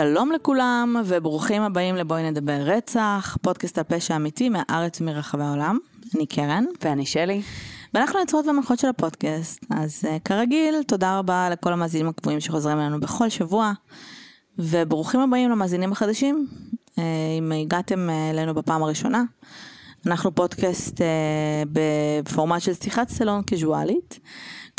שלום 0.00 0.32
לכולם 0.32 0.96
וברוכים 1.06 1.62
הבאים 1.62 1.96
לבואי 1.96 2.30
נדבר 2.30 2.60
רצח, 2.60 3.36
פודקאסט 3.42 3.78
על 3.78 3.84
פשע 3.84 4.16
אמיתי 4.16 4.48
מהארץ 4.48 5.00
ומרחבי 5.00 5.42
העולם. 5.42 5.78
אני 6.14 6.26
קרן. 6.26 6.64
ואני 6.82 7.06
שלי. 7.06 7.42
ואנחנו 7.94 8.18
היוצרות 8.18 8.46
והמנחות 8.46 8.78
של 8.78 8.88
הפודקאסט. 8.88 9.64
אז 9.70 10.04
uh, 10.04 10.08
כרגיל, 10.24 10.82
תודה 10.82 11.18
רבה 11.18 11.48
לכל 11.50 11.72
המאזינים 11.72 12.08
הקבועים 12.08 12.40
שחוזרים 12.40 12.78
אלינו 12.78 13.00
בכל 13.00 13.28
שבוע. 13.28 13.72
וברוכים 14.58 15.20
הבאים 15.20 15.50
למאזינים 15.50 15.92
החדשים, 15.92 16.46
uh, 16.50 17.00
אם 17.38 17.52
הגעתם 17.52 18.08
uh, 18.08 18.34
אלינו 18.34 18.54
בפעם 18.54 18.82
הראשונה. 18.82 19.22
אנחנו 20.06 20.34
פודקאסט 20.34 20.98
uh, 20.98 21.68
בפורמט 21.72 22.60
של 22.60 22.74
שיחת 22.74 23.08
סלון 23.08 23.42
קיזואלית. 23.42 24.20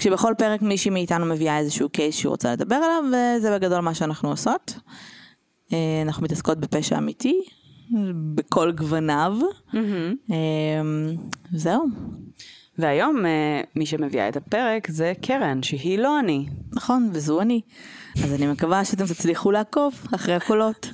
כשבכל 0.01 0.33
פרק 0.37 0.61
מישהי 0.61 0.91
מאיתנו 0.91 1.25
מביאה 1.25 1.57
איזשהו 1.57 1.89
קייס 1.89 2.15
שהיא 2.15 2.29
רוצה 2.29 2.53
לדבר 2.53 2.75
עליו, 2.75 3.03
וזה 3.07 3.57
בגדול 3.57 3.79
מה 3.79 3.93
שאנחנו 3.93 4.29
עושות. 4.29 4.73
אה, 5.73 6.01
אנחנו 6.05 6.23
מתעסקות 6.23 6.57
בפשע 6.57 6.97
אמיתי, 6.97 7.41
בכל 8.35 8.71
גווניו. 8.71 9.37
Mm-hmm. 9.71 10.33
זהו. 11.53 11.85
והיום 12.77 13.25
אה, 13.25 13.61
מי 13.75 13.85
שמביאה 13.85 14.29
את 14.29 14.37
הפרק 14.37 14.91
זה 14.91 15.13
קרן, 15.21 15.63
שהיא 15.63 15.99
לא 15.99 16.19
אני. 16.19 16.45
נכון, 16.73 17.09
וזו 17.13 17.41
אני. 17.41 17.61
אז 18.23 18.33
אני 18.33 18.47
מקווה 18.47 18.85
שאתם 18.85 19.05
תצליחו 19.05 19.51
לעקוב 19.51 19.93
אחרי 20.15 20.33
הקולות. 20.33 20.89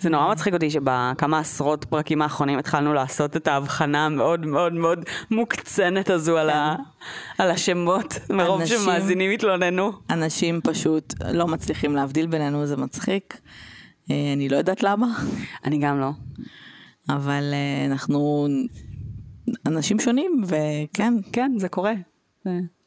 זה 0.00 0.10
נורא 0.10 0.32
מצחיק 0.32 0.54
אותי 0.54 0.70
שבכמה 0.70 1.38
עשרות 1.38 1.84
פרקים 1.84 2.22
האחרונים 2.22 2.58
התחלנו 2.58 2.94
לעשות 2.94 3.36
את 3.36 3.48
ההבחנה 3.48 4.06
המאוד 4.06 4.46
מאוד 4.46 4.72
מאוד 4.72 5.04
מוקצנת 5.30 6.10
הזו 6.10 6.38
על, 6.38 6.50
ה... 6.50 6.74
כן. 6.76 7.42
על 7.42 7.50
השמות, 7.50 8.18
מרוב 8.30 8.60
אנשים, 8.60 8.78
שמאזינים 8.78 9.30
התלוננו. 9.30 9.92
אנשים 10.10 10.60
פשוט 10.64 11.14
לא 11.32 11.46
מצליחים 11.46 11.96
להבדיל 11.96 12.26
בינינו, 12.26 12.66
זה 12.66 12.76
מצחיק. 12.76 13.40
אה, 14.10 14.32
אני 14.32 14.48
לא 14.48 14.56
יודעת 14.56 14.82
למה. 14.82 15.06
אני 15.64 15.78
גם 15.78 16.00
לא. 16.00 16.10
אבל 17.08 17.50
אה, 17.52 17.86
אנחנו 17.86 18.46
אנשים 19.66 20.00
שונים, 20.00 20.42
וכן. 20.46 21.14
כן, 21.32 21.52
זה 21.56 21.68
קורה. 21.68 21.92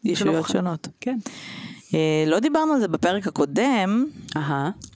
ישויות 0.03 0.47
שונות. 0.47 0.87
כן. 1.01 1.17
אה, 1.93 2.23
לא 2.27 2.39
דיברנו 2.39 2.73
על 2.73 2.79
זה 2.79 2.87
בפרק 2.87 3.27
הקודם, 3.27 4.05
uh-huh. 4.35 4.39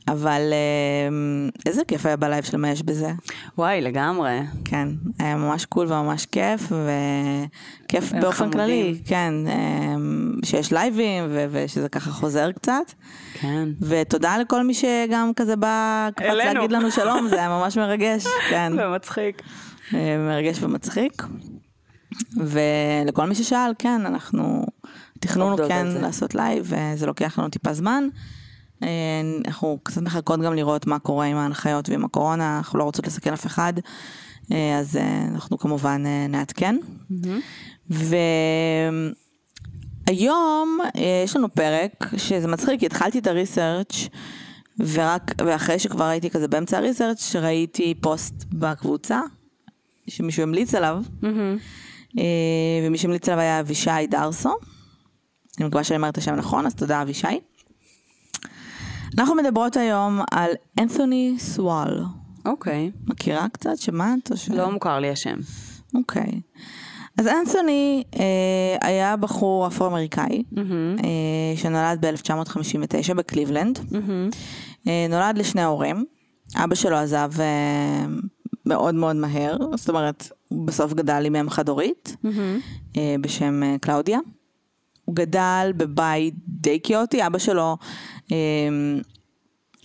אבל 0.07 0.41
אה, 0.51 1.49
איזה 1.65 1.81
כיף 1.85 2.05
היה 2.05 2.15
בלייב 2.15 2.43
של 2.43 2.57
מה 2.57 2.69
יש 2.69 2.83
בזה. 2.83 3.11
וואי, 3.57 3.81
לגמרי. 3.81 4.39
כן, 4.65 4.87
היה 5.19 5.35
ממש 5.35 5.65
cool 5.65 5.93
וממש 5.93 6.25
כיף, 6.25 6.71
וכיף 6.71 8.11
באופן 8.11 8.31
חמודים. 8.31 8.51
כללי, 8.51 8.99
כן, 9.05 9.33
אה, 9.47 9.95
שיש 10.45 10.73
לייבים 10.73 11.23
ושזה 11.51 11.89
ככה 11.89 12.11
חוזר 12.11 12.51
קצת. 12.51 12.93
כן. 13.33 13.69
ותודה 13.81 14.37
לכל 14.37 14.63
מי 14.63 14.73
שגם 14.73 15.31
כזה 15.35 15.55
בא 15.55 16.09
קפץ 16.15 16.25
להגיד 16.25 16.71
לנו 16.71 16.91
שלום, 16.91 17.27
זה 17.27 17.35
היה 17.35 17.49
ממש 17.49 17.77
מרגש, 17.77 18.23
כן. 18.49 18.73
ומצחיק. 18.79 19.41
מרגש 20.27 20.63
ומצחיק. 20.63 21.23
ולכל 22.37 23.25
מי 23.25 23.35
ששאל, 23.35 23.71
כן, 23.79 24.05
אנחנו... 24.05 24.65
תכנון 25.19 25.59
הוא 25.59 25.67
כן 25.67 25.87
לעשות 25.87 26.35
לייב, 26.35 26.65
וזה 26.73 27.05
לוקח 27.05 27.39
לנו 27.39 27.49
טיפה 27.49 27.73
זמן. 27.73 28.07
אה, 28.83 28.87
אנחנו 29.45 29.79
קצת 29.83 30.01
מחכות 30.01 30.39
גם 30.39 30.53
לראות 30.53 30.87
מה 30.87 30.99
קורה 30.99 31.25
עם 31.25 31.37
ההנחיות 31.37 31.89
ועם 31.89 32.05
הקורונה, 32.05 32.57
אנחנו 32.57 32.79
לא 32.79 32.83
רוצות 32.83 33.07
לסכן 33.07 33.33
אף 33.33 33.45
אחד, 33.45 33.73
אה, 34.51 34.79
אז 34.79 34.97
אה, 34.97 35.25
אנחנו 35.33 35.57
כמובן 35.57 36.03
נעדכן. 36.29 36.75
והיום 40.07 40.79
יש 41.23 41.35
לנו 41.35 41.53
פרק 41.53 42.09
שזה 42.17 42.47
מצחיק, 42.47 42.79
כי 42.79 42.85
התחלתי 42.85 43.19
את 43.19 43.27
הריסרצ' 43.27 44.07
ורק, 44.79 45.33
ואחרי 45.45 45.79
שכבר 45.79 46.03
הייתי 46.03 46.29
כזה 46.29 46.47
באמצע 46.47 46.77
הריסרצ' 46.77 47.35
ראיתי 47.35 47.93
פוסט 48.01 48.33
בקבוצה, 48.53 49.21
שמישהו 50.07 50.43
המליץ 50.43 50.75
עליו, 50.75 51.01
ומי 52.87 52.97
שהמליץ 52.97 53.29
עליו 53.29 53.39
היה 53.39 53.59
אבישי 53.59 54.07
דרסו. 54.09 54.55
אני 55.59 55.67
מקווה 55.67 55.83
שאני 55.83 55.97
אומרת 55.97 56.11
את 56.13 56.17
השם 56.17 56.35
נכון, 56.35 56.65
אז 56.65 56.75
תודה 56.75 57.01
אבישי. 57.01 57.39
אנחנו 59.17 59.35
מדברות 59.35 59.77
היום 59.77 60.21
על 60.31 60.51
אנתוני 60.79 61.35
סוואל. 61.39 62.03
אוקיי. 62.45 62.91
Okay. 62.93 63.11
מכירה 63.11 63.49
קצת? 63.49 63.77
שמעת? 63.77 64.31
ש... 64.35 64.49
לא 64.49 64.71
מוכר 64.71 64.99
לי 64.99 65.09
השם. 65.09 65.37
אוקיי. 65.95 66.23
Okay. 66.23 66.59
אז 67.17 67.27
אנתוני 67.27 68.03
אה, 68.19 68.87
היה 68.87 69.15
בחור 69.15 69.67
אפרו-אמריקאי, 69.67 70.43
mm-hmm. 70.53 71.03
אה, 71.03 71.57
שנולד 71.57 72.05
ב-1959 72.05 73.13
בקליבלנד. 73.13 73.77
Mm-hmm. 73.77 74.35
אה, 74.87 75.05
נולד 75.09 75.37
לשני 75.37 75.63
הורים. 75.63 76.05
אבא 76.55 76.75
שלו 76.75 76.97
עזב 76.97 77.31
אה, 77.39 78.05
מאוד 78.65 78.95
מאוד 78.95 79.15
מהר, 79.15 79.57
זאת 79.75 79.89
אומרת, 79.89 80.31
בסוף 80.51 80.93
גדל 80.93 81.25
עם 81.25 81.35
אם 81.35 81.49
חד-הורית, 81.49 82.15
mm-hmm. 82.23 82.97
אה, 82.97 83.15
בשם 83.21 83.63
אה, 83.63 83.75
קלאודיה. 83.81 84.19
הוא 85.05 85.15
גדל 85.15 85.71
בבית 85.77 86.33
די 86.47 86.79
קיוטי, 86.79 87.27
אבא 87.27 87.37
שלו, 87.37 87.77
אה, 88.31 88.37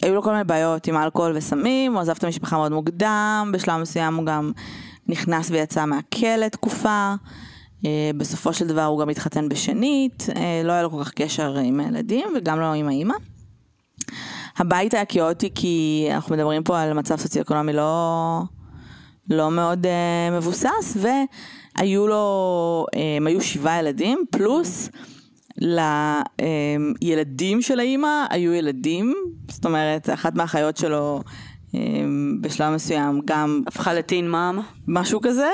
היו 0.02 0.14
לו 0.14 0.22
כל 0.22 0.32
מיני 0.32 0.44
בעיות 0.44 0.86
עם 0.86 0.96
אלכוהול 0.96 1.36
וסמים, 1.36 1.92
הוא 1.92 2.00
עזב 2.00 2.14
את 2.18 2.24
המשפחה 2.24 2.56
מאוד 2.56 2.72
מוקדם, 2.72 3.50
בשלב 3.54 3.80
מסוים 3.80 4.14
הוא 4.14 4.26
גם 4.26 4.52
נכנס 5.06 5.50
ויצא 5.50 5.84
מהכלא 5.84 6.48
תקופה, 6.48 7.14
אה, 7.86 8.10
בסופו 8.16 8.52
של 8.52 8.66
דבר 8.66 8.84
הוא 8.84 9.00
גם 9.00 9.08
התחתן 9.08 9.48
בשנית, 9.48 10.26
אה, 10.36 10.62
לא 10.64 10.72
היה 10.72 10.82
לו 10.82 10.90
כל 10.90 11.04
כך 11.04 11.12
קשר 11.12 11.56
עם 11.56 11.80
הילדים 11.80 12.26
וגם 12.36 12.60
לא 12.60 12.72
עם 12.72 12.88
האימא. 12.88 13.14
הבית 14.58 14.94
היה 14.94 15.04
קיוטי 15.04 15.50
כי 15.54 16.08
אנחנו 16.10 16.34
מדברים 16.34 16.62
פה 16.62 16.80
על 16.80 16.92
מצב 16.92 17.16
סוציו-אקונומי 17.16 17.72
לא, 17.72 18.42
לא 19.30 19.50
מאוד 19.50 19.86
uh, 19.86 19.88
מבוסס, 20.38 20.96
והיו 20.96 22.06
לו, 22.06 22.86
הם 23.16 23.26
היו 23.26 23.40
שבעה 23.40 23.78
ילדים, 23.78 24.24
פלוס 24.30 24.90
לילדים 27.02 27.62
של 27.62 27.80
האימא 27.80 28.24
היו 28.30 28.52
ילדים, 28.52 29.14
זאת 29.48 29.64
אומרת, 29.64 30.10
אחת 30.10 30.34
מהאחיות 30.34 30.76
שלו 30.76 31.22
בשלב 32.40 32.74
מסוים 32.74 33.20
גם 33.24 33.62
הפכה 33.66 33.94
לטין 33.94 34.30
מאם, 34.30 34.58
משהו 34.88 35.20
כזה, 35.20 35.48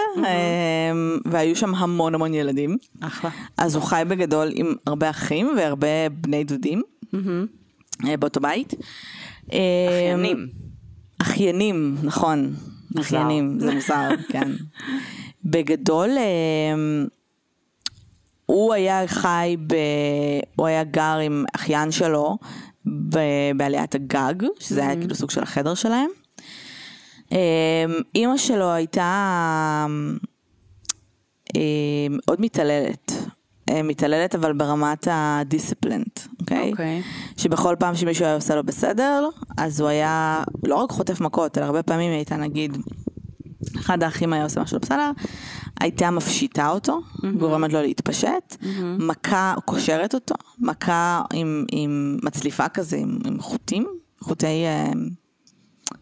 והיו 1.24 1.56
שם 1.56 1.74
המון 1.74 2.14
המון 2.14 2.34
ילדים. 2.34 2.76
אחלה. 3.00 3.30
אז 3.56 3.74
הוא 3.74 3.84
חי 3.84 4.02
בגדול 4.08 4.48
עם 4.54 4.74
הרבה 4.86 5.10
אחים 5.10 5.50
והרבה 5.56 6.08
בני 6.10 6.44
דודים 6.44 6.82
אה, 8.04 8.16
באותו 8.16 8.40
בית. 8.40 8.74
אחיינים. 9.46 10.48
אחיינים, 11.18 11.96
נכון. 12.02 12.54
אחיינים, 13.00 13.60
זה 13.60 13.74
מוזר, 13.74 14.08
כן. 14.32 14.48
בגדול, 15.44 16.10
הוא 18.46 18.74
היה 18.74 19.06
חי, 19.06 19.56
ב... 19.66 19.74
הוא 20.56 20.66
היה 20.66 20.84
גר 20.84 21.18
עם 21.22 21.44
אחיין 21.56 21.90
שלו 21.90 22.38
ב... 23.08 23.18
בעליית 23.56 23.94
הגג, 23.94 24.34
שזה 24.58 24.80
mm-hmm. 24.80 24.84
היה 24.84 24.96
כאילו 24.96 25.14
סוג 25.14 25.30
של 25.30 25.42
החדר 25.42 25.74
שלהם. 25.74 26.10
אמ, 27.32 27.36
אימא 28.14 28.36
שלו 28.36 28.72
הייתה 28.72 29.86
אמ, 31.56 32.18
עוד 32.26 32.40
מתעללת. 32.40 33.12
אה, 33.68 33.82
מתעללת 33.82 34.34
אבל 34.34 34.52
ברמת 34.52 35.08
הדיסציפלנט, 35.10 36.20
אוקיי? 36.40 36.70
אוקיי. 36.70 37.02
שבכל 37.36 37.76
פעם 37.78 37.94
שמישהו 37.94 38.24
היה 38.24 38.34
עושה 38.34 38.54
לו 38.54 38.64
בסדר, 38.64 39.28
אז 39.56 39.80
הוא 39.80 39.88
היה 39.88 40.42
לא 40.64 40.74
רק 40.74 40.90
חוטף 40.90 41.20
מכות, 41.20 41.58
אלא 41.58 41.64
הרבה 41.64 41.82
פעמים 41.82 42.10
היא 42.10 42.16
הייתה 42.16 42.36
נגיד, 42.36 42.76
אחד 43.76 44.02
האחים 44.02 44.32
היה 44.32 44.44
עושה 44.44 44.60
משהו 44.60 44.74
לא 44.74 44.80
בסדר, 44.80 45.10
הייתה 45.80 46.10
מפשיטה 46.10 46.70
אותו, 46.70 47.00
mm-hmm. 47.00 47.26
גורמת 47.38 47.72
לו 47.72 47.82
להתפשט, 47.82 48.56
mm-hmm. 48.60 48.66
מכה 48.98 49.54
קושרת 49.64 50.14
אותו, 50.14 50.34
מכה 50.58 51.22
עם, 51.32 51.64
עם 51.70 52.18
מצליפה 52.22 52.68
כזה, 52.68 52.96
עם, 52.96 53.18
עם 53.26 53.40
חוטים, 53.40 53.86
חוטי 54.20 54.64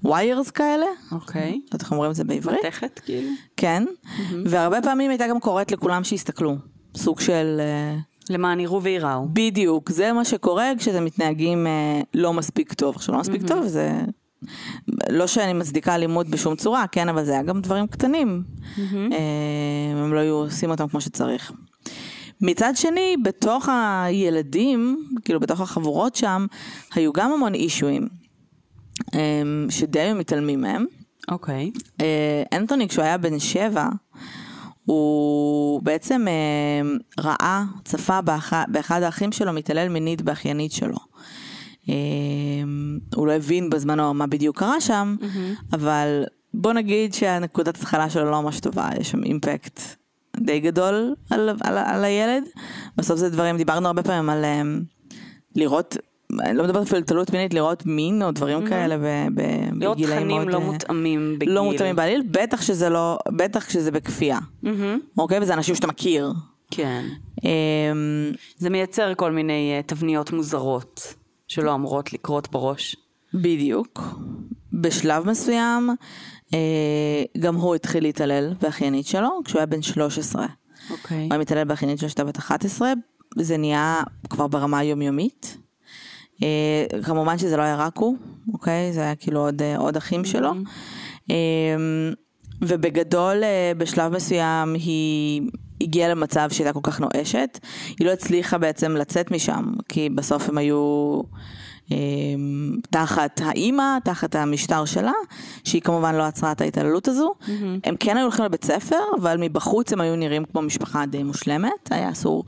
ויירס 0.04 0.48
uh, 0.48 0.52
כאלה. 0.52 0.86
אוקיי. 1.12 1.42
Okay. 1.42 1.54
לא 1.54 1.60
יודעת 1.64 1.80
איך 1.80 1.92
אומרים 1.92 2.10
את 2.10 2.16
זה 2.16 2.24
בעברית. 2.24 2.64
מתכת 2.64 3.00
כאילו. 3.04 3.30
כן, 3.56 3.84
mm-hmm. 4.04 4.34
והרבה 4.46 4.82
פעמים 4.82 5.10
הייתה 5.10 5.28
גם 5.28 5.40
קוראת 5.40 5.72
לכולם 5.72 6.04
שיסתכלו, 6.04 6.56
סוג 6.96 7.20
של... 7.20 7.60
Uh, 7.60 8.32
למען 8.32 8.60
יראו 8.60 8.82
וייראו. 8.82 9.28
בדיוק, 9.32 9.90
זה 9.90 10.12
מה 10.12 10.24
שקורה 10.24 10.72
כשאתם 10.78 11.04
מתנהגים 11.04 11.66
uh, 11.66 12.04
לא 12.14 12.32
מספיק 12.32 12.72
טוב. 12.72 12.96
עכשיו 12.96 13.14
לא 13.14 13.20
מספיק 13.20 13.42
mm-hmm. 13.42 13.48
טוב 13.48 13.66
זה 13.66 14.00
לא 15.10 15.26
שאני 15.26 15.52
מצדיקה 15.52 15.94
אלימות 15.94 16.28
בשום 16.28 16.56
צורה, 16.56 16.86
כן, 16.86 17.08
אבל 17.08 17.24
זה 17.24 17.32
היה 17.32 17.42
גם 17.42 17.60
דברים 17.60 17.86
קטנים. 17.86 18.42
Mm-hmm. 18.76 19.14
הם 19.96 20.14
לא 20.14 20.20
היו 20.20 20.34
עושים 20.34 20.70
אותם 20.70 20.88
כמו 20.88 21.00
שצריך. 21.00 21.52
מצד 22.40 22.72
שני, 22.76 23.16
בתוך 23.22 23.68
הילדים, 23.68 25.06
כאילו 25.24 25.40
בתוך 25.40 25.60
החבורות 25.60 26.16
שם, 26.16 26.46
היו 26.94 27.12
גם 27.12 27.32
המון 27.32 27.54
אישויים, 27.54 28.08
אמ, 29.14 29.66
שדי 29.70 30.00
היו 30.00 30.16
מתעלמים 30.16 30.60
מהם. 30.60 30.84
אוקיי. 31.30 31.70
Okay. 31.74 31.80
אה, 32.00 32.58
אנטוני, 32.58 32.88
כשהוא 32.88 33.04
היה 33.04 33.18
בן 33.18 33.38
שבע, 33.38 33.88
הוא 34.86 35.82
בעצם 35.82 36.26
ראה, 37.20 37.64
צפה 37.84 38.20
באחד 38.68 39.02
האחים 39.02 39.32
שלו 39.32 39.52
מתעלל 39.52 39.88
מינית 39.88 40.22
באחיינית 40.22 40.72
שלו. 40.72 40.98
הוא 43.14 43.26
לא 43.26 43.32
הבין 43.32 43.70
בזמנו 43.70 44.14
מה 44.14 44.26
בדיוק 44.26 44.58
קרה 44.58 44.80
שם, 44.80 45.16
אבל 45.72 46.24
בוא 46.54 46.72
נגיד 46.72 47.14
שהנקודת 47.14 47.76
התחלה 47.76 48.10
שלו 48.10 48.30
לא 48.30 48.42
ממש 48.42 48.60
טובה, 48.60 48.88
יש 49.00 49.10
שם 49.10 49.22
אימפקט 49.24 49.80
די 50.36 50.60
גדול 50.60 51.14
על, 51.30 51.48
על, 51.60 51.78
על 51.78 52.04
הילד. 52.04 52.44
בסוף 52.96 53.18
זה 53.18 53.30
דברים, 53.30 53.56
דיברנו 53.56 53.86
הרבה 53.86 54.02
פעמים 54.02 54.30
על 54.30 54.44
לראות 55.56 55.96
אני 56.40 56.58
לא 56.58 56.64
מדברת 56.64 56.82
אפילו 56.82 56.98
על 56.98 57.04
תלות 57.04 57.30
מינית, 57.30 57.54
לראות 57.54 57.86
מין 57.86 58.22
או 58.22 58.30
דברים 58.30 58.64
mm-hmm. 58.64 58.68
כאלה 58.68 58.96
בגילאים 59.34 59.78
מאוד... 59.78 59.98
לראות 59.98 59.98
תכנים 59.98 60.48
לא 60.48 60.60
מותאמים 60.60 61.38
בגיל. 61.38 61.54
לא 61.54 61.64
מותאמים 61.64 61.96
בעליל, 61.96 62.22
בטח 62.30 62.62
שזה 62.62 62.88
לא, 62.88 63.18
בטח 63.28 63.66
כשזה 63.66 63.90
בכפייה. 63.90 64.38
Mm-hmm. 64.38 64.68
אוקיי? 65.18 65.38
וזה 65.42 65.54
אנשים 65.54 65.74
שאתה 65.74 65.86
מכיר. 65.86 66.32
כן. 66.70 67.04
Um, 67.40 67.44
זה 68.56 68.70
מייצר 68.70 69.14
כל 69.14 69.32
מיני 69.32 69.80
uh, 69.80 69.88
תבניות 69.88 70.32
מוזרות 70.32 71.14
שלא 71.48 71.74
אמורות 71.74 72.12
לקרות 72.12 72.50
בראש. 72.50 72.96
בדיוק. 73.34 74.02
בשלב 74.72 75.30
מסוים, 75.30 75.90
uh, 76.46 76.54
גם 77.38 77.54
הוא 77.54 77.74
התחיל 77.74 78.02
להתעלל 78.02 78.54
באחיינית 78.62 79.06
שלו, 79.06 79.40
כשהוא 79.44 79.58
היה 79.58 79.66
בן 79.66 79.82
13. 79.82 80.46
אוקיי. 80.90 81.16
הוא 81.16 81.26
היה 81.30 81.38
מתעלל 81.38 81.64
באחיינית 81.64 81.98
שלו 81.98 82.08
כשהייתה 82.08 82.24
בת 82.24 82.38
11, 82.38 82.92
זה 83.38 83.56
נהיה 83.56 84.02
כבר 84.30 84.46
ברמה 84.46 84.78
היומיומית. 84.78 85.56
אה, 86.42 87.02
כמובן 87.02 87.38
שזה 87.38 87.56
לא 87.56 87.62
היה 87.62 87.76
רק 87.76 87.98
הוא, 87.98 88.16
אוקיי? 88.52 88.92
זה 88.92 89.00
היה 89.00 89.14
כאילו 89.14 89.40
עוד, 89.40 89.62
אה, 89.62 89.76
עוד 89.76 89.96
אחים 89.96 90.24
שלו. 90.24 90.52
אה, 91.30 91.36
ובגדול 92.62 93.42
בשלב 93.78 94.12
מסוים 94.12 94.74
היא 94.74 95.42
הגיעה 95.80 96.08
למצב 96.08 96.48
שהייתה 96.50 96.72
כל 96.72 96.80
כך 96.82 97.00
נואשת, 97.00 97.58
היא 97.98 98.06
לא 98.06 98.12
הצליחה 98.12 98.58
בעצם 98.58 98.96
לצאת 98.96 99.30
משם, 99.30 99.64
כי 99.88 100.08
בסוף 100.08 100.48
הם 100.48 100.58
היו... 100.58 101.20
אמ, 101.90 102.76
תחת 102.90 103.40
האימא, 103.44 103.98
תחת 104.04 104.34
המשטר 104.34 104.84
שלה, 104.84 105.12
שהיא 105.64 105.82
כמובן 105.82 106.14
לא 106.14 106.22
עצרה 106.22 106.52
את 106.52 106.60
ההתעללות 106.60 107.08
הזו. 107.08 107.34
Mm-hmm. 107.40 107.50
הם 107.84 107.96
כן 108.00 108.16
היו 108.16 108.24
הולכים 108.24 108.44
לבית 108.44 108.64
ספר, 108.64 108.98
אבל 109.20 109.36
מבחוץ 109.40 109.92
הם 109.92 110.00
היו 110.00 110.16
נראים 110.16 110.44
כמו 110.44 110.62
משפחה 110.62 111.06
די 111.06 111.22
מושלמת. 111.22 111.90
היה 111.90 112.10
אסור 112.10 112.44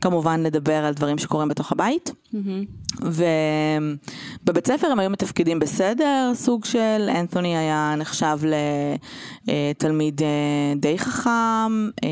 כמובן 0.00 0.42
לדבר 0.42 0.84
על 0.84 0.94
דברים 0.94 1.18
שקורים 1.18 1.48
בתוך 1.48 1.72
הבית. 1.72 2.12
Mm-hmm. 2.34 3.02
ובבית 4.46 4.66
ספר 4.66 4.86
הם 4.86 4.98
היו 4.98 5.10
מתפקדים 5.10 5.58
בסדר, 5.58 6.32
סוג 6.34 6.64
של, 6.64 7.08
אנתוני 7.08 7.56
היה 7.56 7.94
נחשב 7.98 8.38
לתלמיד 9.44 10.22
אה, 10.22 10.74
די 10.76 10.98
חכם, 10.98 11.88
אה, 12.04 12.08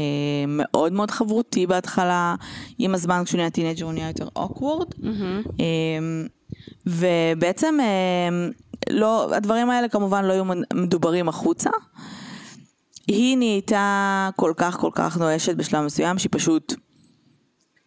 מאוד 0.48 0.92
מאוד 0.92 1.10
חברותי 1.10 1.66
בהתחלה. 1.66 2.34
עם 2.78 2.94
הזמן 2.94 3.22
כשהוא 3.24 3.38
נהיה 3.38 3.50
teenager 3.50 3.84
הוא 3.84 3.92
נהיה 3.92 4.08
יותר 4.08 4.28
awkward. 4.36 4.88
Mm-hmm. 4.90 5.68
ובעצם 6.86 7.78
אה, 7.80 8.48
לא, 8.90 9.34
הדברים 9.34 9.70
האלה 9.70 9.88
כמובן 9.88 10.24
לא 10.24 10.32
היו 10.32 10.44
מדוברים 10.74 11.28
החוצה. 11.28 11.70
היא 13.06 13.36
נהייתה 13.36 14.30
כל 14.36 14.52
כך 14.56 14.76
כל 14.76 14.90
כך 14.94 15.16
נואשת 15.16 15.54
בשלב 15.56 15.84
מסוים 15.84 16.18
שהיא 16.18 16.30
פשוט 16.32 16.74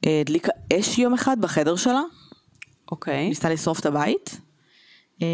אה, 0.06 0.22
הדליקה 0.22 0.51
אש 0.74 1.00
יום 1.00 1.13
אחד 1.13 1.42
בחדר 1.42 1.75
שלה. 1.75 2.01
אוקיי. 2.91 3.25
Okay. 3.25 3.29
ניסתה 3.29 3.49
לשרוף 3.49 3.79
את 3.79 3.85
הבית. 3.85 4.41
אה, 5.21 5.27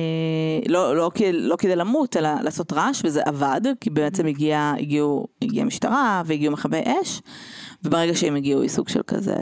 לא, 0.68 0.96
לא, 0.96 1.12
לא 1.32 1.56
כדי 1.56 1.76
למות, 1.76 2.18
אלא 2.18 2.30
לעשות 2.42 2.74
רעש, 2.74 3.02
וזה 3.06 3.22
עבד, 3.26 3.62
כי 3.82 3.90
בעצם 3.90 4.26
הגיע, 4.26 4.74
הגיעו, 4.80 5.28
הגיעה 5.42 5.66
משטרה 5.66 6.22
והגיעו 6.26 6.54
מכבי 6.54 6.82
אש, 7.02 7.22
וברגע 7.84 8.16
שהם 8.16 8.36
הגיעו 8.36 8.62
היא 8.62 8.70
סוג 8.70 8.90
של 8.90 9.02
כזה 9.08 9.36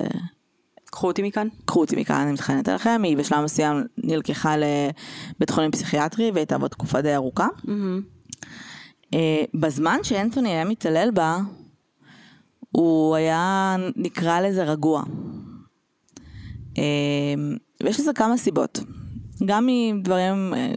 קחו 0.85 1.07
אותי 1.07 1.21
מכאן. 1.21 1.47
קחו 1.65 1.79
אותי 1.79 1.95
מכאן, 1.95 2.15
אני 2.15 2.31
מתחננת 2.31 2.69
אליכם. 2.69 3.01
היא 3.03 3.17
בשלב 3.17 3.43
מסוים 3.43 3.83
נלקחה 3.97 4.55
לבית 4.57 5.49
חולים 5.49 5.71
פסיכיאטרי 5.71 6.31
והייתה 6.31 6.57
בו 6.57 6.67
תקופה 6.67 7.01
די 7.01 7.15
ארוכה. 7.15 7.47
Mm-hmm. 7.65 9.17
בזמן 9.53 9.99
שאנטוני 10.03 10.49
היה 10.49 10.65
מתעלל 10.65 11.11
בה, 11.11 11.37
הוא 12.71 13.15
היה, 13.15 13.75
נקרא 13.95 14.41
לזה 14.41 14.63
רגוע. 14.63 15.03
ויש 17.83 17.99
לזה 17.99 18.13
כמה 18.13 18.37
סיבות. 18.37 18.79
גם 19.45 19.67
מדברים, 19.93 20.53
אה, 20.53 20.73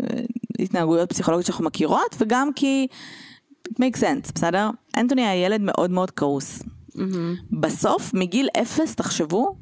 התנהגויות 0.58 1.08
פסיכולוגיות 1.08 1.46
שאנחנו 1.46 1.64
מכירות, 1.64 2.16
וגם 2.18 2.52
כי 2.56 2.86
it 3.68 3.74
makes 3.74 4.00
sense, 4.00 4.32
בסדר? 4.34 4.70
אנטוני 4.96 5.26
היה 5.26 5.46
ילד 5.46 5.60
מאוד 5.60 5.90
מאוד 5.90 6.10
כעוס. 6.10 6.62
Mm-hmm. 6.62 7.58
בסוף, 7.60 8.14
מגיל 8.14 8.48
אפס, 8.62 8.94
תחשבו, 8.94 9.56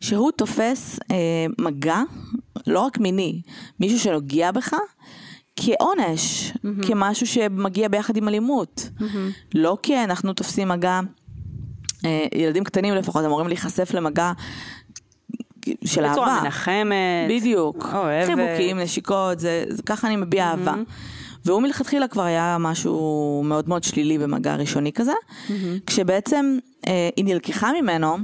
שהוא 0.00 0.30
תופס 0.30 0.98
אה, 1.10 1.16
מגע, 1.58 2.02
לא 2.66 2.80
רק 2.80 2.98
מיני, 2.98 3.42
מישהו 3.80 3.98
שנוגע 3.98 4.50
בך, 4.50 4.74
כעונש, 5.56 6.50
mm-hmm. 6.50 6.86
כמשהו 6.86 7.26
שמגיע 7.26 7.88
ביחד 7.88 8.16
עם 8.16 8.28
אלימות. 8.28 8.90
Mm-hmm. 8.98 9.04
לא 9.54 9.78
כי 9.82 10.04
אנחנו 10.04 10.32
תופסים 10.32 10.68
מגע, 10.68 11.00
אה, 12.04 12.26
ילדים 12.34 12.64
קטנים 12.64 12.94
לפחות 12.94 13.24
אמורים 13.24 13.46
להיחשף 13.46 13.94
למגע 13.94 14.32
של 15.84 16.04
אהבה. 16.04 16.12
בצורה 16.12 16.42
מנחמת. 16.42 17.28
בדיוק. 17.28 17.88
אוהבת. 17.94 18.26
חיבוקים, 18.26 18.78
נשיקות, 18.78 19.40
זה, 19.40 19.64
זה 19.68 19.82
ככה 19.82 20.06
אני 20.06 20.16
מביע 20.16 20.44
mm-hmm. 20.44 20.58
אהבה. 20.58 20.74
והוא 21.44 21.62
מלכתחילה 21.62 22.08
כבר 22.08 22.22
היה 22.22 22.56
משהו 22.60 23.42
מאוד 23.44 23.68
מאוד 23.68 23.84
שלילי 23.84 24.18
במגע 24.18 24.56
ראשוני 24.56 24.92
כזה, 24.92 25.12
mm-hmm. 25.12 25.52
כשבעצם 25.86 26.58
אה, 26.86 27.08
היא 27.16 27.24
נלקחה 27.24 27.70
ממנו, 27.80 28.16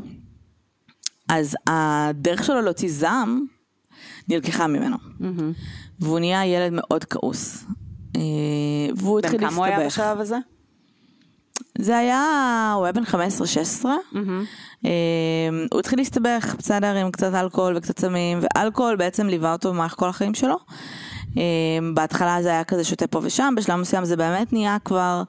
אז 1.29 1.57
הדרך 1.67 2.45
שלו 2.45 2.61
להוציא 2.61 2.89
זעם 2.93 3.45
נלקחה 4.29 4.67
ממנו. 4.67 4.97
Mm-hmm. 4.97 5.25
והוא 6.01 6.19
נהיה 6.19 6.47
ילד 6.47 6.73
מאוד 6.73 7.05
כעוס. 7.05 7.65
אה, 8.17 8.21
והוא 8.97 9.19
התחיל 9.19 9.41
להסתבך. 9.41 9.51
בן 9.51 9.57
כמה 9.57 9.67
הוא 9.67 9.77
היה 9.77 9.87
בשלב 9.87 10.21
הזה? 10.21 10.37
זה 11.83 11.99
היה, 11.99 12.73
הוא 12.77 12.85
היה 12.85 12.93
בן 12.93 13.03
15-16. 13.03 13.07
Mm-hmm. 13.85 14.17
אה, 14.85 14.91
הוא 15.73 15.81
התחיל 15.81 15.99
להסתבך, 15.99 16.55
בסדר, 16.59 16.95
עם 16.95 17.11
קצת 17.11 17.35
אלכוהול 17.35 17.77
וקצת 17.77 17.99
סמים, 17.99 18.41
ואלכוהול 18.43 18.97
בעצם 18.97 19.27
ליווה 19.27 19.53
אותו 19.53 19.73
במערכת 19.73 19.99
כל 19.99 20.09
החיים 20.09 20.35
שלו. 20.35 20.57
אה, 21.37 21.43
בהתחלה 21.95 22.43
זה 22.43 22.49
היה 22.49 22.65
כזה 22.65 22.85
שותה 22.85 23.07
פה 23.07 23.21
ושם, 23.23 23.55
בשלב 23.57 23.77
מסוים 23.77 24.05
זה 24.05 24.17
באמת 24.17 24.53
נהיה 24.53 24.77
כבר 24.85 25.23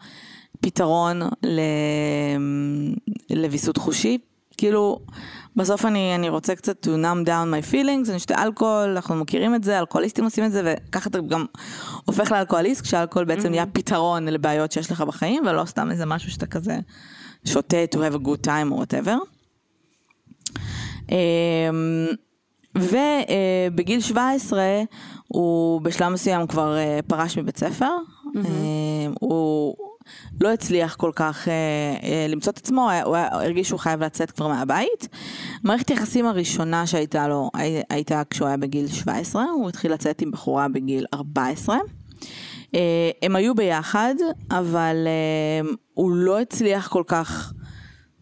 פתרון 0.61 1.21
לוויסות 3.29 3.77
חושי. 3.77 4.17
כאילו, 4.57 4.99
בסוף 5.55 5.85
אני, 5.85 6.15
אני 6.15 6.29
רוצה 6.29 6.55
קצת 6.55 6.87
to 6.87 6.89
numb 6.89 7.27
down 7.27 7.27
my 7.27 7.73
feelings, 7.73 8.11
אני 8.11 8.19
שותה 8.19 8.43
אלכוהול, 8.43 8.89
אנחנו 8.89 9.15
מכירים 9.15 9.55
את 9.55 9.63
זה, 9.63 9.79
אלכוהוליסטים 9.79 10.23
עושים 10.23 10.45
את 10.45 10.51
זה, 10.51 10.61
וככה 10.65 11.09
אתה 11.09 11.19
גם 11.19 11.45
הופך 12.05 12.31
לאלכוהוליסט, 12.31 12.81
כשאלכוהול 12.81 13.25
בעצם 13.25 13.47
mm-hmm. 13.47 13.49
נהיה 13.49 13.65
פתרון 13.65 14.27
לבעיות 14.27 14.71
שיש 14.71 14.91
לך 14.91 15.01
בחיים, 15.01 15.43
ולא 15.47 15.65
סתם 15.65 15.91
איזה 15.91 16.05
משהו 16.05 16.31
שאתה 16.31 16.45
כזה 16.45 16.79
שותה 17.45 17.77
to 17.95 17.97
have 17.97 18.15
a 18.15 18.19
good 18.19 18.45
time 18.47 18.71
או 18.71 18.83
whatever. 18.83 19.15
אמ, 21.11 22.07
ובגיל 22.75 24.01
17 24.01 24.61
הוא 25.33 25.81
בשלב 25.81 26.09
מסוים 26.09 26.47
כבר 26.47 26.77
אה, 26.77 26.99
פרש 27.07 27.37
מבית 27.37 27.57
ספר, 27.57 27.91
mm-hmm. 28.25 28.39
הוא 29.19 29.75
לא 30.41 30.53
הצליח 30.53 30.95
כל 30.95 31.11
כך 31.15 31.47
אה, 31.47 31.53
אה, 32.03 32.25
למצוא 32.29 32.53
את 32.53 32.57
עצמו, 32.57 32.89
הוא 33.05 33.15
היה, 33.15 33.27
הרגיש 33.31 33.67
שהוא 33.67 33.79
חייב 33.79 34.03
לצאת 34.03 34.31
כבר 34.31 34.47
מהבית. 34.47 35.07
מערכת 35.63 35.89
יחסים 35.89 36.25
הראשונה 36.25 36.87
שהייתה 36.87 37.27
לו 37.27 37.49
הייתה 37.89 38.21
כשהוא 38.29 38.47
היה 38.47 38.57
בגיל 38.57 38.87
17, 38.87 39.43
הוא 39.43 39.69
התחיל 39.69 39.93
לצאת 39.93 40.21
עם 40.21 40.31
בחורה 40.31 40.67
בגיל 40.67 41.05
14. 41.13 41.77
אה, 42.75 43.09
הם 43.21 43.35
היו 43.35 43.55
ביחד, 43.55 44.15
אבל 44.51 45.07
אה, 45.07 45.71
הוא 45.93 46.11
לא 46.11 46.39
הצליח 46.39 46.87
כל 46.87 47.03
כך, 47.07 47.53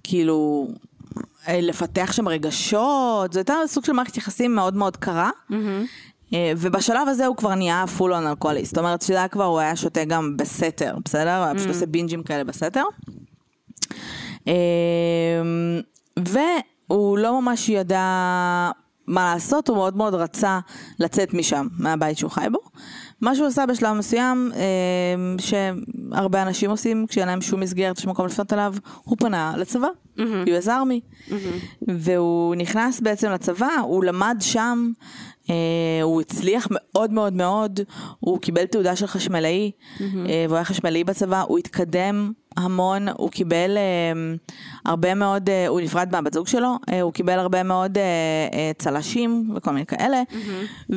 כאילו, 0.03 0.67
אה, 1.47 1.61
לפתח 1.61 2.11
שם 2.11 2.27
רגשות, 2.27 3.33
זו 3.33 3.39
הייתה 3.39 3.53
סוג 3.67 3.85
של 3.85 3.91
מערכת 3.93 4.17
יחסים 4.17 4.55
מאוד 4.55 4.75
מאוד 4.75 4.97
קרה. 4.97 5.29
Mm-hmm. 5.51 6.08
אה, 6.33 6.51
ובשלב 6.57 7.07
הזה 7.07 7.25
הוא 7.25 7.35
כבר 7.35 7.55
נהיה 7.55 7.85
פול 7.97 8.13
און 8.13 8.27
אלכוהוליסט, 8.27 8.75
זאת 8.75 8.77
אומרת 8.77 9.01
שזה 9.01 9.13
היה 9.13 9.27
כבר, 9.27 9.43
הוא 9.43 9.59
היה 9.59 9.75
שותה 9.75 10.05
גם 10.05 10.37
בסתר, 10.37 10.95
בסדר? 11.05 11.37
הוא 11.37 11.45
היה 11.45 11.55
פשוט 11.55 11.67
mm. 11.67 11.69
עושה 11.69 11.85
בינג'ים 11.85 12.23
כאלה 12.23 12.43
בסתר. 12.43 12.83
אה, 14.47 14.53
והוא 16.17 17.17
לא 17.17 17.41
ממש 17.41 17.69
ידע 17.69 18.01
מה 19.07 19.33
לעשות, 19.33 19.67
הוא 19.69 19.77
מאוד 19.77 19.97
מאוד 19.97 20.13
רצה 20.13 20.59
לצאת 20.99 21.33
משם, 21.33 21.67
מהבית 21.77 22.17
שהוא 22.17 22.31
חי 22.31 22.47
בו. 22.51 22.59
מה 23.21 23.35
שהוא 23.35 23.47
עשה 23.47 23.65
בשלב 23.65 23.97
מסוים, 23.97 24.51
אה, 24.55 25.35
שהרבה 25.39 26.41
אנשים 26.41 26.69
עושים, 26.69 27.05
כשאין 27.07 27.27
להם 27.27 27.41
שום 27.41 27.59
מסגרת, 27.59 27.97
יש 27.97 28.07
מקום 28.07 28.25
לפנות 28.25 28.53
אליו, 28.53 28.73
הוא 29.03 29.17
פנה 29.19 29.53
לצבא, 29.57 29.87
mm-hmm. 29.87 30.21
US 30.47 30.67
Army, 30.67 31.29
mm-hmm. 31.29 31.33
והוא 31.87 32.55
נכנס 32.55 32.99
בעצם 32.99 33.31
לצבא, 33.31 33.71
הוא 33.83 34.03
למד 34.03 34.37
שם 34.39 34.91
הוא 36.03 36.21
הצליח 36.21 36.67
מאוד 36.71 37.11
מאוד 37.11 37.33
מאוד, 37.33 37.79
הוא 38.19 38.39
קיבל 38.39 38.65
תעודה 38.65 38.95
של 38.95 39.07
חשמלאי, 39.07 39.71
uh, 39.97 40.01
והוא 40.47 40.55
היה 40.55 40.65
חשמלאי 40.65 41.03
בצבא, 41.03 41.41
הוא 41.41 41.57
התקדם 41.57 42.31
המון, 42.57 43.07
הוא 43.17 43.29
קיבל 43.31 43.77
אה, 43.77 44.11
הרבה 44.85 45.13
מאוד, 45.13 45.49
אה, 45.49 45.67
הוא 45.67 45.81
נפרד 45.81 46.09
מהבת 46.11 46.33
זוג 46.33 46.47
שלו, 46.47 46.75
אה, 46.89 47.01
הוא 47.01 47.13
קיבל 47.13 47.39
הרבה 47.39 47.63
מאוד 47.63 47.97
אה, 47.97 48.03
אה, 48.53 48.71
צלשים 48.77 49.51
וכל 49.55 49.71
מיני 49.71 49.85
כאלה, 49.85 50.21
Mm-hmm. 50.29 50.93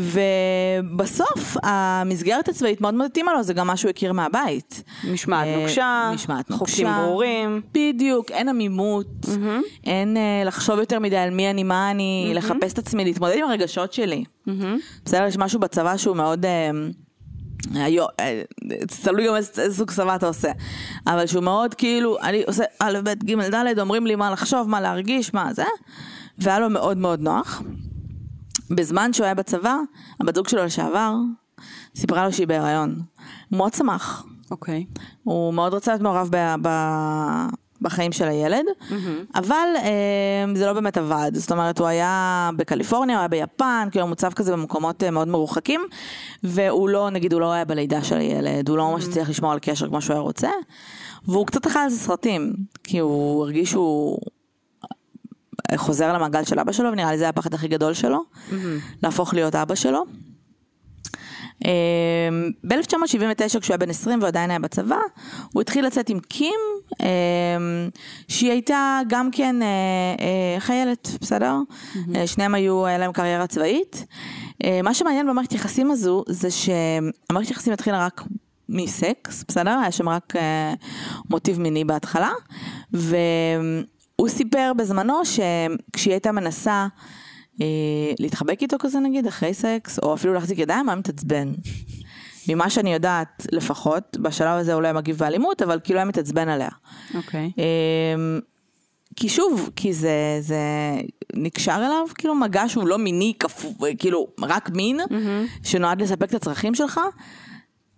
ובסוף 0.82 1.56
המסגרת 1.62 2.48
הצבאית 2.48 2.80
מאוד 2.80 2.94
מאוד 2.94 3.10
התאימה 3.10 3.32
לו, 3.32 3.42
זה 3.42 3.54
גם 3.54 3.66
מה 3.66 3.76
שהוא 3.76 3.90
הכיר 3.90 4.12
מהבית. 4.12 4.82
משמעת 5.12 5.46
אה, 5.46 5.56
נוקשה, 5.60 6.10
משמעת 6.14 6.52
חוקים. 6.52 6.86
ברורים. 7.02 7.60
בדיוק, 7.74 8.30
אין 8.30 8.48
עמימות, 8.48 9.26
אין 9.84 10.16
אה, 10.16 10.42
לחשוב 10.44 10.78
יותר 10.78 10.98
מדי 10.98 11.16
על 11.16 11.30
מי 11.30 11.50
אני, 11.50 11.62
מה 11.62 11.90
אני, 11.90 12.32
לחפש 12.34 12.72
את 12.72 12.78
עצמי, 12.78 13.04
להתמודד 13.04 13.36
עם 13.38 13.44
הרגשות 13.48 13.92
שלי. 13.92 14.24
בסדר, 15.04 15.26
יש 15.26 15.36
משהו 15.36 15.60
בצבא 15.60 15.96
שהוא 15.96 16.16
מאוד... 16.16 16.46
אה, 16.46 16.70
היו, 17.74 18.04
אה, 18.20 18.42
תלוי 19.02 19.26
גם 19.26 19.34
איזה 19.36 19.74
סוג 19.74 19.90
צבא 19.90 20.16
אתה 20.16 20.26
עושה, 20.26 20.52
אבל 21.06 21.26
שהוא 21.26 21.44
מאוד 21.44 21.74
כאילו, 21.74 22.18
אני 22.22 22.42
עושה 22.46 22.64
א', 22.78 22.98
ב', 23.04 23.24
ג', 23.24 23.54
ד', 23.54 23.78
אומרים 23.78 24.06
לי 24.06 24.14
מה 24.14 24.30
לחשוב, 24.30 24.68
מה 24.68 24.80
להרגיש, 24.80 25.34
מה 25.34 25.54
זה, 25.54 25.64
והיה 26.38 26.58
לו 26.58 26.70
מאוד 26.70 26.98
מאוד 26.98 27.20
נוח. 27.20 27.62
בזמן 28.70 29.12
שהוא 29.12 29.24
היה 29.24 29.34
בצבא, 29.34 29.76
הבת 30.20 30.34
זוג 30.34 30.48
שלו 30.48 30.64
לשעבר 30.64 31.14
סיפרה 31.96 32.24
לו 32.24 32.32
שהיא 32.32 32.46
בהיריון. 32.46 33.02
הוא 33.48 33.56
מאוד 33.56 33.74
שמח, 33.74 34.24
אוקיי. 34.50 34.86
הוא 35.22 35.54
מאוד 35.54 35.74
רצה 35.74 35.90
להיות 35.90 36.02
מעורב 36.02 36.28
ב, 36.32 36.54
ב, 36.62 36.68
בחיים 37.82 38.12
של 38.12 38.28
הילד, 38.28 38.64
אבל 39.34 39.68
אה, 39.76 40.44
זה 40.54 40.66
לא 40.66 40.72
באמת 40.72 40.96
עבד. 40.96 41.30
זאת 41.34 41.52
אומרת, 41.52 41.78
הוא 41.78 41.86
היה 41.86 42.50
בקליפורניה, 42.56 43.16
הוא 43.16 43.20
היה 43.20 43.28
ביפן, 43.28 43.88
כאילו 43.90 44.06
מוצב 44.06 44.32
כזה 44.32 44.52
במקומות 44.52 45.02
אה, 45.02 45.10
מאוד 45.10 45.28
מרוחקים, 45.28 45.80
והוא 46.44 46.88
לא, 46.88 47.10
נגיד, 47.10 47.32
הוא 47.32 47.40
לא 47.40 47.52
היה 47.52 47.64
בלידה 47.64 48.04
של 48.04 48.18
הילד, 48.18 48.68
הוא 48.68 48.76
לא 48.76 48.90
ממש 48.90 49.04
הצליח 49.04 49.28
לשמור 49.28 49.52
על 49.52 49.58
קשר 49.62 49.88
כמו 49.88 50.00
שהוא 50.00 50.14
היה 50.14 50.22
רוצה, 50.22 50.50
והוא 51.28 51.46
קצת 51.46 51.66
אכל 51.66 51.78
על 51.78 51.90
זה 51.90 51.96
סרטים, 51.96 52.52
כי 52.84 52.98
הוא 52.98 53.42
הרגיש 53.44 53.70
שהוא... 53.70 54.18
חוזר 55.76 56.12
למעגל 56.12 56.44
של 56.44 56.58
אבא 56.58 56.72
שלו, 56.72 56.92
ונראה 56.92 57.10
לי 57.10 57.18
זה 57.18 57.24
היה 57.24 57.28
הפחד 57.28 57.54
הכי 57.54 57.68
גדול 57.68 57.94
שלו, 57.94 58.20
להפוך 59.02 59.34
להיות 59.34 59.54
אבא 59.54 59.74
שלו. 59.74 60.04
ב-1979 62.64 63.60
כשהוא 63.60 63.60
היה 63.68 63.78
בן 63.78 63.90
20 63.90 64.22
ועדיין 64.22 64.50
היה 64.50 64.58
בצבא, 64.58 64.96
הוא 65.52 65.60
התחיל 65.60 65.86
לצאת 65.86 66.08
עם 66.08 66.20
קים, 66.20 66.60
אה, 67.00 67.06
שהיא 68.28 68.50
הייתה 68.50 69.00
גם 69.08 69.30
כן 69.30 69.62
אה, 69.62 69.66
אה, 70.20 70.60
חיילת, 70.60 71.08
בסדר? 71.20 71.56
אה, 72.14 72.26
שניהם 72.26 72.54
היו, 72.54 72.86
היה 72.86 72.98
להם 72.98 73.12
קריירה 73.12 73.46
צבאית. 73.46 74.06
מה 74.82 74.94
שמעניין 74.94 75.26
במערכת 75.26 75.52
יחסים 75.52 75.90
הזו, 75.90 76.24
זה 76.28 76.48
שהמערכת 76.50 77.50
יחסים 77.50 77.72
התחילה 77.72 78.06
רק 78.06 78.22
מסקס, 78.68 79.44
בסדר? 79.48 79.78
היה 79.82 79.92
שם 79.92 80.08
רק 80.08 80.32
מוטיב 81.30 81.60
מיני 81.60 81.84
בהתחלה, 81.84 82.30
והוא 82.92 84.28
סיפר 84.28 84.72
בזמנו 84.76 85.20
שכשהיא 85.24 86.12
הייתה 86.12 86.32
מנסה 86.32 86.86
להתחבק 88.18 88.62
איתו 88.62 88.76
כזה 88.80 89.00
נגיד, 89.00 89.26
אחרי 89.26 89.54
סקס, 89.54 89.98
או 89.98 90.14
אפילו 90.14 90.34
להחזיק 90.34 90.58
ידיים, 90.58 90.88
היה 90.88 90.96
מתעצבן. 90.96 91.52
ממה 92.48 92.70
שאני 92.70 92.92
יודעת 92.92 93.46
לפחות, 93.52 94.16
בשלב 94.20 94.58
הזה 94.58 94.74
לא 94.74 94.84
היה 94.84 94.92
מגיב 94.92 95.18
באלימות, 95.18 95.62
אבל 95.62 95.80
כאילו 95.84 95.98
היה 95.98 96.04
מתעצבן 96.04 96.48
עליה. 96.48 96.68
אוקיי. 97.14 97.50
אמ, 97.58 98.40
כי 99.16 99.28
שוב, 99.28 99.70
כי 99.76 99.92
זה, 99.92 100.38
זה 100.40 100.60
נקשר 101.34 101.76
אליו, 101.76 102.06
כאילו 102.14 102.34
מגע 102.34 102.68
שהוא 102.68 102.88
לא 102.88 102.98
מיני, 102.98 103.32
כפו, 103.38 103.74
כאילו 103.98 104.26
רק 104.42 104.70
מין, 104.70 105.00
שנועד 105.62 106.02
לספק 106.02 106.28
את 106.28 106.34
הצרכים 106.34 106.74
שלך, 106.74 107.00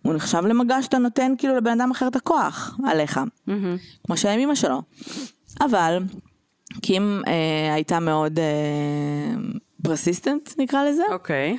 הוא 0.02 0.14
נחשב 0.14 0.42
למגע 0.46 0.82
שאתה 0.82 0.98
נותן 0.98 1.32
כאילו 1.38 1.56
לבן 1.56 1.80
אדם 1.80 1.90
אחר 1.90 2.08
את 2.08 2.16
הכוח 2.16 2.78
עליך, 2.86 3.20
כמו 4.06 4.16
שהיה 4.16 4.34
עם 4.34 4.40
אמא 4.40 4.54
שלו. 4.54 4.82
אבל 5.60 5.98
קים 6.82 7.22
אה, 7.26 7.74
הייתה 7.74 8.00
מאוד 8.00 8.38
אה, 8.38 9.34
פרסיסטנט 9.82 10.50
נקרא 10.58 10.84
לזה, 10.84 11.02
אוקיי. 11.12 11.56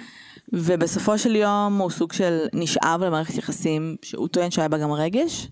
ובסופו 0.53 1.17
של 1.17 1.35
יום 1.35 1.77
הוא 1.77 1.89
סוג 1.89 2.13
של 2.13 2.39
נשאב 2.53 3.03
למערכת 3.03 3.37
יחסים 3.37 3.95
שהוא 4.01 4.27
טוען 4.27 4.51
שהיה 4.51 4.67
בה 4.67 4.77
גם 4.77 4.91
רגש, 4.91 5.47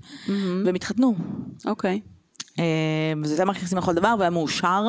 והם 0.66 0.76
התחתנו. 0.76 1.16
אוקיי. 1.66 2.02
אה, 2.60 3.14
וזה 3.24 3.34
הייתה 3.34 3.46
מערכת 3.46 3.62
יחסים 3.62 3.78
לכל 3.78 3.94
דבר, 3.94 4.16
והיה 4.20 4.30
מאושר, 4.30 4.86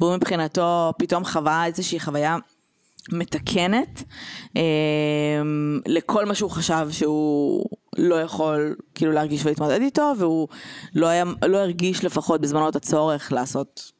והוא 0.00 0.16
מבחינתו 0.16 0.92
פתאום 0.98 1.24
חווה 1.24 1.66
איזושהי 1.66 2.00
חוויה 2.00 2.36
מתקנת 3.12 4.02
אה, 4.56 4.62
לכל 5.86 6.24
מה 6.24 6.34
שהוא 6.34 6.50
חשב 6.50 6.88
שהוא 6.90 7.66
לא 7.98 8.14
יכול 8.14 8.76
כאילו 8.94 9.12
להרגיש 9.12 9.44
ולהתמודד 9.44 9.80
איתו, 9.80 10.12
והוא 10.18 10.48
לא, 10.94 11.06
היה, 11.06 11.24
לא 11.44 11.58
הרגיש 11.58 12.04
לפחות 12.04 12.40
בזמנו 12.40 12.68
את 12.68 12.76
הצורך 12.76 13.32
לעשות, 13.32 13.92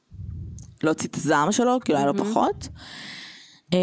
להוציא 0.85 1.09
את 1.09 1.15
הזעם 1.15 1.53
שלו, 1.53 1.79
כאילו 1.85 1.99
היה 1.99 2.07
לו 2.07 2.15
פחות. 2.15 2.69
אה, 3.75 3.79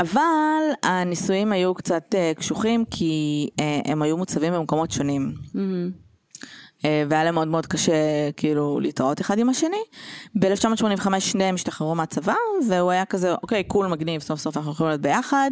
אבל 0.00 0.64
הנישואים 0.82 1.52
היו 1.52 1.74
קצת 1.74 2.14
אה, 2.14 2.32
קשוחים 2.36 2.84
כי 2.90 3.48
אה, 3.60 3.80
הם 3.84 4.02
היו 4.02 4.16
מוצבים 4.16 4.52
במקומות 4.52 4.90
שונים. 4.90 5.34
אה, 6.84 7.04
והיה 7.08 7.24
להם 7.24 7.34
מאוד 7.34 7.48
מאוד 7.48 7.66
קשה 7.66 7.92
כאילו 8.36 8.80
להתראות 8.80 9.20
אחד 9.20 9.38
עם 9.38 9.48
השני. 9.48 9.82
ב-1985 10.38 11.20
שניהם 11.20 11.54
השתחררו 11.54 11.94
מהצבא, 11.94 12.34
והוא 12.68 12.90
היה 12.90 13.04
כזה, 13.04 13.34
אוקיי, 13.34 13.64
קול 13.64 13.86
מגניב, 13.86 14.20
סוף 14.20 14.40
סוף 14.40 14.56
אנחנו 14.56 14.72
יכולים 14.72 14.88
להיות 14.90 15.00
ביחד, 15.00 15.50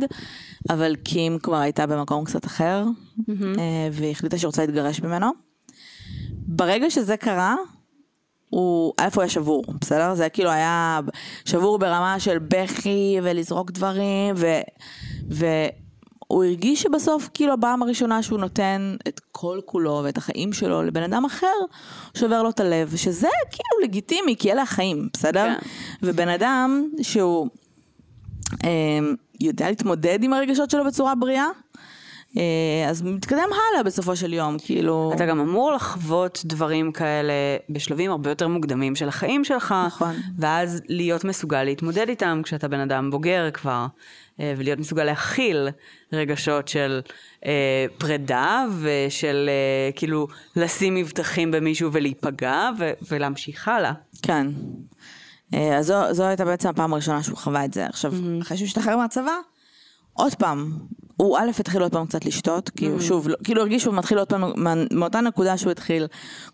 אבל 0.70 0.96
קים 0.96 1.38
כבר 1.38 1.56
הייתה 1.56 1.86
במקום 1.86 2.24
קצת 2.24 2.46
אחר, 2.46 2.84
אה, 3.30 3.34
והיא 3.92 4.10
החליטה 4.10 4.38
שהיא 4.38 4.46
רוצה 4.46 4.66
להתגרש 4.66 5.00
ממנו. 5.00 5.30
ברגע 6.30 6.90
שזה 6.90 7.16
קרה, 7.16 7.56
הוא, 8.50 8.92
א' 8.98 9.08
הוא 9.14 9.22
היה 9.22 9.28
שבור, 9.28 9.64
בסדר? 9.80 10.14
זה 10.14 10.28
כאילו 10.28 10.50
היה 10.50 11.00
שבור 11.44 11.78
ברמה 11.78 12.20
של 12.20 12.38
בכי 12.38 13.18
ולזרוק 13.22 13.70
דברים, 13.70 14.34
ו... 14.38 14.46
והוא 15.28 16.44
הרגיש 16.44 16.82
שבסוף, 16.82 17.28
כאילו, 17.34 17.54
הפעם 17.54 17.82
הראשונה 17.82 18.22
שהוא 18.22 18.38
נותן 18.38 18.96
את 19.08 19.20
כל 19.32 19.60
כולו 19.64 20.00
ואת 20.04 20.16
החיים 20.16 20.52
שלו 20.52 20.82
לבן 20.82 21.02
אדם 21.02 21.24
אחר, 21.24 21.56
שובר 22.14 22.42
לו 22.42 22.50
את 22.50 22.60
הלב, 22.60 22.96
שזה 22.96 23.28
כאילו 23.50 23.82
לגיטימי, 23.82 24.36
כי 24.38 24.52
אלה 24.52 24.62
החיים, 24.62 25.08
בסדר? 25.12 25.54
כן. 25.60 25.66
ובן 26.02 26.28
אדם 26.28 26.88
שהוא 27.02 27.48
אה, 28.64 28.98
יודע 29.40 29.68
להתמודד 29.68 30.18
עם 30.22 30.32
הרגשות 30.32 30.70
שלו 30.70 30.84
בצורה 30.84 31.14
בריאה, 31.14 31.44
אה, 31.44 31.50
אז 32.88 33.02
מתקדם 33.02 33.38
הלאה 33.38 33.82
בסופו 33.84 34.16
של 34.16 34.32
יום, 34.32 34.56
כאילו... 34.58 35.12
אתה 35.14 35.26
גם 35.26 35.40
אמור 35.40 35.72
לחוות 35.72 36.42
דברים 36.44 36.92
כאלה 36.92 37.32
בשלבים 37.70 38.10
הרבה 38.10 38.30
יותר 38.30 38.48
מוקדמים 38.48 38.96
של 38.96 39.08
החיים 39.08 39.44
שלך. 39.44 39.74
נכון. 39.86 40.14
ואז 40.38 40.82
להיות 40.88 41.24
מסוגל 41.24 41.62
להתמודד 41.64 42.08
איתם 42.08 42.40
כשאתה 42.44 42.68
בן 42.68 42.80
אדם 42.80 43.10
בוגר 43.10 43.50
כבר, 43.50 43.86
אה, 44.40 44.54
ולהיות 44.56 44.78
מסוגל 44.78 45.04
להכיל 45.04 45.68
רגשות 46.12 46.68
של 46.68 47.00
אה, 47.46 47.86
פרידה 47.98 48.64
ושל 48.80 49.48
אה, 49.48 49.92
כאילו 49.92 50.28
לשים 50.56 50.94
מבטחים 50.94 51.50
במישהו 51.50 51.92
ולהיפגע 51.92 52.70
ו- 52.78 52.92
ולהמשיך 53.10 53.68
הלאה. 53.68 53.92
כן. 54.22 54.46
אה, 55.54 55.78
אז 55.78 55.86
זו, 55.86 56.14
זו 56.14 56.24
הייתה 56.24 56.44
בעצם 56.44 56.68
הפעם 56.68 56.92
הראשונה 56.92 57.22
שהוא 57.22 57.36
חווה 57.36 57.64
את 57.64 57.74
זה. 57.74 57.86
עכשיו, 57.86 58.12
אחרי 58.42 58.56
שהוא 58.56 58.66
השתחרר 58.66 58.96
מהצבא, 58.96 59.36
עוד 60.12 60.34
פעם, 60.34 60.70
הוא 61.16 61.38
א' 61.38 61.50
התחיל 61.60 61.82
עוד 61.82 61.92
פעם 61.92 62.06
קצת 62.06 62.24
לשתות, 62.24 62.70
כי 62.70 62.86
הוא 62.86 63.00
שוב, 63.00 63.28
לא- 63.28 63.36
כאילו 63.44 63.60
הרגיש 63.60 63.82
שהוא 63.82 63.94
מתחיל 63.94 64.18
עוד 64.18 64.28
פעם 64.28 64.52
מאותה 64.90 65.20
נקודה 65.20 65.56
שהוא 65.56 65.70
התחיל 65.70 66.06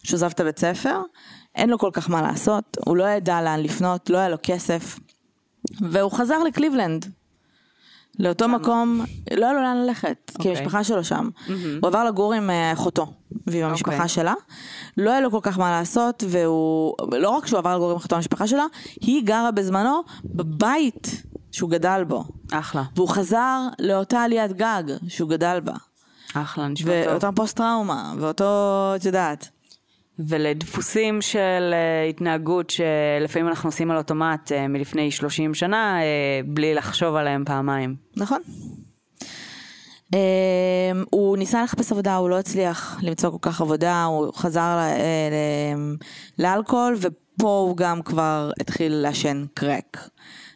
כשהוא 0.03 0.17
עזב 0.17 0.31
את 0.31 0.41
הבית 0.41 0.59
ספר, 0.59 1.01
אין 1.55 1.71
לו 1.71 1.79
כל 1.79 1.91
כך 1.93 2.11
מה 2.11 2.23
לעשות, 2.23 2.77
הוא 2.87 2.97
לא 2.97 3.05
ידע 3.05 3.43
לאן 3.43 3.61
לפנות, 3.61 4.11
לא 4.11 4.19
היה 4.19 4.29
לו 4.29 4.37
כסף, 4.43 4.99
והוא 5.91 6.13
חזר 6.13 6.43
לקליבלנד. 6.43 7.07
לאותו 8.19 8.49
מקום, 8.49 9.05
לא 9.37 9.47
היה 9.47 9.55
לו 9.55 9.61
לאן 9.61 9.77
ללכת, 9.77 10.17
כי 10.27 10.35
אוקיי. 10.39 10.51
המשפחה 10.51 10.85
שלו 10.85 11.05
שם. 11.05 11.29
הוא 11.47 11.89
עבר 11.89 12.05
לגור 12.05 12.33
עם 12.33 12.51
אה, 12.51 12.73
אחותו 12.73 13.07
ועם 13.47 13.65
המשפחה 13.65 13.95
אוקיי. 13.95 14.09
שלה. 14.09 14.35
לא 14.97 15.11
היה 15.11 15.21
לו 15.21 15.31
כל 15.31 15.39
כך 15.43 15.59
מה 15.59 15.71
לעשות, 15.71 16.25
והוא, 16.29 16.95
לא 17.13 17.31
רק 17.31 17.47
שהוא 17.47 17.59
עבר 17.59 17.77
לגור 17.77 17.91
עם 17.91 17.97
אחותו 17.97 18.17
המשפחה 18.17 18.47
שלה, 18.47 18.65
היא 19.01 19.25
גרה 19.25 19.51
בזמנו 19.51 20.01
בבית 20.25 21.23
שהוא 21.53 21.71
גדל 21.71 22.05
בו. 22.09 22.25
אחלה, 22.53 22.83
והוא 22.97 23.09
חזר 23.09 23.61
לאותה 23.79 24.23
עליית 24.23 24.53
גג 24.53 24.83
שהוא 25.09 25.31
גדל 25.31 25.61
בה. 25.65 25.73
אחלה, 26.35 26.69
נשמע 26.69 27.03
טוב. 27.05 27.13
ואותה 27.13 27.31
פוסט 27.37 27.57
טראומה, 27.57 28.15
ואותו, 28.19 28.93
את 28.97 29.05
יודעת. 29.05 29.49
ולדפוסים 30.19 31.23
של 31.23 31.75
uh, 31.75 32.11
התנהגות 32.11 32.71
שלפעמים 32.71 33.49
אנחנו 33.49 33.69
עושים 33.69 33.91
על 33.91 33.97
אוטומט 33.97 34.53
uh, 34.53 34.69
מלפני 34.69 35.11
30 35.11 35.55
שנה, 35.55 35.99
uh, 36.01 36.47
בלי 36.47 36.75
לחשוב 36.75 37.15
עליהם 37.15 37.45
פעמיים. 37.47 37.97
נכון. 38.17 38.41
Um, 40.07 40.15
הוא 41.11 41.37
ניסה 41.37 41.63
לחפש 41.63 41.93
עבודה, 41.93 42.17
הוא 42.17 42.31
לא 42.31 42.39
הצליח 42.39 42.99
למצוא 43.03 43.31
כל 43.31 43.39
כך 43.41 43.61
עבודה, 43.61 44.05
הוא 44.05 44.33
חזר 44.35 44.61
אה, 44.61 45.29
ל- 45.31 46.43
לאלכוהול, 46.43 46.97
ופה 47.01 47.59
הוא 47.69 47.77
גם 47.77 48.03
כבר 48.03 48.51
התחיל 48.61 48.93
לעשן 48.93 49.45
קרק. 49.55 50.09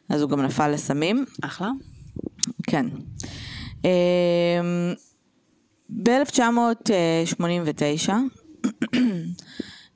אז 0.08 0.22
הוא 0.22 0.30
גם 0.30 0.40
נפל 0.40 0.68
לסמים. 0.68 1.24
אחלה. 1.42 1.70
כן. 2.62 2.86
ב-1989, 5.90 8.10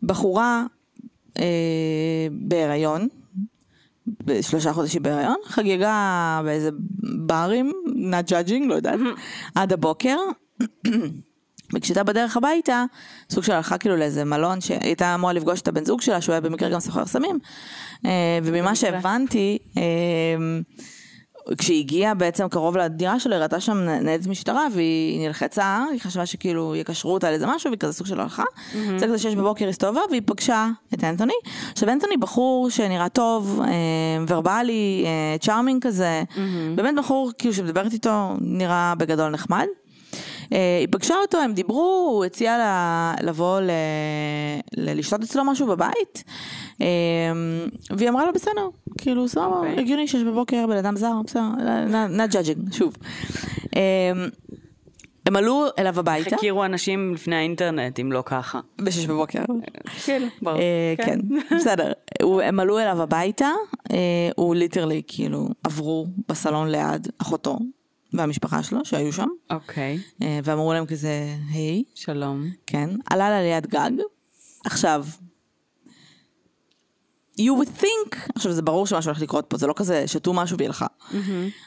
בחורה 0.02 0.64
אה, 1.38 1.44
בהיריון, 2.32 3.08
בשלושה 4.06 4.72
חודשים 4.72 5.02
בהיריון, 5.02 5.36
חגגה 5.44 6.40
באיזה 6.44 6.70
ברים, 7.26 7.72
not 7.86 8.30
judging, 8.30 8.66
לא 8.66 8.74
יודעת, 8.74 9.00
עד 9.54 9.72
הבוקר. 9.72 10.16
וכשהייתה 11.74 12.02
בדרך 12.02 12.36
הביתה, 12.36 12.84
סוג 13.30 13.44
של 13.44 13.52
הלכה 13.52 13.78
כאילו 13.78 13.96
לאיזה 13.96 14.24
מלון 14.24 14.60
שהיא 14.60 14.78
הייתה 14.82 15.14
אמורה 15.14 15.32
לפגוש 15.32 15.60
את 15.60 15.68
הבן 15.68 15.84
זוג 15.84 16.00
שלה, 16.00 16.20
שהוא 16.20 16.32
היה 16.32 16.40
במקרה 16.40 16.68
גם 16.68 16.80
סוחר 16.80 17.06
סמים. 17.06 17.38
אה, 18.06 18.38
וממה 18.42 18.74
שהבנתי, 18.74 19.58
אה, 19.76 19.82
כשהיא 21.58 21.80
הגיעה 21.80 22.14
בעצם 22.14 22.48
קרוב 22.48 22.76
לדירה 22.76 23.20
שלו, 23.20 23.34
היא 23.34 23.42
ראתה 23.42 23.60
שם 23.60 23.78
ניידת 23.78 24.26
משטרה 24.26 24.66
והיא 24.74 25.26
נלחצה, 25.26 25.84
היא 25.92 26.00
חשבה 26.00 26.26
שכאילו 26.26 26.76
יקשרו 26.76 27.12
אותה 27.12 27.30
לאיזה 27.30 27.46
משהו, 27.46 27.70
והיא 27.70 27.78
כזה 27.78 27.92
סוג 27.92 28.06
של 28.06 28.20
הלכה. 28.20 28.42
זה 28.98 29.06
כזה 29.06 29.18
שש 29.18 29.34
בבוקר 29.34 29.68
הסתובבה 29.68 30.00
והיא 30.10 30.22
פגשה 30.24 30.68
את 30.94 31.04
אנטוני. 31.04 31.32
עכשיו 31.72 31.88
אנטוני 31.88 32.16
בחור 32.16 32.70
שנראה 32.70 33.08
טוב, 33.08 33.60
אה, 33.64 33.68
ורבלי, 34.28 35.06
צ'ארמינג 35.40 35.82
כזה, 35.82 36.22
באמת 36.74 36.94
בחור 36.96 37.30
כאילו 37.38 37.54
שמדברת 37.54 37.92
איתו 37.92 38.36
נראה 38.40 38.94
בגדול 38.98 39.30
נחמד. 39.30 39.66
אה, 40.52 40.78
היא 40.80 40.88
פגשה 40.90 41.14
אותו, 41.22 41.38
הם 41.38 41.52
דיברו, 41.52 42.10
הוא 42.14 42.24
הציע 42.24 42.58
לה 42.58 43.14
לבוא 43.22 43.60
ל... 43.60 43.70
ל... 44.76 44.98
לשתות 44.98 45.22
אצלו 45.22 45.44
משהו 45.44 45.66
בבית, 45.66 46.24
אה, 46.80 46.86
והיא 47.90 48.08
אמרה 48.08 48.26
לו 48.26 48.32
בסדר, 48.32 48.68
כאילו 48.98 49.28
סבבה, 49.28 49.56
אוקיי. 49.56 49.78
הגיוני 49.78 50.08
שש 50.08 50.22
בבוקר 50.22 50.66
בן 50.66 50.76
אדם 50.76 50.96
זר, 50.96 51.12
בסדר, 51.24 51.40
not 52.16 52.32
judging, 52.32 52.76
שוב. 52.76 52.96
אה, 53.76 54.12
הם 55.26 55.36
עלו 55.36 55.66
אליו 55.78 55.98
הביתה, 55.98 56.36
הכירו 56.36 56.64
אנשים 56.64 57.14
לפני 57.14 57.36
האינטרנט, 57.36 58.00
אם 58.00 58.12
לא 58.12 58.22
ככה. 58.26 58.60
בשש 58.78 59.06
בבוקר. 59.06 59.42
כן, 60.04 60.28
ברור. 60.42 60.58
אה, 60.58 60.94
כן, 61.06 61.20
בסדר. 61.56 61.92
הם 62.42 62.60
עלו 62.60 62.78
אליו 62.78 63.02
הביתה, 63.02 63.48
הוא 64.36 64.54
literally 64.54 65.02
כאילו 65.06 65.48
עברו 65.64 66.06
בסלון 66.28 66.68
ליד 66.68 67.08
אחותו 67.18 67.58
והמשפחה 68.12 68.62
שלו 68.62 68.84
שהיו 68.84 69.12
שם, 69.12 69.28
אוקיי, 69.50 69.98
אה, 70.22 70.40
ואמרו 70.44 70.72
להם 70.72 70.86
כזה, 70.86 71.36
היי, 71.52 71.84
שלום. 71.94 72.50
כן, 72.66 72.90
עלה 73.10 73.30
לה 73.30 73.42
ליד 73.42 73.66
גג. 73.66 73.90
עכשיו, 74.64 75.04
you 77.40 77.52
would 77.62 77.80
think, 77.82 78.16
עכשיו 78.34 78.52
זה 78.52 78.62
ברור 78.62 78.86
שמשהו 78.86 79.10
הולך 79.10 79.22
לקרות 79.22 79.44
פה, 79.48 79.56
זה 79.56 79.66
לא 79.66 79.72
כזה 79.76 80.06
שתו 80.06 80.32
משהו 80.32 80.56
והיא 80.58 80.66
הלכה. 80.66 80.86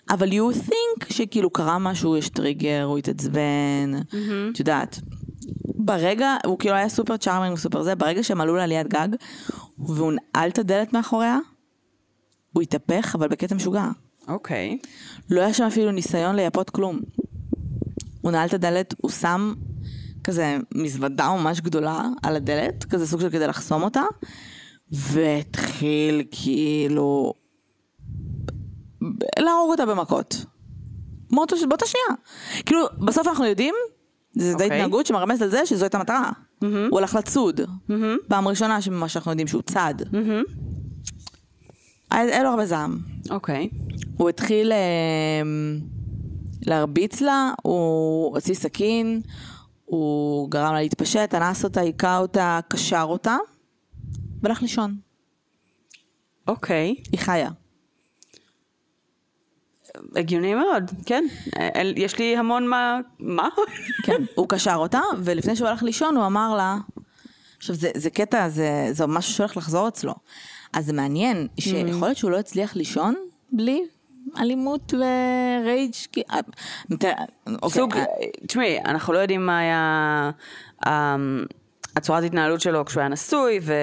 אבל 0.09 0.29
you 0.29 0.53
would 0.53 0.69
think 0.69 1.13
שכאילו 1.13 1.49
קרה 1.49 1.79
משהו, 1.79 2.17
יש 2.17 2.29
טריגר, 2.29 2.83
הוא 2.83 2.97
התעצבן, 2.97 3.91
את 4.51 4.59
יודעת. 4.59 4.99
ברגע, 5.65 6.35
הוא 6.45 6.59
כאילו 6.59 6.75
היה 6.75 6.89
סופר 6.89 7.17
צ'ארמינג 7.17 7.53
וסופר 7.53 7.83
זה, 7.83 7.95
ברגע 7.95 8.23
שהם 8.23 8.41
עלו 8.41 8.55
לה 8.55 8.65
ליד 8.65 8.87
גג, 8.87 9.07
והוא 9.79 10.13
נעל 10.13 10.49
את 10.49 10.57
הדלת 10.59 10.93
מאחוריה, 10.93 11.37
הוא 12.53 12.61
התהפך, 12.61 13.15
אבל 13.15 13.27
בקטע 13.27 13.55
משוגע. 13.55 13.87
אוקיי. 14.27 14.77
לא 15.29 15.41
היה 15.41 15.53
שם 15.53 15.63
אפילו 15.63 15.91
ניסיון 15.91 16.35
לייפות 16.35 16.69
כלום. 16.69 16.99
הוא 18.21 18.31
נעל 18.31 18.47
את 18.47 18.53
הדלת, 18.53 18.93
הוא 18.97 19.11
שם 19.11 19.53
כזה 20.23 20.57
מזוודה 20.75 21.29
ממש 21.29 21.61
גדולה 21.61 22.01
על 22.23 22.35
הדלת, 22.35 22.83
כזה 22.83 23.07
סוג 23.07 23.21
של 23.21 23.29
כדי 23.29 23.47
לחסום 23.47 23.83
אותה, 23.83 24.03
והתחיל 24.91 26.23
כאילו 26.31 27.33
להרוג 29.39 29.71
אותה 29.71 29.85
במכות. 29.85 30.45
באותה 31.31 31.55
באותה 31.69 31.85
שנייה. 31.85 32.17
כאילו, 32.65 32.85
בסוף 33.05 33.27
אנחנו 33.27 33.45
יודעים, 33.45 33.75
זו 34.33 34.47
די 34.47 34.53
אוקיי. 34.53 34.65
התנהגות 34.67 35.05
שמרמזת 35.05 35.41
על 35.41 35.49
זה 35.49 35.65
שזו 35.65 35.83
הייתה 35.85 35.97
מטרה. 35.97 36.31
הוא 36.89 36.99
הלך 36.99 37.15
לצוד. 37.15 37.61
פעם 38.27 38.47
ראשונה 38.47 38.81
שממה 38.81 39.09
שאנחנו 39.09 39.31
יודעים 39.31 39.47
שהוא 39.47 39.61
צד. 39.61 39.93
היה 40.13 40.43
היה 42.13 42.43
לו 42.43 42.49
הרבה 42.49 42.65
זעם. 42.65 42.97
אוקיי. 43.29 43.69
הוא 44.17 44.29
התחיל 44.29 44.71
אה, 44.71 45.41
להרביץ 46.61 47.21
לה, 47.21 47.51
הוא 47.61 48.35
הוציא 48.35 48.53
סכין, 48.53 49.21
הוא 49.85 50.49
גרם 50.49 50.73
לה 50.73 50.81
להתפשט, 50.81 51.35
אנס 51.35 51.63
אותה, 51.63 51.81
היכה 51.81 52.17
אותה, 52.17 52.59
קשר 52.67 53.05
אותה, 53.07 53.37
והלך 54.41 54.61
לישון. 54.61 54.95
אוקיי. 56.47 56.95
היא 57.11 57.19
חיה. 57.19 57.49
הגיוני 60.15 60.55
מאוד, 60.55 60.91
כן. 61.05 61.23
יש 61.95 62.19
לי 62.19 62.37
המון 62.37 62.67
מה... 62.67 62.99
מה? 63.19 63.49
כן, 64.03 64.21
הוא 64.35 64.49
קשר 64.49 64.75
אותה, 64.75 65.01
ולפני 65.23 65.55
שהוא 65.55 65.67
הלך 65.67 65.83
לישון 65.83 66.17
הוא 66.17 66.25
אמר 66.25 66.55
לה, 66.55 66.77
עכשיו 67.57 67.75
זה, 67.75 67.91
זה 67.95 68.09
קטע, 68.09 68.49
זה, 68.49 68.87
זה 68.91 69.07
משהו 69.07 69.33
שהולך 69.33 69.57
לחזור 69.57 69.87
אצלו. 69.87 70.13
אז 70.73 70.85
זה 70.85 70.93
מעניין, 70.93 71.47
שיכול 71.59 72.07
להיות 72.07 72.17
שהוא 72.17 72.31
לא 72.31 72.37
הצליח 72.39 72.75
לישון 72.75 73.15
בלי 73.51 73.83
אלימות 74.39 74.93
ורייג' 74.93 75.93
כי... 76.11 76.21
אה, 76.31 76.39
אוקיי, 76.91 77.69
סוג, 77.69 77.95
אה, 77.95 78.03
תשמעי, 78.47 78.79
אנחנו 78.85 79.13
לא 79.13 79.19
יודעים 79.19 79.45
מה 79.45 79.59
היה 79.59 80.31
אמ, 80.87 81.45
הצורת 81.95 82.23
התנהלות 82.23 82.61
שלו 82.61 82.85
כשהוא 82.85 83.01
היה 83.01 83.09
נשוי 83.09 83.59
ו- 83.61 83.73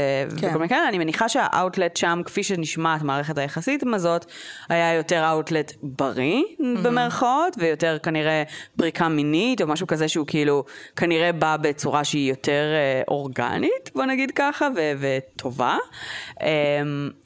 כן. 0.40 0.49
וכל 0.49 0.59
מיני 0.59 0.68
כאלה, 0.68 0.88
אני 0.88 0.99
מניחה 0.99 1.29
שהאוטלט 1.29 1.96
שם, 1.96 2.20
כפי 2.25 2.42
שנשמעת 2.42 3.03
מערכת 3.03 3.38
היחסית 3.38 3.83
הזאת, 3.94 4.27
היה 4.68 4.94
יותר 4.94 5.31
אאוטלט 5.31 5.73
בריא 5.83 6.42
במרכאות, 6.83 7.57
ויותר 7.59 7.99
כנראה 8.03 8.42
פריקה 8.77 9.09
מינית, 9.09 9.62
או 9.62 9.66
משהו 9.66 9.87
כזה 9.87 10.09
שהוא 10.09 10.27
כאילו 10.27 10.64
כנראה 10.96 11.33
בא 11.33 11.57
בצורה 11.57 12.05
שהיא 12.05 12.31
יותר 12.31 12.64
אה, 12.75 13.03
אורגנית, 13.09 13.90
בוא 13.94 14.05
נגיד 14.05 14.31
ככה, 14.35 14.68
ו- 14.77 14.92
וטובה. 15.01 15.77
אמ, 16.42 16.46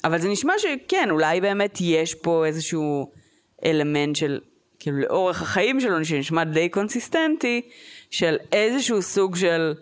אבל 0.04 0.18
זה 0.18 0.28
נשמע 0.28 0.52
שכן, 0.58 1.08
אולי 1.10 1.40
באמת 1.40 1.78
יש 1.80 2.14
פה 2.14 2.46
איזשהו 2.46 3.10
אלמנט 3.64 4.16
של, 4.16 4.40
כאילו 4.78 4.98
לאורך 4.98 5.42
החיים 5.42 5.80
שלו, 5.80 6.04
שנשמע 6.04 6.44
די 6.44 6.68
קונסיסטנטי, 6.68 7.60
של 8.10 8.36
איזשהו 8.52 9.02
סוג 9.02 9.36
של 9.36 9.74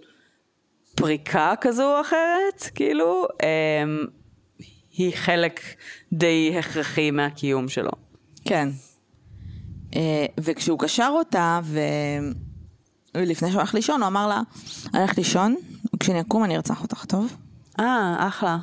פריקה 0.94 1.54
כזו 1.60 1.96
או 1.96 2.00
אחרת, 2.00 2.70
כאילו, 2.74 3.26
אמ, 3.42 4.04
היא 4.92 5.12
חלק 5.16 5.60
די 6.12 6.54
הכרחי 6.58 7.10
מהקיום 7.10 7.68
שלו. 7.68 7.90
כן. 8.44 8.68
אה, 9.96 10.26
וכשהוא 10.40 10.78
קשר 10.78 11.10
אותה, 11.12 11.60
ו... 11.64 11.80
ולפני 13.16 13.50
שהוא 13.50 13.60
הלך 13.60 13.74
לישון, 13.74 14.00
הוא 14.02 14.08
אמר 14.08 14.28
לה, 14.28 14.40
אני 14.94 15.02
הולך 15.02 15.18
לישון, 15.18 15.54
וכשאני 15.96 16.20
אקום 16.20 16.44
אני 16.44 16.56
ארצח 16.56 16.82
אותך, 16.82 17.04
טוב? 17.04 17.36
אה, 17.80 18.14
אחלה. 18.28 18.58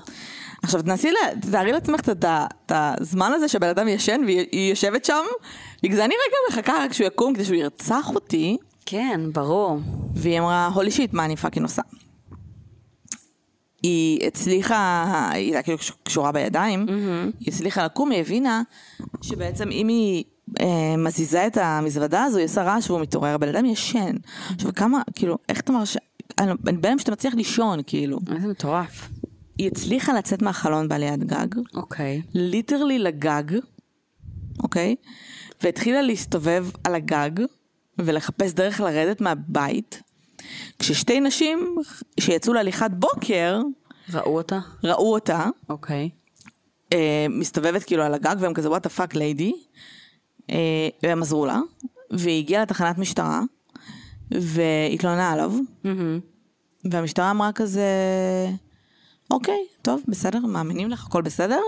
עכשיו 0.63 0.81
תנסי, 0.81 1.11
לה- 1.11 1.41
תתארי 1.41 1.71
לעצמך 1.71 1.99
את 2.09 2.25
הזמן 2.71 3.31
הזה 3.35 3.47
שבן 3.47 3.67
אדם 3.69 3.87
ישן 3.87 4.21
והיא 4.25 4.69
יושבת 4.69 5.05
שם, 5.05 5.23
בגלל 5.83 5.95
זה 5.95 6.05
אני 6.05 6.13
רגע 6.13 6.61
מחכה 6.61 6.73
רק 6.83 6.93
שהוא 6.93 7.07
יקום 7.07 7.33
כדי 7.33 7.45
שהוא 7.45 7.55
ירצח 7.57 8.09
אותי, 8.15 8.57
כן, 8.85 9.21
ברור. 9.33 9.79
והיא 10.15 10.39
אמרה, 10.39 10.67
holy 10.73 10.91
shit, 10.91 11.13
מה 11.13 11.25
אני 11.25 11.35
fucking 11.35 11.65
עושה? 11.65 11.81
היא 13.83 14.27
הצליחה, 14.27 15.05
היא 15.33 15.45
הייתה 15.45 15.61
כאילו 15.61 15.77
קשורה 16.03 16.31
בידיים, 16.31 16.85
היא 17.39 17.53
הצליחה 17.53 17.85
לקום, 17.85 18.11
היא 18.11 18.19
הבינה 18.19 18.61
שבעצם 19.21 19.71
אם 19.71 19.87
היא 19.87 20.23
אה, 20.59 20.97
מזיזה 20.97 21.47
את 21.47 21.57
המזוודה 21.57 22.23
הזו, 22.23 22.37
היא 22.37 22.45
עושה 22.45 22.63
רעש 22.63 22.89
והוא 22.89 23.01
מתעורר, 23.01 23.35
הבן 23.35 23.47
אדם 23.47 23.65
ישן. 23.65 24.15
עכשיו 24.55 24.73
כמה, 24.73 25.01
כאילו, 25.15 25.37
איך 25.49 25.59
אתה 25.59 25.71
מרשה, 25.71 25.99
אני 26.39 26.51
אני 26.67 26.77
בהלם 26.77 26.99
שאתה 26.99 27.11
מצליח 27.11 27.33
לישון, 27.33 27.79
כאילו. 27.87 28.19
איזה 28.35 28.47
מטורף. 28.47 29.09
היא 29.57 29.67
הצליחה 29.67 30.13
לצאת 30.13 30.41
מהחלון 30.41 30.87
בעליית 30.87 31.23
גג, 31.23 31.47
אוקיי. 31.75 32.21
literally 32.33 32.99
לגג, 32.99 33.57
אוקיי? 34.63 34.95
והתחילה 35.63 36.01
להסתובב 36.01 36.67
על 36.83 36.95
הגג 36.95 37.45
ולחפש 37.99 38.53
דרך 38.53 38.79
לרדת 38.79 39.21
מהבית, 39.21 40.01
כששתי 40.79 41.19
נשים 41.19 41.75
שיצאו 42.19 42.53
להליכת 42.53 42.91
בוקר 42.91 43.61
ראו 44.13 44.37
אותה? 44.37 44.59
ראו 44.83 45.13
אותה 45.13 45.45
אוקיי. 45.69 46.09
אה, 46.93 47.25
מסתובבת 47.29 47.83
כאילו 47.83 48.03
על 48.03 48.13
הגג 48.13 48.35
והם 48.39 48.53
כזה 48.53 48.69
what 48.69 48.83
the 48.83 48.89
fuck 48.89 49.15
lady, 49.15 49.53
והם 51.03 51.21
עזרו 51.21 51.45
לה, 51.45 51.59
והיא 52.11 52.39
הגיעה 52.43 52.61
לתחנת 52.61 52.97
משטרה 52.97 53.41
והתלוננה 54.31 55.31
עליו, 55.31 55.53
מהמם. 55.83 56.19
והמשטרה 56.91 57.31
אמרה 57.31 57.51
כזה, 57.51 57.87
אוקיי, 59.31 59.65
טוב, 59.81 60.01
בסדר, 60.07 60.39
מאמינים 60.39 60.89
לך, 60.89 61.05
הכל 61.05 61.21
בסדר, 61.21 61.61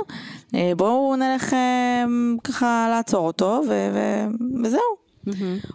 אה, 0.55 0.71
בואו 0.77 1.15
נלך 1.15 1.53
אה, 1.53 2.03
ככה 2.43 2.87
לעצור 2.89 3.27
אותו, 3.27 3.61
ו- 3.67 3.89
ו- 3.93 4.27
וזהו. 4.63 5.01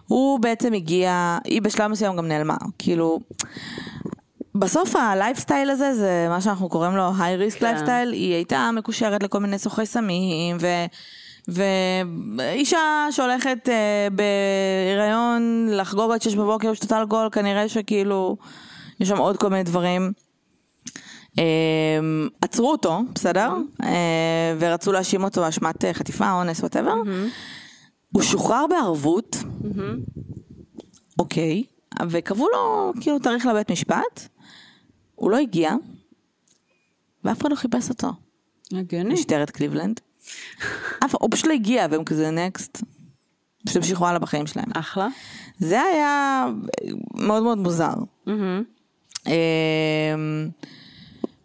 הוא 0.07 0.39
בעצם 0.39 0.73
הגיע, 0.73 1.37
היא 1.43 1.61
בשלב 1.61 1.87
מסוים 1.87 2.15
גם 2.15 2.27
נעלמה, 2.27 2.57
כאילו, 2.77 3.19
בסוף 4.55 4.95
הלייפסטייל 4.95 5.69
הזה, 5.69 5.95
זה 5.95 6.25
מה 6.29 6.41
שאנחנו 6.41 6.69
קוראים 6.69 6.95
לו 6.95 7.11
high 7.19 7.35
risk. 7.35 7.61
lifestyle, 7.61 8.11
היא 8.11 8.33
הייתה 8.33 8.69
מקושרת 8.73 9.23
לכל 9.23 9.39
מיני 9.39 9.59
סוחרי 9.59 9.85
סמים, 9.85 10.57
ו... 10.59 10.67
ואישה 11.47 13.07
שהולכת 13.11 13.69
אה, 13.69 14.07
בהיריון 14.11 15.67
לחגוג 15.71 16.11
עד 16.11 16.21
שש 16.21 16.35
בבוקר 16.35 16.71
ושתתה 16.71 17.01
אלכוהול, 17.01 17.29
כנראה 17.31 17.69
שכאילו 17.69 18.37
יש 18.99 19.09
שם 19.09 19.17
עוד 19.17 19.37
כל 19.37 19.49
מיני 19.49 19.63
דברים. 19.63 20.11
אה, 21.39 21.43
עצרו 22.41 22.71
אותו, 22.71 23.01
בסדר? 23.15 23.53
אה, 23.83 24.55
ורצו 24.59 24.91
להאשים 24.91 25.23
אותו 25.23 25.41
באשמת 25.41 25.85
אה, 25.85 25.93
חטיפה, 25.93 26.31
אונס, 26.31 26.59
whatever. 26.59 26.95
הוא 28.11 28.23
שוחרר 28.23 28.65
בערבות, 28.69 29.37
אוקיי, 31.19 31.63
וקבעו 32.09 32.47
לו 32.53 32.93
כאילו 33.01 33.19
תאריך 33.19 33.45
לבית 33.45 33.71
משפט, 33.71 34.27
הוא 35.15 35.31
לא 35.31 35.37
הגיע, 35.37 35.71
ואף 37.23 37.41
אחד 37.41 37.51
לא 37.51 37.55
חיפש 37.55 37.89
אותו, 37.89 38.11
הגיוני. 38.71 39.13
משטרת 39.13 39.49
קליבלנד. 39.49 39.99
אף, 41.05 41.15
הוא 41.19 41.29
פשוט 41.31 41.47
לא 41.47 41.53
הגיע, 41.53 41.87
והם 41.91 42.03
כזה 42.03 42.31
next. 42.31 42.81
פשוט 43.65 43.77
המשיכו 43.77 44.07
הלאה 44.07 44.19
בחיים 44.19 44.47
שלהם. 44.47 44.71
אחלה. 44.75 45.07
זה 45.59 45.81
היה 45.81 46.45
מאוד 47.15 47.43
מאוד 47.43 47.57
מוזר. 47.57 47.93
מהמם. 48.25 48.63
אמ, 49.27 50.49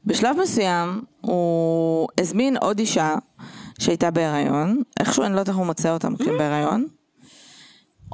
בשלב 0.04 0.36
מסוים 0.42 1.02
הוא 1.20 2.08
הזמין 2.20 2.56
עוד 2.56 2.78
אישה 2.78 3.14
שהייתה 3.82 4.10
בהיריון, 4.10 4.82
איכשהו 5.00 5.24
אני 5.24 5.34
לא 5.34 5.38
יודעת 5.38 5.48
איך 5.48 5.56
הוא 5.56 5.66
מוצא 5.66 5.92
אותה 5.92 6.08
כשהיא 6.18 6.38
בהיריון. 6.38 6.86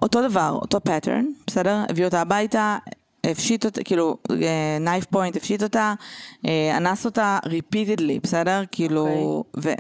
אותו 0.03 0.29
דבר, 0.29 0.59
אותו 0.63 0.81
pattern, 0.89 1.25
בסדר? 1.47 1.85
הביא 1.89 2.05
אותה 2.05 2.21
הביתה, 2.21 2.79
הפשיט 3.25 3.65
אותה, 3.65 3.85
כאילו, 3.85 4.17
knife 4.81 5.05
point, 5.05 5.37
הפשיט 5.37 5.63
אותה, 5.63 5.95
אה, 6.47 6.77
אנס 6.77 7.07
אותה 7.07 7.39
repeatedly, 7.45 8.21
בסדר? 8.23 8.63
כאילו, 8.71 9.09
ו... 9.63 9.73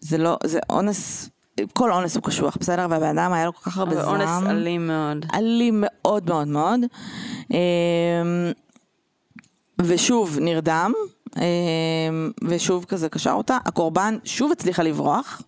זה 0.00 0.18
לא, 0.18 0.38
זה 0.44 0.58
אונס, 0.70 1.30
כל 1.72 1.92
אונס 1.92 2.16
הוא 2.16 2.22
קשוח, 2.22 2.56
בסדר? 2.60 2.86
והבן 2.90 3.18
אדם 3.18 3.32
היה 3.32 3.46
לו 3.46 3.54
כל 3.54 3.70
כך 3.70 3.78
הרבה 3.78 3.94
זעם. 3.94 4.08
אונס 4.08 4.50
אלים 4.50 4.86
מאוד. 4.86 5.26
אלים 5.34 5.84
מאוד 5.86 6.28
מאוד 6.28 6.48
מאוד. 6.48 6.80
אמ, 7.50 7.56
ושוב 9.82 10.38
נרדם, 10.40 10.92
ושוב 12.44 12.84
כזה 12.84 13.08
קשר 13.08 13.32
אותה. 13.32 13.58
הקורבן 13.64 14.16
שוב 14.24 14.52
הצליחה 14.52 14.82
לברוח, 14.82 15.42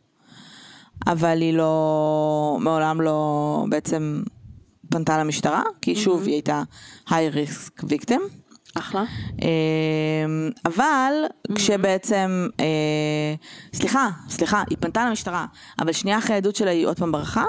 אבל 1.07 1.41
היא 1.41 1.55
לא, 1.55 2.59
מעולם 2.61 3.01
לא 3.01 3.67
בעצם 3.69 4.23
פנתה 4.91 5.19
למשטרה, 5.19 5.63
כי 5.83 5.97
שוב 5.97 6.23
היא 6.23 6.35
הייתה 6.35 6.63
high 7.09 7.35
risk 7.35 7.85
victim. 7.85 8.21
אחלה. 8.75 9.05
אמ, 9.43 10.51
אבל 10.67 11.13
כשבעצם, 11.55 12.49
אה, 12.61 13.35
סליחה, 13.75 14.09
סליחה, 14.29 14.63
היא 14.71 14.79
פנתה 14.81 15.09
למשטרה, 15.09 15.47
אבל 15.79 15.93
שנייה 15.93 16.19
אחרי 16.19 16.35
העדות 16.35 16.57
שלה 16.57 16.71
היא 16.71 16.87
עוד 16.87 16.99
פעם 16.99 17.13
ברחה, 17.13 17.45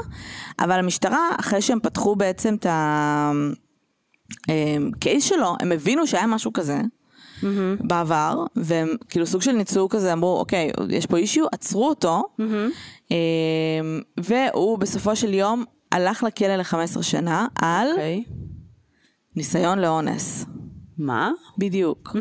אבל 0.60 0.80
המשטרה, 0.80 1.30
אחרי 1.40 1.62
שהם 1.62 1.80
פתחו 1.80 2.16
בעצם 2.16 2.56
את 2.56 2.66
הקייס 4.50 5.24
שלו, 5.24 5.56
הם 5.60 5.72
הבינו 5.72 6.08
שהיה 6.08 6.28
משהו 6.28 6.54
כזה. 6.54 6.82
בעבר, 7.80 8.46
והם 8.56 8.88
כאילו 9.10 9.26
סוג 9.26 9.42
של 9.42 9.52
ניצול 9.52 9.88
כזה, 9.90 10.14
אמרו, 10.14 10.40
אוקיי, 10.40 10.72
יש 10.90 11.06
פה 11.06 11.18
אישיו, 11.18 11.46
עצרו 11.52 11.90
אותו, 11.90 12.24
אמ, 13.12 13.16
והוא 14.20 14.78
בסופו 14.78 15.16
של 15.16 15.34
יום 15.34 15.64
הלך 15.92 16.24
לכלא 16.24 16.56
ל-15 16.56 17.02
שנה 17.02 17.46
על 17.62 17.88
אוקיי. 17.92 18.24
ניסיון 19.36 19.80
לאונס. 19.80 20.46
מה? 20.98 21.32
בדיוק. 21.58 22.16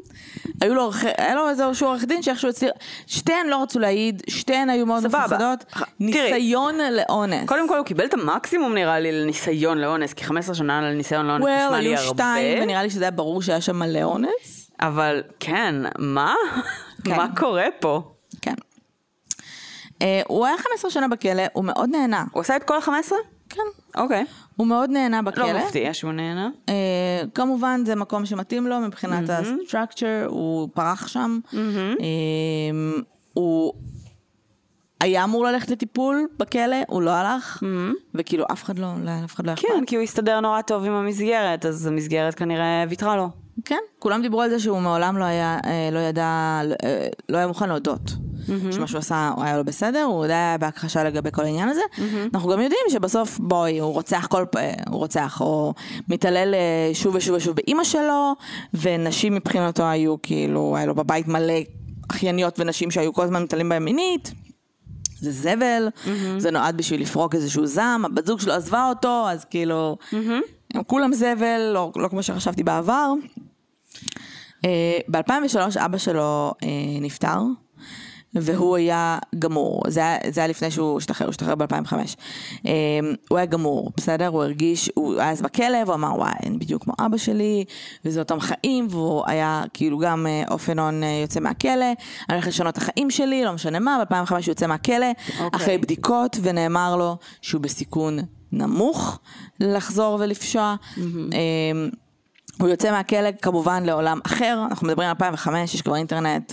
היו 0.62 0.74
לו, 0.74 0.82
עורכי- 0.82 1.06
היה 1.18 1.34
לו 1.34 1.48
איזשהו 1.48 1.86
עורך 1.86 2.04
דין 2.04 2.22
שאיכשהו 2.22 2.48
הצליח, 2.48 2.70
שתיהן 3.06 3.46
לא 3.46 3.62
רצו 3.62 3.78
להעיד, 3.78 4.22
שתיהן 4.28 4.70
היו 4.70 4.86
מאוד. 4.86 5.06
מפחדות, 5.06 5.64
תראי. 5.68 5.84
ניסיון 6.00 6.74
לאונס. 6.92 7.48
קודם 7.48 7.68
כל 7.68 7.76
הוא 7.78 7.84
קיבל 7.86 8.04
את 8.04 8.14
המקסימום 8.14 8.74
נראה 8.74 9.00
לי 9.00 9.12
לניסיון 9.12 9.78
לאונס, 9.78 10.12
כי 10.12 10.24
15 10.24 10.54
שנה 10.54 10.80
לניסיון 10.90 11.26
לאונס 11.26 11.44
well, 11.44 11.48
נשמע 11.66 11.80
לי 11.80 11.88
היו 11.88 11.98
הרבה. 11.98 12.08
שתיים, 12.14 12.62
ונראה 12.62 12.82
לי 12.82 12.90
שזה 12.90 13.04
היה 13.04 13.10
ברור 13.10 13.42
שהיה 13.42 13.60
שם 13.60 13.76
מלא 13.78 14.02
אונס. 14.02 14.57
אבל 14.80 15.22
כן, 15.40 15.74
מה? 15.98 16.34
כן. 17.04 17.16
מה 17.16 17.26
קורה 17.36 17.66
פה? 17.80 18.14
כן. 18.42 18.54
אה, 20.02 20.20
הוא 20.28 20.46
היה 20.46 20.56
15 20.58 20.90
שנה 20.90 21.08
בכלא, 21.08 21.42
הוא 21.52 21.64
מאוד 21.64 21.90
נהנה. 21.90 22.24
הוא 22.32 22.40
עשה 22.40 22.56
את 22.56 22.64
כל 22.64 22.76
ה-15? 22.76 23.12
כן. 23.48 23.62
אוקיי. 23.96 24.24
הוא 24.56 24.66
מאוד 24.66 24.90
נהנה 24.90 25.22
בכלא. 25.22 25.52
לא 25.52 25.58
מפתיע 25.58 25.94
שהוא 25.94 26.12
נהנה. 26.12 26.50
אה, 26.68 27.22
כמובן 27.34 27.82
זה 27.86 27.94
מקום 27.94 28.26
שמתאים 28.26 28.66
לו 28.66 28.80
מבחינת 28.80 29.30
הסטרקצ'ר, 29.30 30.26
הוא 30.28 30.68
פרח 30.74 31.06
שם. 31.06 31.38
אה, 31.54 31.58
הוא 33.34 33.72
היה 35.00 35.24
אמור 35.24 35.44
ללכת 35.44 35.70
לטיפול 35.70 36.26
בכלא, 36.38 36.76
הוא 36.88 37.02
לא 37.02 37.10
הלך, 37.10 37.62
וכאילו 38.14 38.44
אף 38.52 38.64
אחד 38.64 38.78
לא, 38.78 38.88
לאף 39.04 39.34
אחד 39.34 39.46
לא 39.46 39.52
אכפת. 39.52 39.68
כן, 39.68 39.84
כי 39.86 39.96
הוא 39.96 40.02
הסתדר 40.02 40.40
נורא 40.40 40.62
טוב 40.62 40.84
עם 40.84 40.92
המסגרת, 40.92 41.66
אז 41.66 41.86
המסגרת 41.86 42.34
כנראה 42.34 42.84
ויתרה 42.88 43.16
לו. 43.16 43.28
כן, 43.64 43.78
כולם 43.98 44.22
דיברו 44.22 44.42
על 44.42 44.50
זה 44.50 44.60
שהוא 44.60 44.80
מעולם 44.80 45.16
לא 45.16 45.24
היה, 45.24 45.58
אה, 45.64 45.88
לא 45.92 45.98
ידע, 45.98 46.60
אה, 46.84 47.06
לא 47.28 47.36
היה 47.36 47.46
מוכן 47.46 47.68
להודות. 47.68 48.00
שמה 48.72 48.86
שהוא 48.86 48.98
עשה, 48.98 49.30
הוא 49.36 49.44
היה 49.44 49.56
לא 49.56 49.62
בסדר, 49.62 50.02
הוא 50.02 50.24
היה 50.24 50.56
בהכחשה 50.60 51.04
לגבי 51.04 51.30
כל 51.32 51.42
העניין 51.42 51.68
הזה. 51.68 51.80
אנחנו 52.34 52.50
גם 52.50 52.60
יודעים 52.60 52.80
שבסוף, 52.90 53.38
בואי, 53.38 53.78
הוא 53.78 53.92
רוצח 53.92 54.26
כל 54.30 54.44
פעם, 54.50 54.74
הוא 54.90 54.98
רוצח, 54.98 55.40
או 55.40 55.74
מתעלל 56.08 56.54
אה, 56.54 56.94
שוב 56.94 57.14
ושוב 57.14 57.36
ושוב 57.36 57.56
באימא 57.56 57.84
שלו, 57.84 58.34
ונשים 58.74 59.34
מבחינתו 59.34 59.84
היו 59.84 60.22
כאילו, 60.22 60.76
היה 60.76 60.86
לו 60.86 60.94
בבית 60.94 61.28
מלא 61.28 61.54
אחייניות 62.10 62.60
ונשים 62.60 62.90
שהיו 62.90 63.12
כל 63.12 63.22
הזמן 63.22 63.42
מתעללים 63.42 63.68
בהם 63.68 63.84
מינית. 63.84 64.32
זה 65.20 65.32
זבל, 65.32 65.88
זה 66.38 66.50
נועד 66.50 66.76
בשביל 66.76 67.00
לפרוק 67.00 67.34
איזשהו 67.34 67.66
זעם, 67.66 68.04
הבת 68.04 68.26
זוג 68.26 68.40
שלו 68.40 68.52
עזבה 68.52 68.88
אותו, 68.88 69.26
אז 69.30 69.44
כאילו, 69.44 69.96
הם 70.74 70.82
כולם 70.82 71.12
זבל, 71.12 71.70
לא, 71.74 71.92
לא 71.96 72.08
כמו 72.08 72.22
שחשבתי 72.22 72.62
בעבר. 72.62 73.12
ב-2003 75.08 75.84
אבא 75.84 75.98
שלו 75.98 76.52
אה, 76.62 76.68
נפטר, 77.00 77.38
והוא 78.34 78.76
היה 78.76 79.18
גמור, 79.38 79.82
זה 79.88 80.00
היה, 80.00 80.16
זה 80.30 80.40
היה 80.40 80.48
לפני 80.48 80.70
שהוא 80.70 80.98
השתחרר, 80.98 81.26
הוא 81.26 81.30
השתחרר 81.30 81.54
ב-2005. 81.54 81.92
אה, 82.66 82.72
הוא 83.28 83.38
היה 83.38 83.46
גמור, 83.46 83.92
בסדר? 83.96 84.26
הוא 84.26 84.42
הרגיש, 84.42 84.90
הוא 84.94 85.20
היה 85.20 85.30
אז 85.30 85.42
בכלא, 85.42 85.78
והוא 85.86 85.94
אמר, 85.94 86.14
וואי, 86.16 86.32
אני 86.46 86.58
בדיוק 86.58 86.84
כמו 86.84 86.94
אבא 87.06 87.16
שלי, 87.16 87.64
וזה 88.04 88.20
אותם 88.20 88.40
חיים, 88.40 88.86
והוא 88.90 89.22
היה 89.26 89.62
כאילו 89.74 89.98
גם 89.98 90.26
off 90.50 90.70
and 90.70 90.78
on 90.78 91.02
יוצא 91.22 91.40
מהכלא, 91.40 91.84
אני 92.28 92.36
הולך 92.36 92.46
לשנות 92.46 92.78
את 92.78 92.82
החיים 92.82 93.10
שלי, 93.10 93.44
לא 93.44 93.52
משנה 93.52 93.78
מה, 93.78 94.04
ב-2005 94.10 94.30
הוא 94.30 94.38
יוצא 94.48 94.66
מהכלא, 94.66 95.06
אוקיי. 95.30 95.48
אחרי 95.52 95.78
בדיקות, 95.78 96.36
ונאמר 96.42 96.96
לו 96.96 97.16
שהוא 97.42 97.60
בסיכון 97.60 98.18
נמוך 98.52 99.18
לחזור 99.60 100.16
ולפשוע. 100.20 100.74
אה, 101.32 101.88
הוא 102.60 102.68
יוצא 102.68 102.90
מהכלא 102.90 103.28
כמובן 103.42 103.82
לעולם 103.84 104.20
אחר, 104.26 104.62
אנחנו 104.70 104.86
מדברים 104.86 105.08
על 105.08 105.10
2005, 105.10 105.74
יש 105.74 105.82
כבר 105.82 105.96
אינטרנט, 105.96 106.52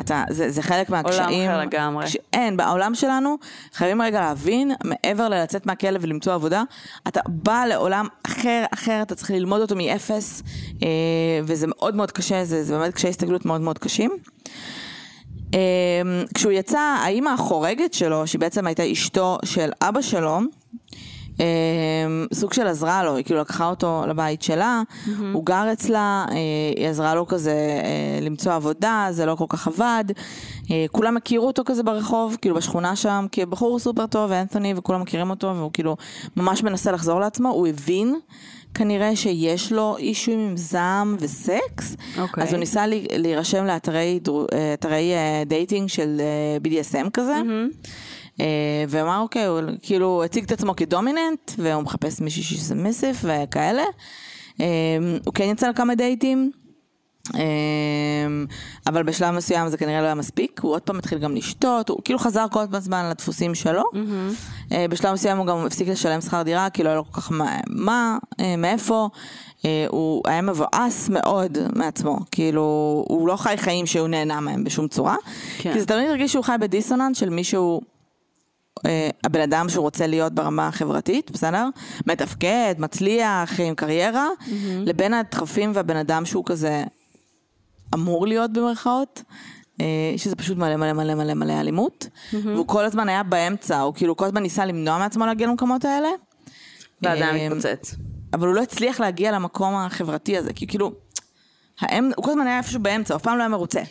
אתה, 0.00 0.24
זה, 0.30 0.50
זה 0.50 0.62
חלק 0.62 0.90
מהקשיים. 0.90 1.50
אחר 1.50 1.60
לגמרי. 1.60 2.06
כש- 2.06 2.16
אין, 2.32 2.56
בעולם 2.56 2.94
שלנו 2.94 3.36
חייבים 3.74 4.02
רגע 4.02 4.20
להבין, 4.20 4.72
מעבר 4.84 5.28
ללצאת 5.28 5.66
מהכלא 5.66 5.98
ולמצוא 6.02 6.34
עבודה, 6.34 6.62
אתה 7.08 7.20
בא 7.28 7.64
לעולם 7.68 8.06
אחר, 8.26 8.64
אחר, 8.74 9.02
אתה 9.02 9.14
צריך 9.14 9.30
ללמוד 9.30 9.60
אותו 9.60 9.76
מאפס, 9.76 10.42
אה, 10.82 10.88
וזה 11.44 11.66
מאוד 11.66 11.94
מאוד 11.96 12.12
קשה, 12.12 12.44
זה, 12.44 12.64
זה 12.64 12.78
באמת 12.78 12.94
קשיי 12.94 13.10
הסתגלות 13.10 13.44
מאוד 13.46 13.60
מאוד 13.60 13.78
קשים. 13.78 14.10
אה, 15.54 15.58
כשהוא 16.34 16.52
יצא, 16.52 16.78
האימא 16.78 17.30
החורגת 17.30 17.94
שלו, 17.94 18.26
שהיא 18.26 18.40
בעצם 18.40 18.66
הייתה 18.66 18.92
אשתו 18.92 19.38
של 19.44 19.70
אבא 19.82 20.00
שלו, 20.02 20.38
אה, 21.40 21.44
סוג 22.34 22.52
של 22.52 22.66
עזרה 22.66 23.04
לו, 23.04 23.16
היא 23.16 23.24
כאילו 23.24 23.40
לקחה 23.40 23.70
אותו 23.70 24.02
לבית 24.08 24.42
שלה, 24.42 24.82
הוא 25.32 25.46
גר 25.46 25.72
אצלה, 25.72 26.26
אה, 26.30 26.36
היא 26.76 26.88
עזרה 26.88 27.14
לו 27.14 27.26
כזה 27.26 27.50
אה, 27.84 28.20
למצוא 28.26 28.52
עבודה, 28.52 29.06
זה 29.10 29.26
לא 29.26 29.34
כל 29.34 29.44
כך 29.48 29.66
עבד. 29.66 30.04
אה, 30.70 30.84
כולם 30.92 31.16
הכירו 31.16 31.46
אותו 31.46 31.62
כזה 31.66 31.82
ברחוב, 31.82 32.36
כאילו 32.40 32.54
בשכונה 32.56 32.96
שם, 32.96 33.26
כי 33.32 33.46
בחור 33.46 33.78
סופר 33.78 34.06
טוב, 34.06 34.32
אנתוני, 34.32 34.74
וכולם 34.76 35.00
מכירים 35.00 35.30
אותו, 35.30 35.52
והוא 35.56 35.70
כאילו 35.72 35.96
ממש 36.36 36.62
מנסה 36.62 36.92
לחזור 36.92 37.20
לעצמו, 37.20 37.48
הוא 37.48 37.66
הבין. 37.66 38.16
כנראה 38.76 39.16
שיש 39.16 39.72
לו 39.72 39.96
אישויים 39.98 40.40
עם 40.40 40.56
זעם 40.56 41.16
וסקס, 41.20 41.96
אוקיי. 42.20 42.42
אז 42.44 42.52
הוא 42.52 42.58
ניסה 42.58 42.84
להירשם 43.16 43.64
לאתרי 43.64 44.20
דרו- 44.22 44.46
dating 45.46 45.88
של 45.88 46.20
BDSM 46.64 47.10
כזה. 47.12 47.32
אה, 47.32 47.40
ואמר 48.88 49.18
אוקיי, 49.18 49.44
הוא 49.44 49.60
כאילו 49.82 50.24
הציג 50.24 50.44
את 50.44 50.52
עצמו 50.52 50.76
כדומיננט, 50.76 51.50
והוא 51.58 51.82
מחפש 51.82 52.20
מישהי 52.20 52.42
שהיא 52.42 52.58
סמיסיף 52.58 53.24
וכאלה. 53.24 53.84
אה, 54.60 54.66
הוא 55.24 55.34
כן 55.34 55.44
יצא 55.44 55.68
לכמה 55.68 55.94
דייטים, 55.94 56.50
אה, 57.34 57.40
אבל 58.86 59.02
בשלב 59.02 59.34
מסוים 59.34 59.68
זה 59.68 59.76
כנראה 59.76 60.00
לא 60.00 60.06
היה 60.06 60.14
מספיק, 60.14 60.60
הוא 60.62 60.72
עוד 60.72 60.82
פעם 60.82 60.98
התחיל 60.98 61.18
גם 61.18 61.34
לשתות, 61.34 61.88
הוא 61.88 62.00
כאילו 62.04 62.18
חזר 62.18 62.46
כל 62.50 62.64
הזמן 62.72 63.10
לדפוסים 63.10 63.54
שלו. 63.54 63.82
אה, 64.72 64.86
בשלב 64.90 65.12
מסוים 65.12 65.38
הוא 65.38 65.46
גם 65.46 65.66
הפסיק 65.66 65.88
לשלם 65.88 66.20
שכר 66.20 66.42
דירה, 66.42 66.70
כי 66.70 66.82
לא 66.82 66.88
היה 66.88 66.96
לו 66.96 67.04
כל 67.04 67.20
כך 67.20 67.32
מה, 67.32 67.56
מה 67.68 68.18
אה, 68.40 68.56
מאיפה. 68.56 69.08
אה, 69.64 69.86
הוא 69.88 70.22
היה 70.26 70.42
מבואס 70.42 71.08
מאוד 71.08 71.58
מעצמו, 71.76 72.16
כאילו, 72.30 72.62
הוא 73.08 73.28
לא 73.28 73.36
חי 73.36 73.54
חיים 73.56 73.86
שהוא 73.86 74.08
נהנה 74.08 74.40
מהם 74.40 74.64
בשום 74.64 74.88
צורה. 74.88 75.16
כן. 75.58 75.72
כי 75.72 75.80
זה 75.80 75.86
תמיד 75.86 76.08
הרגיש 76.08 76.32
שהוא 76.32 76.44
חי 76.44 76.54
בדיסוננס 76.60 77.18
של 77.18 77.30
מישהו 77.30 77.80
אה, 78.86 79.10
הבן 79.24 79.40
אדם 79.40 79.68
שהוא 79.68 79.82
רוצה 79.82 80.06
להיות 80.06 80.32
ברמה 80.32 80.68
החברתית, 80.68 81.30
בסדר? 81.30 81.68
מתפקד, 82.06 82.74
מצליח, 82.78 83.60
עם 83.60 83.74
קריירה, 83.74 84.28
לבין 84.86 85.14
הדחפים 85.14 85.70
והבן 85.74 85.96
אדם 85.96 86.24
שהוא 86.24 86.44
כזה 86.46 86.84
אמור 87.94 88.26
להיות 88.26 88.52
במרכאות. 88.52 89.22
אה, 89.80 90.14
שזה 90.16 90.36
פשוט 90.36 90.58
מלא 90.58 90.76
מלא 90.76 90.92
מלא 90.92 91.14
מלא 91.14 91.34
מלא 91.34 91.60
אלימות, 91.60 92.06
והוא 92.32 92.66
כל 92.66 92.84
הזמן 92.84 93.08
היה 93.08 93.22
באמצע, 93.22 93.80
הוא 93.80 93.94
כאילו 93.94 94.16
כל 94.16 94.24
הזמן 94.24 94.42
ניסה 94.42 94.64
למנוע 94.64 94.98
מעצמו 94.98 95.26
להגיע 95.26 95.46
למקומות 95.46 95.84
האלה. 95.84 96.08
היה 97.02 97.30
אה, 97.30 97.48
מתפוצץ. 97.48 97.94
אבל 98.32 98.46
הוא 98.46 98.54
לא 98.54 98.62
הצליח 98.62 99.00
להגיע 99.00 99.32
למקום 99.32 99.74
החברתי 99.74 100.38
הזה, 100.38 100.52
כי 100.52 100.66
כאילו, 100.66 100.92
האם, 101.80 102.10
הוא 102.16 102.24
כל 102.24 102.30
הזמן 102.30 102.46
היה 102.46 102.58
איפשהו 102.58 102.80
באמצע, 102.80 103.14
הוא 103.14 103.18
אף 103.18 103.22
פעם 103.22 103.36
לא 103.38 103.42
היה 103.42 103.48
מרוצה. 103.48 103.82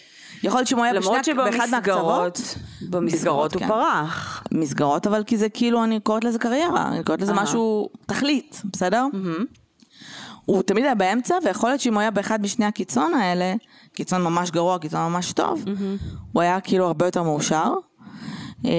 יכול 0.43 0.59
להיות 0.59 0.67
שאם 0.67 0.77
הוא 0.77 0.85
היה 0.85 0.93
למרות 0.93 1.27
באחד 1.35 1.67
מהקצוות, 1.71 2.55
במסגרות 2.89 3.53
הוא 3.53 3.59
כן. 3.59 3.67
פרח. 3.67 4.43
מסגרות, 4.51 5.07
אבל 5.07 5.23
כי 5.23 5.37
זה 5.37 5.49
כאילו, 5.49 5.83
אני 5.83 5.99
קוראת 5.99 6.23
לזה 6.23 6.39
קריירה, 6.39 6.87
אני 6.87 7.03
קוראת 7.03 7.21
לזה. 7.21 7.33
משהו, 7.33 7.89
תכלית, 8.05 8.61
בסדר? 8.73 9.05
הוא 10.45 10.63
תמיד 10.63 10.85
היה 10.85 10.95
באמצע, 10.95 11.35
ויכול 11.45 11.69
להיות 11.69 11.81
שאם 11.81 11.93
הוא 11.93 12.01
היה 12.01 12.11
באחד 12.11 12.41
משני 12.41 12.65
הקיצון 12.65 13.13
האלה, 13.13 13.53
קיצון 13.93 14.23
ממש 14.23 14.51
גרוע, 14.51 14.79
קיצון 14.79 15.11
ממש 15.11 15.33
טוב, 15.33 15.65
הוא 16.31 16.41
היה 16.41 16.59
כאילו 16.59 16.85
הרבה 16.85 17.05
יותר 17.05 17.23
מאושר. 17.23 17.73
אמ, 18.65 18.69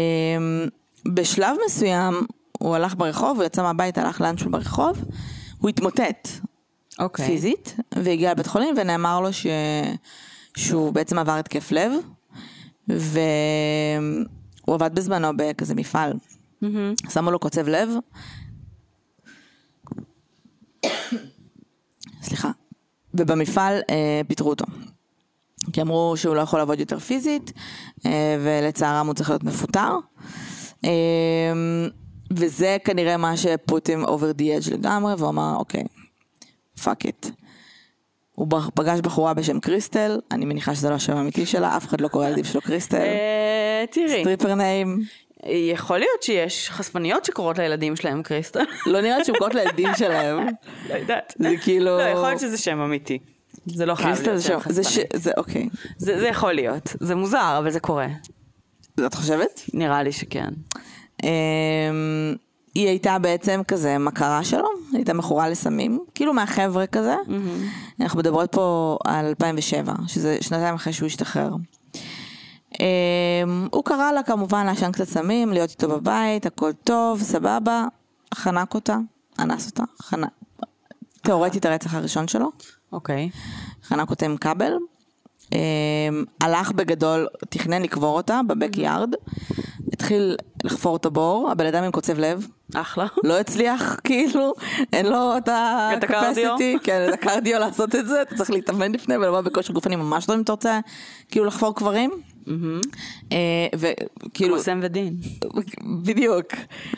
בשלב 1.09 1.57
מסוים, 1.67 2.27
הוא 2.59 2.75
הלך 2.75 2.95
ברחוב, 2.97 3.37
הוא 3.37 3.45
יצא 3.45 3.63
מהבית, 3.63 3.99
הלך 3.99 4.21
לאנשהו 4.21 4.51
ברחוב, 4.51 5.05
הוא 5.59 5.69
התמוטט 5.69 6.29
אוקיי. 6.99 7.27
פיזית, 7.27 7.77
והגיע 7.97 8.31
לבית 8.31 8.47
חולים, 8.47 8.75
ונאמר 8.79 9.21
לו 9.21 9.33
ש... 9.33 9.47
שהוא 10.57 10.93
בעצם 10.93 11.19
עבר 11.19 11.33
התקף 11.33 11.73
לב, 11.73 11.93
והוא 12.89 14.75
עבד 14.75 14.95
בזמנו 14.95 15.29
בכזה 15.37 15.75
מפעל. 15.75 16.13
שמו 17.11 17.31
לו 17.31 17.39
קוצב 17.39 17.69
לב. 17.69 17.89
סליחה. 22.23 22.51
ובמפעל 23.15 23.81
אה, 23.91 24.21
פיטרו 24.29 24.51
אותו. 24.51 24.65
כי 25.73 25.83
אמרו 25.83 26.15
שהוא 26.17 26.37
לא 26.37 26.41
יכול 26.41 26.59
לעבוד 26.59 26.81
יותר 26.81 26.99
פיזית, 26.99 27.53
אה, 28.07 28.37
ולצערם 28.45 29.07
הוא 29.07 29.15
צריך 29.15 29.31
להיות 29.31 29.45
מפוטר. 29.45 29.99
אה, 30.85 30.91
וזה 32.31 32.77
כנראה 32.85 33.17
מה 33.17 33.37
ש 33.37 33.54
put 33.54 33.79
him 33.79 34.05
over 34.05 34.33
the 34.33 34.57
edge 34.57 34.73
לגמרי, 34.73 35.15
והוא 35.15 35.29
אמר, 35.29 35.55
אוקיי, 35.57 35.85
fuck 36.83 37.07
it. 37.07 37.27
הוא 38.35 38.49
פגש 38.75 39.01
בחורה 39.01 39.35
בשם 39.35 39.61
קריסטל, 39.61 40.21
אני 40.31 40.45
מניחה 40.45 40.75
שזה 40.75 40.91
לא 40.91 40.95
השם 40.95 41.17
האמיתי 41.17 41.47
שלה, 41.47 41.77
אף 41.77 41.87
אחד 41.87 42.01
לא 42.01 42.09
קורא 42.09 42.27
לילדים 42.27 42.45
שלו 42.45 42.61
קריסטל. 42.61 42.97
אה, 42.97 43.85
תראי, 43.91 44.21
stripper 44.21 44.55
name. 44.55 45.01
יכול 45.47 45.99
להיות 45.99 46.23
שיש 46.23 46.71
חשפניות 46.71 47.25
שקוראות 47.25 47.59
לילדים 47.59 47.97
שלהם 47.97 48.23
קריסטל. 48.23 48.65
לא 48.87 49.01
נראה 49.01 49.19
לי 49.19 49.25
שהן 49.25 49.37
קוראות 49.37 49.55
לילדים 49.55 49.89
שלהם. 49.97 50.47
לא 50.89 50.95
יודעת. 50.95 51.35
זה 51.39 51.55
כאילו... 51.63 51.99
לא, 51.99 52.03
יכול 52.03 52.29
להיות 52.29 52.41
שזה 52.41 52.59
שם 52.59 52.81
אמיתי. 52.81 53.19
זה 53.67 53.87
לא 53.87 53.95
חייב 53.95 54.19
להיות 54.23 54.43
שם 54.43 54.61
שם, 54.61 54.73
זה 54.73 54.85
ש... 54.85 54.87
חשפנית. 54.87 55.07
זה 55.15 55.31
אוקיי. 55.37 55.69
זה 55.99 56.21
זה 56.21 56.29
יכול 56.29 56.53
להיות. 56.53 56.97
זה 57.01 57.15
מוזר, 57.15 57.57
אבל 57.59 57.71
זה 57.71 57.81
קורה. 57.81 58.07
את 59.07 59.15
חושבת? 59.15 59.63
נראה 59.75 60.03
לי 60.03 60.13
שכן. 60.13 60.49
היא 62.75 62.89
הייתה 62.89 63.19
בעצם 63.19 63.61
כזה 63.69 63.99
מכרה 63.99 64.45
שלו, 64.45 64.69
הייתה 64.93 65.15
מכורה 65.15 65.49
לסמים, 65.49 65.99
כאילו 66.15 66.33
מהחבר'ה 66.33 66.87
כזה. 66.87 67.17
אנחנו 68.01 68.19
מדברות 68.19 68.53
פה 68.53 68.99
על 69.05 69.27
2007, 69.27 69.95
שזה 70.07 70.37
שנתיים 70.41 70.75
אחרי 70.75 70.93
שהוא 70.93 71.07
השתחרר. 71.07 71.51
אמ, 72.81 73.69
הוא 73.71 73.85
קרא 73.85 74.13
לה 74.13 74.23
כמובן 74.23 74.67
לעשן 74.67 74.93
קצת 74.93 75.05
סמים, 75.05 75.53
להיות 75.53 75.71
איתו 75.71 75.89
בבית, 75.89 76.47
הכל 76.47 76.73
טוב, 76.73 77.23
סבבה, 77.23 77.87
חנק 78.35 78.75
אותה, 78.75 78.97
אנס 79.39 79.67
אותה, 79.67 79.83
חנק. 80.03 80.31
תאורטית 81.23 81.67
הרצח 81.67 81.95
הראשון 81.95 82.29
שלו, 82.29 82.51
אוקיי. 82.93 83.31
חנק 83.85 84.11
אותה 84.11 84.27
עם 84.27 84.37
כבל. 84.37 84.73
אמ, 85.53 86.25
הלך 86.41 86.73
בגדול, 86.73 87.27
תכנן 87.49 87.83
לקבור 87.83 88.17
אותה 88.17 88.41
בבק 88.49 88.77
יארד, 88.77 89.15
התחיל 89.93 90.37
לחפור 90.65 90.97
את 90.97 91.07
הבור, 91.07 91.51
הבן 91.51 91.67
אדם 91.67 91.85
עם 91.85 91.91
קוצב 91.91 92.19
לב, 92.19 92.47
אחלה. 92.75 93.07
לא 93.25 93.41
הצליח, 93.41 93.97
כאילו, 94.05 94.55
אין 94.93 95.07
לו 95.07 95.37
את? 95.37 95.49
ה-capacity, 95.49 96.79
כן, 96.83 97.09
את 97.09 97.15
הקרדיו 97.15 97.59
לעשות 97.65 97.95
את 97.95 98.07
זה, 98.07 98.23
אתה 98.23 98.35
צריך 98.35 98.51
להתאמן 98.51 98.93
לפני 98.93 99.17
ולבוא 99.17 99.41
בכושר 99.41 99.73
גופני 99.73 99.97
ממש 99.97 100.27
טוב 100.27 100.37
אם 100.37 100.43
אתה 100.43 100.53
רוצה, 100.53 100.81
כאילו 101.31 101.45
לחפור 101.45 101.75
קברים. 101.75 102.11
אה, 103.33 103.37
וכאילו, 103.77 104.55
כמו 104.55 104.63
סם 104.65 104.81
ודין. 104.83 105.17
בדיוק, 106.03 106.47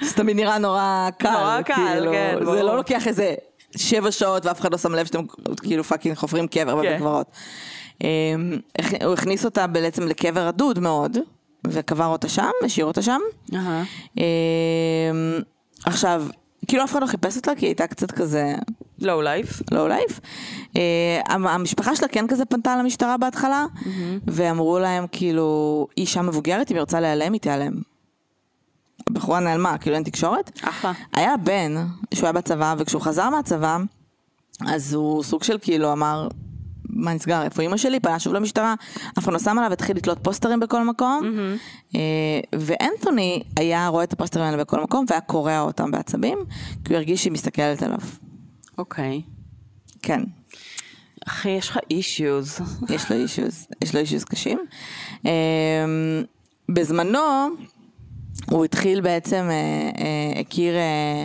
זה 0.03 0.15
תמיד 0.15 0.37
נראה 0.37 0.59
נורא 0.59 1.09
קל, 1.19 1.31
נורא 1.31 1.63
קל, 1.63 1.75
כאילו, 1.75 2.13
כן, 2.13 2.37
זה. 2.41 2.63
לא 2.63 2.77
לוקח 2.77 3.07
איזה 3.09 3.35
שבע 3.77 4.11
שעות 4.11 4.47
ואף 4.47 4.61
אחד 4.61 4.73
לא 4.73 4.79
שם 4.79 4.95
לב 4.95 5.07
שאתם 5.07 5.21
כאילו 5.63 5.85
fucking 5.85 6.17
חופרים 6.17 6.49
קבר 6.49 6.73
כן. 6.73 6.77
בבית 6.77 6.99
קברות. 6.99 7.27
אה, 8.05 8.09
הוא 9.05 9.13
הכניס 9.13 9.45
אותה 9.45 9.67
בעצם 9.67 10.07
לקבר 10.09 10.47
רדוד 10.47 10.79
מאוד, 10.79 11.19
וקבר 11.67 12.07
אותה 12.07 12.29
שם, 12.29 12.51
השאיר 12.65 12.87
אותה 12.87 13.03
שם. 13.03 13.21
אהה. 13.55 13.85
עכשיו, 15.87 16.25
כאילו 16.69 16.85
אף 16.85 16.93
אחד 16.93 17.03
לא 17.03 17.07
חיפש 17.07 17.37
אותה, 17.37 17.53
כי 17.57 17.65
היא 17.65 17.69
הייתה 17.69 17.87
קצת 17.87 18.11
כזה 18.11 18.55
low 18.99 19.23
life. 19.23 19.63
low 19.73 19.89
life. 19.89 20.21
המשפחה 21.29 21.97
שלה 21.97 22.09
כן 22.09 22.27
כזה 22.29 22.45
פנתה 22.45 22.77
למשטרה 22.77 23.17
בהתחלה, 23.17 23.65
ואמרו 24.27 24.79
להם 24.79 25.07
כאילו, 25.13 25.87
היא 25.97 26.03
אישה 26.03 26.23
מבוגרת, 26.23 26.71
אם 26.71 26.77
היא 26.77 26.81
רוצה 26.81 27.01
להיעלם, 27.01 27.33
היא 27.33 27.41
תיעלם. 27.41 27.73
הבחורה 29.11 29.41
נעלמה, 29.41 29.79
כאילו 29.79 29.97
אין 29.97 30.05
תקשורת. 30.05 30.61
אחלה. 30.63 30.93
היה 31.13 31.37
בן 31.37 31.87
שהוא 32.15 32.27
היה 32.27 32.33
בצבא, 32.33 32.75
וכשהוא 32.79 33.03
חזר 33.03 33.31
מהצבא, 33.31 33.79
אז 34.67 34.95
הוא 34.95 35.23
סוג 35.23 35.43
של 35.43 35.59
כאילו 35.61 35.93
אמר, 35.93 36.29
מה 36.97 37.15
נסגר, 37.15 37.43
איפה 37.43 37.63
אימא 37.63 37.77
שלי? 37.77 38.01
פנה 38.01 38.19
שוב 38.19 38.35
למשטרה, 38.35 38.75
אף 39.19 39.25
אחד 39.25 39.33
לא 39.33 39.39
שם 39.39 39.59
עליו, 39.59 39.73
התחיל 39.73 39.97
לתלות 39.97 40.19
פוסטרים 40.23 40.61
בכל 40.61 40.85
מקום. 40.85 41.23
אה, 41.95 42.01
ואנתוני 42.55 43.43
היה 43.57 43.89
רואה 43.89 44.05
את 44.05 44.13
הפוסטרים 44.13 44.45
האלה 44.45 44.57
בכל 44.57 44.83
מקום, 44.83 45.05
והיה 45.09 45.21
קורע 45.21 45.61
אותם 45.61 45.91
בעצבים, 45.91 46.39
כי 46.85 46.93
הוא 46.93 46.97
הרגיש 46.97 47.23
שהיא 47.23 47.33
מסתכלת 47.33 47.83
עליו. 47.83 47.99
אוקיי. 48.79 49.23
כן, 50.03 50.23
אחי, 51.27 51.49
יש 51.49 51.69
לך 51.69 51.79
אישיוז. 51.91 52.59
יש 52.95 53.11
לו 53.11 53.17
אישיוז, 53.17 53.67
יש 53.85 53.95
לו 53.95 54.01
אישיוז 54.01 54.25
קשים. 54.25 54.59
אה, 55.27 55.33
בזמנו, 56.69 57.49
הוא 58.51 58.65
התחיל 58.65 59.01
בעצם, 59.01 59.49
אה, 59.51 59.91
אה, 59.99 60.41
הכיר 60.41 60.75
אה, 60.75 61.25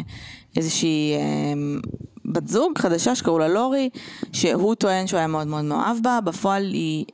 איזושהי 0.55 1.13
אה, 1.15 1.53
בת 2.33 2.47
זוג 2.47 2.77
חדשה 2.77 3.15
שקראו 3.15 3.39
לה 3.39 3.47
לורי, 3.47 3.89
שהוא 4.33 4.75
טוען 4.75 5.07
שהוא 5.07 5.17
היה 5.17 5.27
מאוד 5.27 5.47
מאוד 5.47 5.65
מאוהב 5.65 5.97
בה, 6.03 6.19
בפועל 6.23 6.63
היא... 6.63 7.05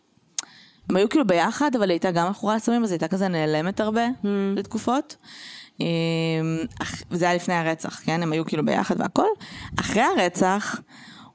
הם 0.89 0.95
היו 0.95 1.09
כאילו 1.09 1.27
ביחד, 1.27 1.75
אבל 1.75 1.83
היא 1.83 1.93
הייתה 1.95 2.11
גם 2.11 2.29
מכורה 2.29 2.55
לסמים, 2.55 2.83
אז 2.83 2.91
היא 2.91 2.95
הייתה 2.95 3.07
כזה 3.07 3.27
נעלמת 3.27 3.79
הרבה 3.79 4.07
לתקופות. 4.57 5.15
אה, 5.81 5.85
אח- 6.81 7.01
וזה 7.11 7.25
היה 7.25 7.35
לפני 7.35 7.53
הרצח, 7.53 8.01
כן? 8.05 8.23
הם 8.23 8.31
היו 8.31 8.45
כאילו 8.45 8.65
ביחד 8.65 8.95
והכל. 9.01 9.27
אחרי 9.79 10.01
הרצח, 10.01 10.81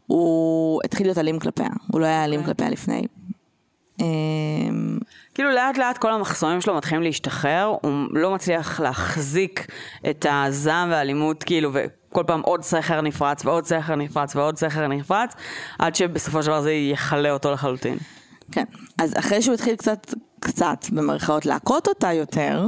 הוא 0.06 0.80
התחיל 0.84 1.06
להיות 1.06 1.18
אלים 1.18 1.38
כלפיה, 1.38 1.68
הוא 1.92 2.00
לא 2.00 2.06
היה 2.06 2.24
אלים 2.24 2.44
כלפיה 2.44 2.70
לפני. 2.70 3.02
אה, 4.02 4.06
כאילו 5.34 5.50
לאט 5.50 5.78
לאט 5.78 5.98
כל 5.98 6.12
המחסומים 6.12 6.60
שלו 6.60 6.74
מתחילים 6.74 7.02
להשתחרר, 7.02 7.74
הוא 7.82 7.92
לא 8.10 8.34
מצליח 8.34 8.80
להחזיק 8.80 9.66
את 10.10 10.26
הזעם 10.30 10.90
והאלימות, 10.90 11.42
כאילו, 11.42 11.70
וכל 11.72 12.24
פעם 12.26 12.40
עוד 12.40 12.62
סכר 12.62 13.00
נפרץ 13.00 13.44
ועוד 13.44 13.66
סכר 13.66 13.94
נפרץ 13.94 14.36
ועוד 14.36 14.58
סכר 14.58 14.86
נפרץ, 14.86 15.34
עד 15.78 15.94
שבסופו 15.94 16.42
של 16.42 16.48
דבר 16.48 16.60
זה 16.60 16.72
יכלה 16.72 17.30
אותו 17.30 17.52
לחלוטין. 17.52 17.98
כן, 18.52 18.64
אז 18.98 19.14
אחרי 19.18 19.42
שהוא 19.42 19.54
התחיל 19.54 19.76
קצת, 19.76 20.14
קצת 20.40 20.86
במרכאות 20.92 21.46
להכות 21.46 21.88
אותה 21.88 22.12
יותר, 22.12 22.66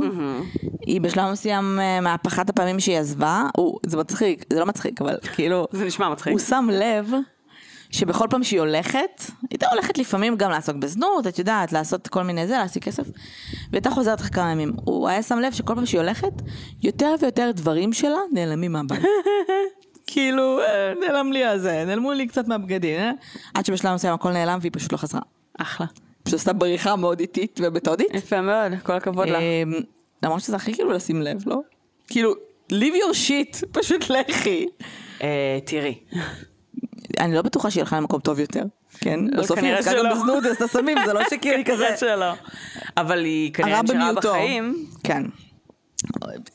היא 0.86 1.00
בשלב 1.00 1.32
מסוים 1.32 1.80
אה, 1.80 2.00
מהפכת 2.00 2.50
הפעמים 2.50 2.80
שהיא 2.80 2.98
עזבה, 2.98 3.42
הוא, 3.56 3.78
זה 3.86 3.96
מצחיק, 3.96 4.44
זה 4.52 4.60
לא 4.60 4.66
מצחיק, 4.66 5.00
אבל 5.00 5.16
כאילו, 5.34 5.66
זה 5.72 5.84
נשמע 5.84 6.08
מצחיק. 6.08 6.32
הוא 6.32 6.40
שם 6.40 6.68
לב 6.72 7.10
שבכל 7.94 8.26
פעם 8.30 8.44
שהיא 8.44 8.60
הולכת, 8.60 9.22
היא 9.28 9.48
הייתה 9.50 9.66
הולכת 9.72 9.98
לפעמים 9.98 10.36
גם 10.36 10.50
לעסוק 10.50 10.76
בזנות, 10.76 11.26
את 11.26 11.38
יודעת, 11.38 11.72
לעשות 11.72 12.08
כל 12.08 12.22
מיני 12.22 12.46
זה, 12.46 12.52
להשיג 12.52 12.82
כסף, 12.82 13.06
והייתה 13.70 13.90
חוזרת 13.90 14.20
אחרי 14.20 14.30
כמה 14.30 14.52
ימים. 14.52 14.72
הוא 14.84 15.08
היה 15.08 15.22
שם 15.22 15.38
לב 15.38 15.52
שכל 15.52 15.74
פעם 15.74 15.86
שהיא 15.86 16.00
הולכת, 16.00 16.32
יותר 16.82 17.14
ויותר 17.20 17.50
דברים 17.54 17.92
שלה 17.92 18.18
נעלמים 18.32 18.72
מהבית. 18.72 19.02
כאילו, 20.06 20.60
אה, 20.60 20.92
נעלם 21.00 21.32
לי 21.32 21.44
הזה, 21.44 21.84
נעלמו 21.86 22.12
לי 22.12 22.26
קצת 22.26 22.48
מהבגדים, 22.48 23.00
אה? 23.00 23.10
עד 23.54 23.66
שבשלב 23.66 23.94
מסוים 23.94 24.14
הכל 24.14 24.32
נעלם 24.32 24.58
והיא 24.60 24.72
פשוט 24.74 24.92
לא 24.92 24.96
חזרה. 24.96 25.20
אחלה. 25.58 25.86
פשוט 26.22 26.38
עשתה 26.38 26.52
בריחה 26.52 26.96
מאוד 26.96 27.20
איטית 27.20 27.60
ומתודית. 27.62 28.14
יפה 28.14 28.40
מאוד, 28.40 28.72
כל 28.82 28.92
הכבוד 28.92 29.28
לך. 29.28 29.36
אמ, 29.36 29.72
למרות 30.22 30.40
שזה 30.40 30.56
הכי 30.56 30.74
כאילו 30.74 30.92
לשים 30.92 31.22
לב, 31.22 31.42
לא? 31.46 31.60
כאילו, 32.08 32.34
leave 32.72 32.94
your 32.94 33.14
shit, 33.28 33.66
פשוט 33.80 34.10
לכי. 34.10 34.66
אה, 35.22 35.58
תראי. 35.64 35.94
אני 37.18 37.34
לא 37.34 37.42
בטוחה 37.42 37.70
שהיא 37.70 37.80
הלכה 37.80 37.96
למקום 37.96 38.20
טוב 38.20 38.40
יותר. 38.40 38.62
כן, 39.00 39.20
לא, 39.32 39.42
בסוף 39.42 39.58
היא 39.58 39.74
עסקה 39.74 39.92
גם. 39.98 40.10
בזנות, 40.10 40.44
עשתה 40.44 40.66
סמים, 40.68 40.98
זה 41.06 41.12
לא 41.12 41.20
שכאילו 41.30 41.56
היא 41.56 41.64
כזה... 41.64 41.84
כנראה 41.84 41.96
שלא. 41.96 42.32
אבל 42.96 43.24
היא 43.24 43.52
כנראה 43.52 43.82
נשארה. 43.82 44.12
בחיים. 44.12 44.86
כן. 45.04 45.22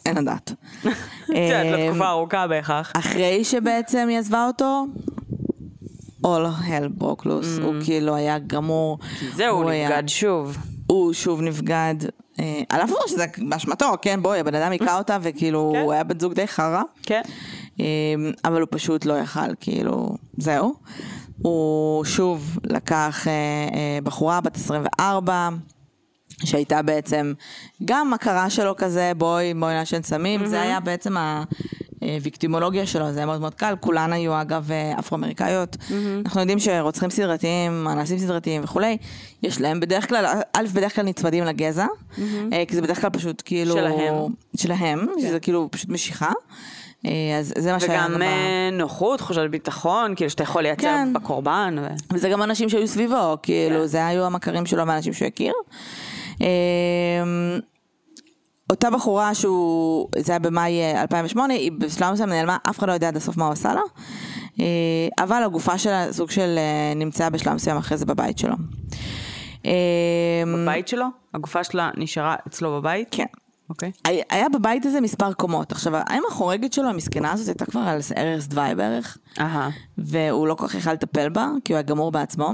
אין 0.05 0.17
לדעת. 0.17 0.51
את 0.83 1.29
אמ, 1.29 1.73
לתקופה 1.73 2.09
ארוכה 2.09 2.47
בהכרח. 2.47 2.91
אחרי 2.95 3.43
שבעצם 3.43 4.07
היא 4.09 4.17
עזבה 4.17 4.47
אותו, 4.47 4.85
all 6.25 6.67
hell 6.67 7.01
broke 7.01 7.25
loose, 7.25 7.61
הוא 7.61 7.73
כאילו 7.85 8.15
היה 8.15 8.39
גמור. 8.39 8.97
זהו, 9.35 9.57
הוא 9.57 9.71
נבגד 9.71 10.03
שוב. 10.07 10.57
הוא 10.87 11.13
שוב 11.13 11.41
נבגד, 11.41 11.95
אה, 12.39 12.61
על 12.69 12.81
אף 12.81 12.89
שזה 13.07 13.25
באשמתו, 13.37 13.93
כן, 14.01 14.21
בואי, 14.21 14.39
הבן 14.39 14.55
אדם 14.55 14.71
היכה 14.71 14.97
אותה, 14.99 15.17
וכאילו, 15.21 15.71
כן. 15.75 15.81
הוא 15.81 15.93
היה 15.93 16.03
בן 16.03 16.19
זוג 16.19 16.33
די 16.33 16.47
חרא. 16.47 16.81
כן. 17.03 17.21
אה, 17.79 17.85
אבל 18.45 18.61
הוא 18.61 18.67
פשוט 18.71 19.05
לא 19.05 19.13
יכל, 19.13 19.55
כאילו, 19.59 20.09
זהו. 20.37 20.73
הוא 21.41 22.05
שוב 22.05 22.59
לקח 22.63 23.27
אה, 23.27 23.33
אה, 23.73 23.99
בחורה 24.03 24.41
בת 24.41 24.55
24, 24.55 25.49
שהייתה 26.43 26.81
בעצם 26.81 27.33
גם 27.85 28.13
הכרה 28.13 28.49
שלו 28.49 28.75
כזה, 28.77 29.11
בואי, 29.17 29.53
בואי 29.53 29.73
נעשן 29.73 30.01
סמים, 30.03 30.45
זה 30.45 30.61
היה 30.61 30.79
בעצם 30.79 31.15
הוויקטימולוגיה 32.01 32.85
שלו, 32.85 33.11
זה 33.11 33.19
היה 33.19 33.25
מאוד 33.25 33.41
מאוד 33.41 33.55
קל, 33.55 33.75
כולן 33.79 34.13
היו 34.13 34.41
אגב 34.41 34.71
אה, 34.71 34.99
אפרו-אמריקאיות. 34.99 35.77
אנחנו 36.25 36.39
יודעים 36.39 36.59
שרוצחים 36.59 37.09
סדרתיים, 37.09 37.87
אנסים 37.87 38.19
סדרתיים 38.19 38.63
וכולי, 38.63 38.97
יש 39.43 39.61
להם 39.61 39.79
בדרך 39.79 40.09
כלל, 40.09 40.25
א', 40.53 40.65
בדרך 40.73 40.95
כלל 40.95 41.05
נצמדים 41.05 41.43
לגזע, 41.43 41.85
אה, 42.53 42.63
כי 42.67 42.75
זה 42.75 42.81
בדרך 42.81 43.01
כלל 43.01 43.09
פשוט 43.09 43.41
כאילו... 43.45 43.73
שלהם. 43.73 44.15
שלהם, 44.55 45.05
שזה 45.21 45.39
כאילו 45.39 45.67
פשוט 45.71 45.89
משיכה. 45.89 46.31
אה, 47.05 47.37
אז 47.39 47.53
זה 47.57 47.73
מה 47.73 47.79
שהיה 47.79 48.05
וגם 48.09 48.21
אה, 48.21 48.69
נוחות, 48.71 49.19
תחושת 49.19 49.41
ביטחון, 49.51 50.15
כאילו 50.15 50.29
שאתה 50.29 50.43
יכול 50.43 50.61
לייצר 50.61 50.81
כן. 50.81 51.13
בקורבן. 51.13 51.75
ו- 51.81 52.13
וזה 52.13 52.29
גם 52.29 52.43
אנשים 52.43 52.69
שהיו 52.69 52.87
סביבו, 52.87 53.37
כאילו, 53.43 53.79
כן. 53.79 53.85
זה 53.85 54.07
היו 54.07 54.25
המכרים 54.25 54.65
שלו 54.65 54.87
ואנשים 54.87 55.13
שהוא 55.13 55.27
הכיר. 55.27 55.53
אמ, 56.41 57.59
אותה 58.69 58.89
בחורה 58.89 59.35
שהוא, 59.35 60.07
זה 60.17 60.31
היה 60.31 60.39
במאי 60.39 60.81
אה, 60.81 61.01
2008, 61.01 61.53
היא 61.53 61.71
בשלב 61.71 62.13
מסוים 62.13 62.29
נעלמה, 62.29 62.57
אף 62.69 62.79
אחד 62.79 62.87
לא 62.87 62.93
יודע 62.93 63.07
עד 63.07 63.17
הסוף 63.17 63.37
מה 63.37 63.45
הוא 63.45 63.53
עשה 63.53 63.73
לה. 63.73 63.81
אה, 64.59 64.65
אבל 65.19 65.43
הגופה 65.43 65.77
שלה, 65.77 66.13
סוג 66.13 66.31
של, 66.31 66.55
אה, 66.57 66.93
נמצאה 66.95 67.29
בשלב 67.29 67.53
מסוים 67.53 67.77
אחרי 67.77 67.97
זה 67.97 68.05
בבית 68.05 68.37
שלו. 68.37 68.55
אמ, 69.65 69.71
בבית 70.63 70.87
שלו? 70.87 71.05
הגופה 71.33 71.63
שלה 71.63 71.89
נשארה 71.97 72.35
אצלו 72.47 72.71
בבית? 72.81 73.07
כן. 73.11 73.25
אוקיי. 73.69 73.91
היה- 74.05 74.23
היה 74.29 74.49
בבית 74.49 74.85
הזה 74.85 75.01
מספר 75.01 75.33
קומות. 75.33 75.71
עכשיו, 75.71 75.93
האם 75.95 76.21
החורגת 76.29 76.73
שלו, 76.73 76.89
המסכנה 76.89 77.31
הזאת, 77.31 77.47
הייתה 77.47 77.65
כבר 77.65 77.79
על 77.81 77.99
ערש 78.15 78.45
דווי 78.47 78.75
בערך, 78.75 79.17
אהה. 79.39 79.69
והוא 79.97 80.47
לא 80.47 80.53
כל 80.53 80.67
כך 80.67 80.75
יכל 80.75 80.93
לטפל 80.93 81.29
בה, 81.29 81.47
כי 81.65 81.73
הוא 81.73 81.77
היה 81.77 81.83
גמור 81.83 82.11
בעצמו. 82.11 82.53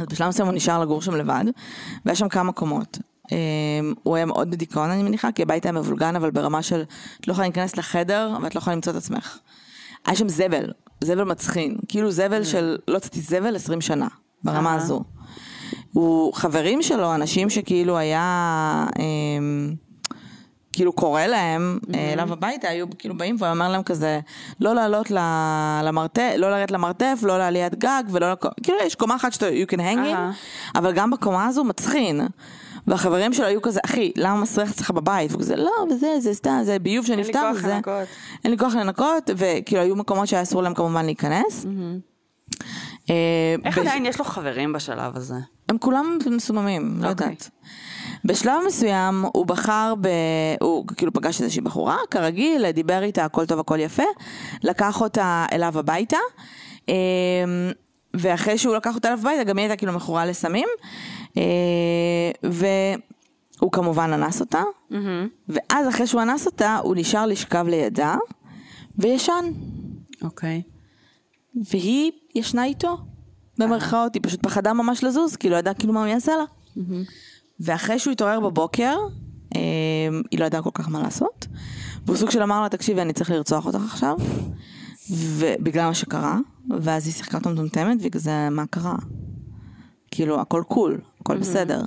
אז 0.00 0.06
בשלב 0.10 0.28
מסוים 0.28 0.48
הוא 0.48 0.54
נשאר 0.56 0.80
לגור 0.80 1.02
שם 1.02 1.14
לבד, 1.14 1.44
והיה 2.04 2.16
שם 2.16 2.28
כמה 2.28 2.52
קומות. 2.52 2.98
Um, 3.26 3.32
הוא 4.02 4.16
היה 4.16 4.26
מאוד 4.26 4.50
בדיכאון 4.50 4.90
אני 4.90 5.02
מניחה, 5.02 5.32
כי 5.32 5.42
הבית 5.42 5.64
היה 5.64 5.72
מבולגן, 5.72 6.16
אבל 6.16 6.30
ברמה 6.30 6.62
של 6.62 6.82
את 7.20 7.28
לא 7.28 7.32
יכולה 7.32 7.46
להיכנס 7.48 7.76
לחדר 7.76 8.36
ואת 8.42 8.54
לא 8.54 8.60
יכולה 8.60 8.76
למצוא 8.76 8.92
את 8.92 8.98
עצמך. 8.98 9.38
היה 10.06 10.16
שם 10.16 10.28
זבל, 10.28 10.72
זבל 11.04 11.24
מצחין, 11.24 11.76
כאילו 11.88 12.10
זבל 12.10 12.44
של 12.44 12.78
לא 12.88 12.96
יצאתי 12.96 13.20
זבל 13.20 13.56
20 13.56 13.80
שנה, 13.80 14.08
ברמה 14.44 14.70
אה. 14.70 14.74
הזו. 14.74 15.02
הוא, 15.92 16.34
חברים 16.34 16.82
שלו, 16.82 17.14
אנשים 17.14 17.50
שכאילו 17.50 17.98
היה, 17.98 18.86
um, 18.94 19.00
כאילו 20.80 20.92
קורא 20.92 21.22
להם 21.22 21.78
אה, 21.94 22.12
אליו 22.12 22.32
הביתה, 22.32 22.68
היו 22.68 22.86
כאילו 22.98 23.16
באים 23.16 23.36
והוא 23.38 23.50
אומר 23.50 23.68
להם 23.68 23.82
כזה, 23.82 24.20
לא 24.60 24.74
לעלות 24.74 25.10
למרתף, 25.82 26.32
לא 26.36 26.50
לרדת 26.50 26.70
למרתף, 26.70 27.18
לא 27.22 27.38
לעליית 27.38 27.74
גג 27.74 28.02
ולא, 28.10 28.32
לק- 28.32 28.44
כאילו 28.62 28.78
יש 28.86 28.94
קומה 28.94 29.16
אחת 29.16 29.32
שאתה, 29.32 29.46
you 29.48 29.72
can 29.72 29.78
hang 29.78 30.14
in, 30.14 30.16
אבל 30.78 30.92
גם 30.92 31.10
בקומה 31.10 31.46
הזו 31.46 31.64
מצחין. 31.64 32.20
והחברים 32.86 33.32
שלו 33.32 33.46
היו 33.46 33.62
כזה, 33.62 33.80
אחי, 33.84 34.12
למה 34.16 34.40
מסריח 34.40 34.70
אצלך 34.70 34.90
בבית? 34.90 35.30
והוא 35.30 35.40
כזה, 35.40 35.56
לא, 35.56 35.70
וזה, 35.90 36.06
זה 36.20 36.34
סתם, 36.34 36.60
זה 36.64 36.78
ביוב 36.78 37.06
שנפטר, 37.06 37.32
כוח 37.52 37.56
וזה... 37.56 37.74
לנקות." 37.74 38.08
אין 38.44 38.50
לי 38.52 38.58
כוח 38.58 38.74
לנקות, 38.74 39.30
וכאילו 39.36 39.82
היו 39.82 39.96
מקומות 39.96 40.28
שהיה 40.28 40.42
אסור 40.42 40.62
להם 40.62 40.74
כמובן 40.74 41.04
להיכנס. 41.04 41.66
אה, 43.10 43.14
איך 43.64 43.78
עדיין 43.78 44.06
יש 44.06 44.18
לו 44.18 44.24
חברים 44.24 44.72
בשלב 44.72 45.16
הזה? 45.16 45.34
הם 45.68 45.78
כולם 45.78 46.18
מסוממים, 46.30 46.98
לא 47.02 47.08
אוקיי. 47.08 47.26
יודעת. 47.26 47.50
בשלב 48.24 48.62
מסוים 48.66 49.24
הוא 49.32 49.46
בחר 49.46 49.94
ב... 50.00 50.08
הוא 50.60 50.86
כאילו 50.96 51.12
פגש 51.12 51.40
איזושהי 51.40 51.60
בחורה, 51.62 51.96
כרגיל, 52.10 52.70
דיבר 52.70 53.02
איתה, 53.02 53.24
הכל 53.24 53.46
טוב, 53.46 53.60
הכל 53.60 53.80
יפה, 53.80 54.02
לקח 54.62 55.00
אותה 55.00 55.46
אליו 55.52 55.78
הביתה, 55.78 56.16
אמ, 56.88 56.94
ואחרי 58.14 58.58
שהוא 58.58 58.76
לקח 58.76 58.94
אותה 58.94 59.08
אליו 59.08 59.18
הביתה, 59.20 59.44
גם 59.44 59.58
היא 59.58 59.64
הייתה 59.64 59.76
כאילו 59.76 59.92
מכורה 59.92 60.26
לסמים, 60.26 60.68
אה, 61.36 61.42
והוא 62.42 63.72
כמובן 63.72 64.12
אנס 64.12 64.40
אותה, 64.40 64.62
ואז 65.48 65.88
אחרי 65.88 66.06
שהוא 66.06 66.22
אנס 66.22 66.46
אותה, 66.46 66.78
הוא 66.82 66.96
נשאר 66.96 67.26
לשכב 67.26 67.66
לידה, 67.68 68.16
וישן. 68.98 69.44
אוקיי. 70.22 70.62
והיא 71.70 72.12
ישנה 72.34 72.64
איתו, 72.64 72.96
במרכאות, 73.58 74.14
היא 74.14 74.22
פשוט 74.22 74.42
פחדה 74.42 74.72
ממש 74.72 75.04
לזוז, 75.04 75.36
כי 75.36 75.50
לא 75.50 75.56
ידעה 75.56 75.74
כאילו 75.74 75.92
מה 75.92 76.00
הוא 76.00 76.08
יעשה 76.08 76.32
לה. 76.36 76.44
ואחרי 77.60 77.98
שהוא 77.98 78.12
התעורר 78.12 78.40
בבוקר, 78.40 78.96
אה, 79.56 79.60
היא 80.30 80.40
לא 80.40 80.44
ידעה 80.44 80.62
כל 80.62 80.70
כך 80.74 80.88
מה 80.88 81.02
לעשות, 81.02 81.46
והוא 82.06 82.16
סוג 82.16 82.30
של 82.30 82.42
אמר 82.42 82.62
לה, 82.62 82.68
תקשיבי, 82.68 83.02
אני 83.02 83.12
צריך 83.12 83.30
לרצוח 83.30 83.66
אותך 83.66 83.80
עכשיו, 83.84 84.16
ובגלל 85.10 85.86
מה 85.86 85.94
שקרה, 85.94 86.38
ואז 86.80 87.06
היא 87.06 87.14
שיחקה 87.14 87.38
אותה 87.38 87.50
מטומטמת, 87.50 87.96
והיא 88.00 88.10
כזה, 88.10 88.48
מה 88.50 88.66
קרה? 88.66 88.96
כאילו, 90.10 90.40
הכל 90.40 90.62
cool, 90.68 91.00
הכל 91.20 91.38
בסדר. 91.38 91.82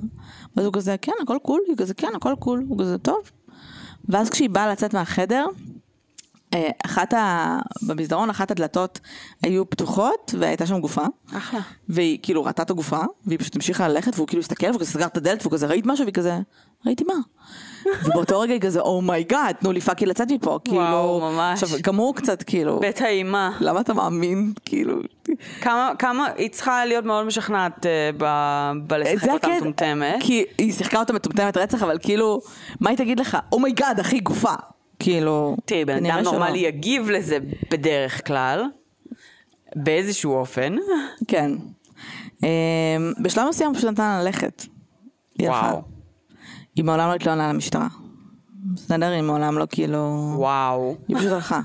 ואז 0.56 0.66
הוא 0.66 0.74
כזה, 0.74 0.96
כן, 1.02 1.12
הכל 1.24 1.38
cool, 1.42 1.62
היא 1.68 1.78
כזה, 1.78 1.94
כן, 1.94 2.12
הכל 2.16 2.34
cool, 2.40 2.66
הוא 2.68 2.80
כזה, 2.80 2.98
טוב. 2.98 3.32
ואז 4.10 4.30
כשהיא 4.30 4.50
באה 4.50 4.72
לצאת 4.72 4.94
מהחדר, 4.94 5.46
אחת 6.86 7.14
ה... 7.14 7.58
במסדרון 7.82 8.30
אחת 8.30 8.52
הדלתות 8.52 9.00
היו 9.44 9.70
פתוחות 9.70 10.36
והייתה 10.40 10.66
שם 10.66 10.80
גופה. 10.80 11.06
אחלה. 11.34 11.60
והיא 11.90 12.20
כאילו 12.22 12.44
ראתה 12.44 12.62
את 12.62 12.70
הגופה, 12.70 13.02
והיא 13.26 13.40
פשוט 13.40 13.56
המשיכה 13.56 13.88
ללכת, 13.88 14.12
והוא 14.16 14.28
כאילו 14.28 14.42
הסתכל, 14.42 14.70
והוא 14.70 14.84
סגר 14.84 15.06
את 15.06 15.18
הדלת, 15.18 15.42
והוא 15.42 15.52
כזה, 15.52 15.68
ראית 15.68 15.86
משהו? 15.86 16.06
והיא 16.06 16.14
כזה, 16.14 16.40
ראיתי 16.86 17.04
מה? 17.04 17.14
ובאותו 18.06 18.40
רגע 18.40 18.54
היא 18.54 18.62
כזה, 18.62 18.80
oh 18.80 18.99
my 18.99 19.18
god, 19.18 19.56
תנו 19.60 19.72
לי 19.72 19.82
fucking 19.82 20.06
לצאת 20.06 20.32
מפה, 20.32 20.60
כאילו... 20.64 21.20
ממש. 21.22 21.64
עכשיו, 21.64 21.80
גם 21.84 21.96
הוא 21.96 22.16
קצת 22.16 22.44
כאילו, 22.44 22.80
בית 22.80 23.02
האימה. 23.02 23.52
למה 23.60 23.82
אתה 23.82 23.94
מאמין? 23.94 24.54
כאילו... 24.66 25.00
כמה, 25.62 25.92
כמה, 26.00 26.28
היא 26.38 26.50
צריכה 26.50 26.86
להיות 26.86 27.06
מאוד 27.06 27.26
משכנעת 27.26 27.86
אה, 27.86 28.10
ב- 28.18 28.72
בלשחק 28.88 29.30
אותה 29.30 29.48
מטומטמת. 29.48 30.16
כי 30.20 30.46
היא 30.58 30.74
שיחקה 30.74 31.00
אותה 31.00 31.14
מטומטמת 31.14 31.58
רצח, 31.58 31.84
אבל 31.84 31.98
כאילו, 32.02 32.42
מה 32.80 32.90
היא 32.90 32.98
תגיד 32.98 33.20
לך? 33.20 33.38
oh 33.52 33.64
my 33.64 33.76
god, 33.76 34.00
אחי, 34.00 34.20
גופה. 34.20 34.54
כאילו... 35.00 35.56
תראי, 35.66 35.86
בן 35.86 36.06
אדם 36.06 36.24
שלא. 36.24 36.32
נורמלי 36.32 36.58
יגיב 36.58 37.10
לזה 37.10 37.38
בדרך 37.72 38.28
כלל, 38.28 38.64
באיזשהו 39.76 40.34
אופן. 40.34 40.76
כן. 41.28 41.52
אמ, 42.44 43.14
בשלב 43.22 43.48
מסוים 43.50 43.74
פשוט 43.74 43.90
נתן 43.90 44.04
לה 44.04 44.24
ללכת. 44.24 44.66
וואו. 45.40 45.82
היא 46.76 46.86
מעולם 46.86 47.10
לא 47.10 47.16
התלוננה 47.16 47.54
למשטרה. 47.54 47.88
בסדר? 48.76 49.12
היא 49.12 49.22
מעולם 49.22 49.58
לא 49.58 49.68
כאילו... 49.70 50.34
וואו. 50.38 50.98
היא 51.08 51.18
פשוט 51.18 51.32
הלכה. 51.32 51.60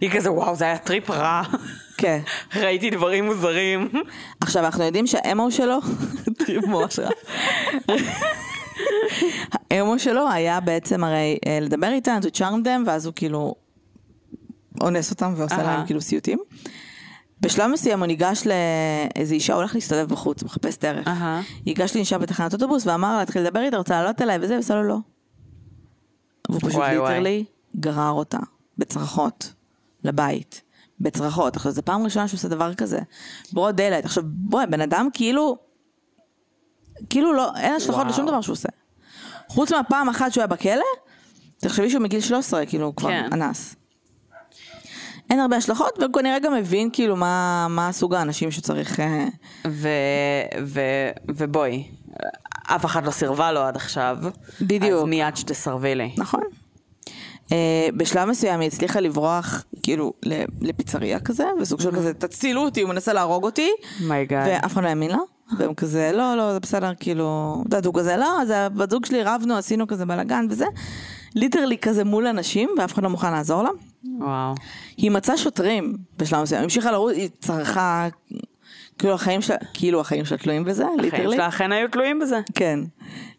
היא 0.00 0.10
כזה, 0.10 0.32
וואו, 0.32 0.54
זה 0.54 0.64
היה 0.64 0.78
טריפ 0.78 1.10
רע. 1.10 1.42
כן. 1.96 2.20
ראיתי 2.56 2.90
דברים 2.90 3.24
מוזרים. 3.24 3.88
עכשיו, 4.40 4.64
אנחנו 4.64 4.84
יודעים 4.84 5.06
שה 5.06 5.32
MO 5.32 5.50
שלו, 5.50 5.78
טריפ 6.38 6.64
ממש 6.64 6.98
רע. 6.98 7.10
ה 9.70 9.79
MO 9.79 9.98
שלו 9.98 10.30
היה 10.30 10.60
בעצם 10.60 11.04
הרי 11.04 11.38
אה, 11.46 11.58
לדבר 11.60 11.88
איתם, 11.92 12.18
to 12.22 12.36
charm 12.36 12.64
them, 12.64 12.86
ואז 12.86 13.06
הוא 13.06 13.14
כאילו 13.16 13.54
אונס 14.80 15.10
אותם 15.10 15.32
ועושה. 15.36 15.62
להם 15.62 15.86
כאילו 15.86 16.00
סיוטים. 16.00 16.38
בשלב 17.40 17.70
מסוים 17.70 17.98
הוא 17.98 18.06
ניגש 18.06 18.46
לאיזה 18.46 19.34
אישה, 19.34 19.54
הולך 19.54 19.74
להסתובב 19.74 20.08
בחוץ, 20.08 20.42
מחפש 20.42 20.78
דרך. 20.78 21.08
ניגש 21.66 21.96
לאישה 21.96 22.18
בתחנת 22.18 22.52
אוטובוס 22.52 22.86
ואמר 22.86 23.12
לה, 23.12 23.18
להתחיל 23.18 23.42
לדבר 23.42 23.60
איתה, 23.60 23.76
רוצה 23.76 23.94
לעלות 23.94 24.22
אליי 24.22 24.38
וזה, 24.42 24.56
ועשה 24.56 24.74
לו 24.74 24.82
לא. 24.82 24.96
והוא 26.48 26.60
פשוט. 26.60 26.80
ליטרלי 26.82 27.44
גרר 27.76 28.10
אותה 28.10 28.38
בצרחות 28.78 29.52
לבית. 30.04 30.62
בצרחות. 31.00 31.56
עכשיו, 31.56 31.72
זו 31.72 31.82
פעם 31.84 32.02
ראשונה 32.02 32.28
שהוא 32.28 32.38
עושה 32.38 32.48
דבר 32.48 32.74
כזה. 32.74 32.98
ברוד 33.52 33.76
דלת. 33.76 34.04
עכשיו, 34.04 34.24
בואי, 34.26 34.66
בן 34.66 34.80
אדם 34.80 35.08
כאילו, 35.12 35.56
כאילו 37.10 37.32
לא, 37.32 37.56
אין 37.56 37.74
השלכות. 37.74 38.06
לשום 38.06 38.26
דבר 38.26 38.40
שהוא 38.40 38.52
עושה. 38.52 38.68
חוץ 39.48 39.72
מהפעם 39.72 40.08
אחת 40.08 40.32
שהוא 40.32 40.42
היה 40.42 40.46
בכלא, 40.46 40.84
תחשבי 41.58 41.90
שהוא 41.90 42.02
מגיל 42.02 42.20
13, 42.20 42.66
כאילו, 42.66 42.86
הוא 42.86 42.94
כבר 42.96 43.08
כן. 43.08 43.28
אנס. 43.32 43.76
אין 45.30 45.40
הרבה 45.40 45.56
השלכות, 45.56 45.98
והוא 45.98 46.12
כנראה 46.12 46.38
גם 46.38 46.54
מבין 46.54 46.90
כאילו 46.92 47.16
מה, 47.16 47.66
מה 47.70 47.92
סוג 47.92 48.14
האנשים 48.14 48.50
שצריך... 48.50 49.00
אה, 49.00 49.28
ו, 49.66 49.88
ו, 50.64 50.80
ובואי, 51.28 51.84
אף 52.66 52.84
אחד 52.84 53.06
לא 53.06 53.10
סירבה 53.10 53.52
לו 53.52 53.60
עד 53.60 53.76
עכשיו. 53.76 54.18
בדיוק. 54.60 55.02
אז 55.02 55.08
מיד 55.08 55.36
שתסרבי 55.36 55.94
לי. 55.94 56.14
נכון. 56.16 56.40
Uh, 57.48 57.52
בשלב 57.96 58.28
מסוים 58.28 58.60
היא 58.60 58.66
הצליחה 58.66 59.00
לברוח 59.00 59.64
כאילו 59.82 60.12
לפיצריה 60.60 61.20
כזה, 61.20 61.44
וסוג 61.60 61.80
של 61.80 61.96
כזה, 61.96 62.14
תצילו 62.14 62.62
אותי, 62.62 62.80
הוא 62.82 62.90
מנסה 62.90 63.12
להרוג 63.12 63.44
אותי, 63.44 63.70
my 64.00 64.16
god. 64.16 64.48
ואף 64.48 64.72
אחד 64.72 64.82
לא 64.82 64.88
האמין 64.88 65.10
לה. 65.10 65.18
והם 65.58 65.74
כזה, 65.74 66.10
לא, 66.14 66.36
לא, 66.36 66.52
זה 66.52 66.60
בסדר, 66.60 66.92
כאילו, 67.00 67.56
את 67.60 67.64
יודעת, 67.64 67.86
הוא 67.86 67.94
כזה, 67.94 68.16
לא, 68.16 68.44
זה 68.46 68.58
הבת 68.66 68.90
זוג 68.90 69.06
שלי, 69.06 69.22
רבנו, 69.22 69.56
עשינו 69.56 69.86
כזה 69.86 70.06
בלאגן 70.06 70.46
וזה. 70.50 70.66
literally 71.34 71.78
כזה 71.78 72.04
מול 72.04 72.26
אנשים, 72.26 72.70
ואף 72.78 72.92
אחד 72.94 73.02
לא 73.02 73.10
מוכן 73.10 73.32
לעזור 73.32 73.62
לה. 73.62 73.70
וואו. 74.18 74.54
היא 74.96 75.10
מצאה 75.10 75.36
שוטרים 75.36 75.96
בשלב 76.18 76.42
מסוים, 76.42 76.62
המשיכה 76.62 76.90
לרוץ, 76.92 77.14
היא 77.14 77.28
צרחה, 77.40 78.08
כאילו 78.98 79.14
החיים 79.14 79.42
שלה, 79.42 79.56
כאילו 79.74 80.00
החיים 80.00 80.24
שלה 80.24 80.38
תלויים 80.38 80.64
בזה, 80.64 80.84
החיים 80.84 81.00
literally. 81.00 81.36
שלה 81.36 81.48
אכן 81.48 81.72
היו 81.72 81.88
תלויים 81.88 82.18
בזה. 82.18 82.40
כן. 82.54 82.80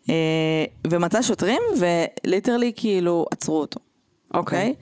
אה, 0.10 0.66
ומצא 0.92 1.22
שוטרים, 1.22 1.62
ו 1.78 1.87
literally 1.87 2.72
כאילו 2.76 3.26
עצרו 3.32 3.60
אותו. 3.60 3.80
אוקיי. 4.34 4.70
אוקיי? 4.70 4.74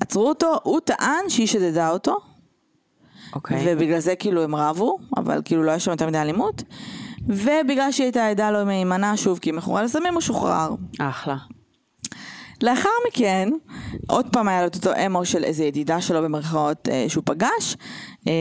עצרו 0.00 0.28
אותו, 0.28 0.54
הוא 0.62 0.80
טען 0.80 1.28
שהיא 1.28 1.46
שדדה 1.46 1.90
אותו, 1.90 2.16
אוקיי. 3.34 3.64
ובגלל 3.66 3.98
זה 3.98 4.16
כאילו 4.16 4.42
הם 4.42 4.54
רבו, 4.54 4.98
אבל 5.16 5.42
כאילו 5.44 5.62
לא 5.62 5.70
היה 5.70 5.80
שם 5.80 5.90
יותר 5.90 6.06
מדי 6.06 6.18
אלימות. 6.18 6.62
ובגלל 7.26 7.92
שהיא 7.92 8.04
הייתה 8.04 8.26
עדה 8.26 8.50
לא 8.50 8.64
מהימנה, 8.64 9.16
שוב, 9.16 9.38
כי 9.38 9.50
היא 9.50 9.54
מכורה 9.54 9.82
לסמים, 9.82 10.14
הוא 10.14 10.20
שוחרר. 10.20 10.70
אחלה. 10.98 11.36
לאחר 12.62 12.88
מכן, 13.08 13.48
עוד 14.06 14.26
פעם 14.32 14.48
היה 14.48 14.60
לו 14.60 14.66
את 14.66 14.74
אותו 14.74 14.90
אמו 15.06 15.24
של 15.24 15.44
איזה 15.44 15.64
ידידה 15.64 16.00
שלו 16.00 16.22
במרכאות 16.22 16.88
אה, 16.88 17.04
שהוא 17.08 17.22
פגש, 17.26 17.76
אה, 18.28 18.32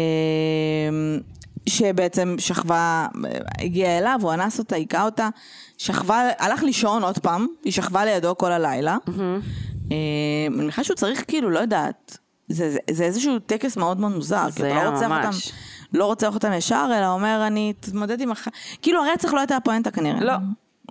שבעצם 1.69 2.35
שכבה, 2.37 3.07
אה, 3.25 3.31
הגיעה 3.59 3.97
אליו, 3.97 4.19
הוא 4.21 4.33
אנס 4.33 4.59
אותה, 4.59 4.75
היכה 4.75 5.05
אותה, 5.05 5.29
שכבה, 5.77 6.29
הלך 6.39 6.63
לישון 6.63 7.03
עוד 7.03 7.19
פעם, 7.19 7.47
היא 7.63 7.73
שכבה 7.73 8.05
לידו 8.05 8.37
כל 8.37 8.51
הלילה. 8.51 8.97
אה, 9.91 9.97
אני 10.47 10.57
מניחה 10.57 10.83
שהוא 10.83 10.95
צריך 10.95 11.23
כאילו, 11.27 11.49
לא 11.49 11.59
יודעת, 11.59 12.17
זה, 12.47 12.71
זה, 12.71 12.77
זה 12.91 13.03
איזשהו 13.03 13.39
טקס 13.39 13.77
מאוד 13.77 13.99
מאוד 13.99 14.11
מוזר, 14.11 14.49
זה 14.49 14.55
כי 14.55 14.63
אתה 14.63 14.75
היה 14.75 14.83
לא 14.83 14.89
רוצח 14.89 15.07
ממש. 15.07 15.47
אותם, 15.47 15.97
לא 15.97 16.05
רוצח 16.05 16.33
אותם 16.33 16.53
ישר, 16.53 16.89
אלא 16.97 17.07
אומר 17.07 17.43
אני 17.47 17.73
אתמודד 17.79 18.21
עם 18.21 18.31
הח... 18.31 18.47
כאילו 18.81 19.05
הרצח 19.05 19.33
לא 19.33 19.39
הייתה 19.39 19.55
הפואנטה 19.55 19.91
כנראה. 19.91 20.23
לא. 20.23 20.33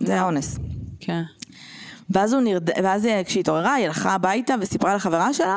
זה 0.01 0.13
היה 0.13 0.25
אונס. 0.25 0.59
כן. 1.01 1.23
ואז 2.11 2.35
נרד... 2.35 2.71
ואז 2.83 3.07
אה, 3.07 3.23
כשהיא 3.25 3.41
התעוררה, 3.41 3.75
היא 3.75 3.87
הלכה 3.87 4.15
הביתה 4.15 4.55
וסיפרה 4.61 4.95
לחברה 4.95 5.33
שלה, 5.33 5.57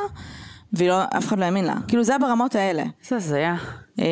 ואף 0.73 0.81
לא... 1.13 1.19
אחד 1.19 1.39
לא 1.39 1.45
האמין 1.45 1.65
לה. 1.65 1.75
כאילו 1.87 2.03
זה 2.03 2.11
היה 2.11 2.19
ברמות 2.19 2.55
האלה. 2.55 2.83
איזה 3.03 3.15
הזיה. 3.15 3.55
אה, 3.99 4.05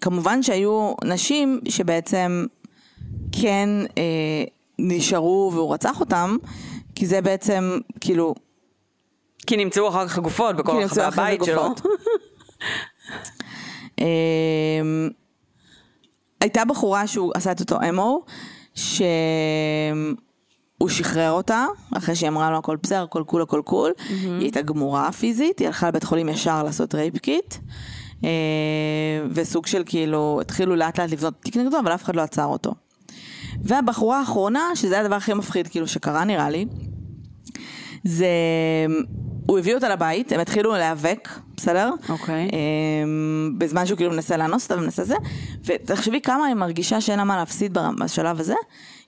כמובן 0.00 0.42
שהיו 0.42 0.94
נשים 1.04 1.60
שבעצם 1.68 2.46
כן 3.32 3.68
אה, 3.98 4.44
נשארו 4.78 5.50
והוא 5.54 5.74
רצח 5.74 6.00
אותם, 6.00 6.36
כי 6.94 7.06
זה 7.06 7.20
בעצם, 7.20 7.78
כאילו, 8.00 8.34
כי 9.46 9.56
נמצאו 9.56 9.88
אחר 9.88 10.08
כך 10.08 10.18
גופות 10.18 10.56
בכל 10.56 10.82
רחבי 10.82 11.02
הבית 11.02 11.40
שלו. 11.44 11.74
הייתה 16.40 16.64
בחורה 16.64 17.06
שהוא 17.06 17.32
עשה 17.34 17.52
את 17.52 17.60
אותו 17.60 17.78
MO, 17.88 18.24
שהוא 18.74 18.98
שחרר 20.88 21.30
אותה, 21.30 21.66
אחרי 21.96 22.14
שהיא 22.14 22.28
אמרה 22.28 22.50
לו 22.50 22.58
הכל 22.58 22.76
בסדר, 22.82 23.02
הכל 23.02 23.22
cool, 23.26 23.42
הכל 23.42 23.62
cool. 23.64 23.92
היא 24.08 24.40
הייתה 24.40 24.62
גמורה 24.62 25.12
פיזית, 25.12 25.58
היא 25.58 25.66
הלכה 25.66 25.88
לבית 25.88 26.04
חולים 26.04 26.28
ישר 26.28 26.62
לעשות 26.62 26.94
rape 26.94 27.18
kit. 27.18 27.54
אה, 28.24 28.30
וסוג 29.30 29.66
של 29.66 29.82
כאילו, 29.86 30.38
התחילו 30.40 30.76
לאט 30.76 31.00
לאט 31.00 31.10
לבנות 31.10 31.34
תיק 31.40 31.56
נגדו, 31.56 31.78
אבל 31.78 31.94
אף 31.94 32.04
אחד 32.04 32.16
לא 32.16 32.22
עצר 32.22 32.44
אותו. 32.44 32.74
והבחורה 33.62 34.18
האחרונה, 34.18 34.60
שזה 34.74 35.00
הדבר 35.00 35.14
הכי 35.14 35.34
מפחיד 35.34 35.68
כאילו 35.68 35.88
שקרה 35.88 36.24
נראה 36.24 36.50
לי, 36.50 36.66
זה, 38.04 38.26
הוא 39.46 39.58
הביא 39.58 39.74
אותה 39.74 39.88
לבית, 39.88 40.32
הם 40.32 40.40
התחילו 40.40 40.72
להיאבק, 40.72 41.28
בסדר? 41.56 41.90
אוקיי. 42.08 42.48
אמ, 42.52 43.52
בזמן 43.58 43.86
שהוא 43.86 43.96
כאילו 43.96 44.10
מנסה 44.10 44.36
לאנוס 44.36 44.64
אותה 44.64 44.74
ומנסה 44.74 45.04
זה, 45.04 45.14
ותחשבי 45.64 46.20
כמה 46.20 46.46
היא 46.46 46.54
מרגישה 46.54 47.00
שאין 47.00 47.18
לה 47.18 47.24
מה 47.24 47.36
להפסיד 47.36 47.78
בשלב 47.98 48.40
הזה, 48.40 48.54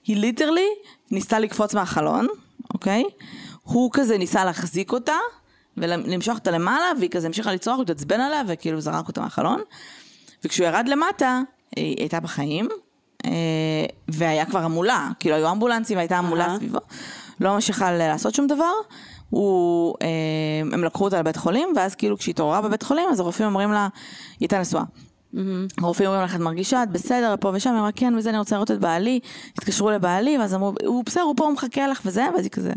היא 0.05 0.17
ליטרלי 0.17 0.67
ניסתה 1.11 1.39
לקפוץ 1.39 1.73
מהחלון, 1.73 2.27
אוקיי? 2.73 3.03
הוא 3.63 3.89
כזה 3.93 4.17
ניסה 4.17 4.45
להחזיק 4.45 4.91
אותה, 4.91 5.15
ולמשוך 5.77 6.37
אותה 6.37 6.51
למעלה, 6.51 6.85
והיא 6.99 7.09
כזה 7.09 7.27
המשיכה 7.27 7.53
לצרוח, 7.53 7.75
הוא 7.75 7.83
התעצבן 7.83 8.21
עליה, 8.21 8.41
וכאילו 8.47 8.81
זרק 8.81 9.07
אותה 9.07 9.21
מהחלון. 9.21 9.61
וכשהוא 10.43 10.67
ירד 10.67 10.87
למטה, 10.87 11.41
היא 11.75 11.95
הייתה 11.99 12.19
בחיים, 12.19 12.67
אה, 13.25 13.31
והיה 14.07 14.45
כבר 14.45 14.59
המולה, 14.59 15.09
כאילו 15.19 15.35
היו 15.35 15.51
אמבולנסים 15.51 15.97
והייתה 15.97 16.17
המולה 16.17 16.45
אהה. 16.45 16.57
סביבו, 16.57 16.79
לא 17.39 17.53
ממש 17.53 17.69
יכל 17.69 17.91
לעשות 17.91 18.35
שום 18.35 18.47
דבר. 18.47 18.73
הוא, 19.29 19.95
אה, 20.01 20.07
הם 20.73 20.83
לקחו 20.83 21.05
אותה 21.05 21.19
לבית 21.19 21.37
חולים, 21.37 21.69
ואז 21.75 21.95
כאילו 21.95 22.17
כשהיא 22.17 22.33
התעוררה 22.33 22.61
בבית 22.61 22.83
חולים, 22.83 23.09
אז 23.11 23.19
הרופאים 23.19 23.47
אומרים 23.47 23.71
לה, 23.71 23.87
היא 24.31 24.37
הייתה 24.39 24.59
נשואה. 24.59 24.83
הרופאים 25.77 26.09
אומרים 26.09 26.25
לך, 26.25 26.35
את 26.35 26.39
מרגישה, 26.39 26.83
את 26.83 26.91
בסדר, 26.91 27.35
פה 27.39 27.51
ושם, 27.53 27.69
היא 27.69 27.79
אמרה, 27.79 27.91
כן, 27.91 28.13
וזה, 28.17 28.29
אני 28.29 28.37
רוצה 28.37 28.55
לראות 28.55 28.71
את 28.71 28.79
בעלי, 28.79 29.19
התקשרו 29.57 29.91
לבעלי, 29.91 30.37
ואז 30.37 30.53
אמרו, 30.53 30.73
הוא 30.85 31.03
בסדר, 31.05 31.23
הוא 31.23 31.33
פה, 31.37 31.43
הוא 31.43 31.53
מחכה 31.53 31.87
לך 31.87 32.01
וזה, 32.05 32.25
ואז 32.35 32.43
היא 32.43 32.51
כזה. 32.51 32.73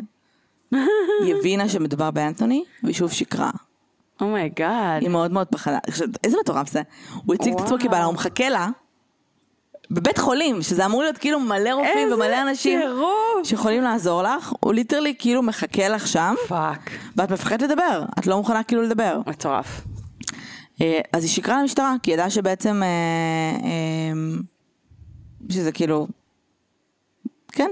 היא 1.24 1.34
הבינה 1.38 1.68
שמדובר 1.68 2.10
באנתוני, 2.10 2.64
והיא 2.82 2.94
שוב 2.94 3.12
שיקרה. 3.12 3.50
oh 4.20 4.41
my 4.41 4.61
god. 4.61 5.02
היא 5.02 5.08
מאוד 5.08 5.32
מאוד 5.32 5.46
פחדה. 5.46 5.78
איזה 6.24 6.36
מטורף 6.40 6.68
זה. 6.68 6.82
הוא 7.24 7.34
הציג 7.34 7.54
את 7.54 7.60
עצמו. 7.60 7.76
כבעלה, 7.80 8.04
הוא 8.04 8.14
מחכה 8.14 8.48
לה, 8.48 8.68
בבית 9.92 10.18
חולים, 10.18 10.62
שזה 10.62 10.86
אמור 10.86 11.02
להיות 11.02 11.18
כאילו 11.18 11.40
מלא 11.40 11.70
רופאים 11.70 12.12
ומלא 12.12 12.42
אנשים 12.42 12.80
טירוף. 12.80 13.44
שיכולים 13.44 13.82
לעזור 13.82 14.22
לך, 14.22 14.52
הוא 14.60 14.74
literally 14.74 15.14
כאילו 15.18 15.42
מחכה 15.42 15.88
לך 15.88 16.06
שם, 16.06 16.34
fuck. 16.48 16.90
ואת 17.16 17.30
מפחדת 17.30 17.62
לדבר, 17.62 18.04
את 18.18 18.26
לא 18.26 18.36
מוכנה 18.36 18.62
כאילו 18.62 18.82
לדבר. 18.82 19.20
מטורף. 19.26 19.80
אה, 20.80 21.00
אז 21.12 21.22
היא 21.22 21.30
שיקרה 21.30 21.62
למשטרה, 21.62 21.94
כי 22.02 22.10
היא 22.10 22.14
ידעה 22.14 22.30
שבעצם, 22.30 22.82
אה, 22.82 22.88
אה, 23.64 24.40
שזה 25.50 25.72
כאילו, 25.72 26.06
כן. 27.52 27.70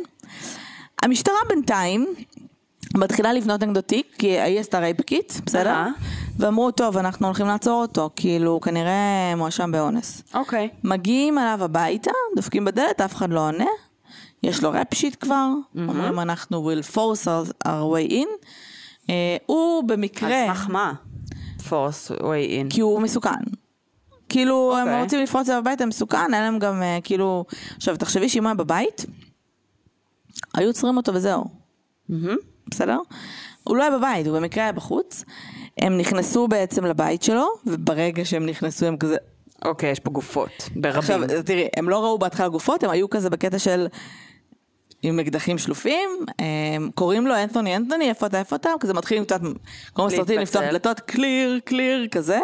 המשטרה 1.02 1.36
בינתיים 1.48 2.06
מתחילה 2.96 3.32
לבנות 3.32 3.62
נגדו 3.62 3.80
תיק, 3.80 4.06
כי 4.18 4.40
היא 4.40 4.60
עשתה 4.60 4.78
rape 4.78 5.00
kit, 5.00 5.32
בסדר? 5.46 5.86
ואמרו, 6.40 6.70
טוב, 6.70 6.96
אנחנו 6.96 7.26
הולכים 7.26 7.46
לעצור 7.46 7.82
אותו, 7.82 8.10
כאילו, 8.16 8.50
הוא 8.50 8.60
כנראה 8.60 9.34
מואשם 9.36 9.72
באונס. 9.72 10.22
אוקיי. 10.34 10.68
מגיעים 10.84 11.38
אליו 11.38 11.58
הביתה, 11.64 12.10
דופקים 12.36 12.64
בדלת, 12.64 13.00
אף 13.00 13.14
אחד 13.14 13.30
לא 13.30 13.40
עונה. 13.40 13.66
יש 14.42 14.62
לו 14.62 14.70
rap 14.70 14.94
sheet 14.94 15.16
כבר, 15.20 15.48
אומרים 15.88 16.20
אנחנו 16.20 16.70
will 16.70 16.94
force 16.94 17.24
our, 17.24 17.66
our 17.66 18.08
way 18.08 18.10
in. 18.10 18.46
אה, 19.10 19.36
הוא 19.46 19.84
במקרה, 19.84 20.40
על 20.40 20.46
סמך 20.46 20.66
מה? 20.70 20.92
force 21.58 22.10
way 22.18 22.68
in. 22.68 22.70
כי 22.70 22.80
הוא 22.80 23.00
מסוכן. 23.00 23.30
כאילו, 24.28 24.76
הם 24.76 24.88
אוקיי. 24.88 25.02
רוצים 25.02 25.22
לפרוץ 25.22 25.48
אליו 25.48 25.58
הביתה, 25.58 25.86
מסוכן, 25.86 26.34
אין 26.34 26.42
להם 26.42 26.58
גם, 26.58 26.82
אה, 26.82 26.98
כאילו... 27.04 27.44
עכשיו, 27.76 27.96
תחשבי 27.96 28.28
שאם 28.28 28.42
הוא 28.42 28.48
היה 28.48 28.54
בבית, 28.54 29.06
היו 30.54 30.68
עוצרים 30.68 30.96
אותו 30.96 31.14
וזהו. 31.14 31.44
מהמם. 32.08 32.36
בסדר? 32.70 32.98
הוא 33.64 33.76
לא 33.76 33.82
היה 33.82 33.98
בבית, 33.98 34.26
הוא 34.26 34.38
במקרה 34.38 34.64
היה 34.64 34.72
בחוץ. 34.72 35.24
הם 35.80 35.98
נכנסו 35.98 36.48
בעצם 36.48 36.84
לבית 36.84 37.22
שלו, 37.22 37.46
וברגע 37.66 38.24
שהם 38.24 38.46
נכנסו 38.46 38.86
הם 38.86 38.96
כזה... 38.96 39.16
אוקיי, 39.64 39.90
יש 39.90 40.00
פה 40.00 40.10
גופות. 40.10 40.68
ברבים. 40.76 40.98
עכשיו, 40.98 41.20
תראי, 41.44 41.68
הם 41.76 41.88
לא 41.88 42.04
ראו 42.04 42.18
בהתחלה 42.18 42.48
גופות, 42.48 42.84
הם 42.84 42.90
היו 42.90 43.10
כזה 43.10 43.30
בקטע 43.30 43.58
של... 43.58 43.86
עם 45.02 45.20
אקדחים 45.20 45.58
שלופים, 45.58 46.10
הם 46.38 46.90
קוראים 46.94 47.26
לו 47.26 47.34
אנתוני 47.36 47.76
אנתוני, 47.76 48.08
איפה 48.08 48.26
אתה, 48.26 48.38
איפה 48.38 48.56
אתה, 48.56 48.70
כזה 48.80 48.94
מתחילים 48.94 49.22
לפתוח, 49.22 49.38
כמו 49.94 50.06
בסרטים, 50.06 50.40
לפתוח. 50.40 50.62
דלתות, 50.62 51.00
clear, 51.00 51.60
clear, 51.64 52.08
כזה. 52.10 52.40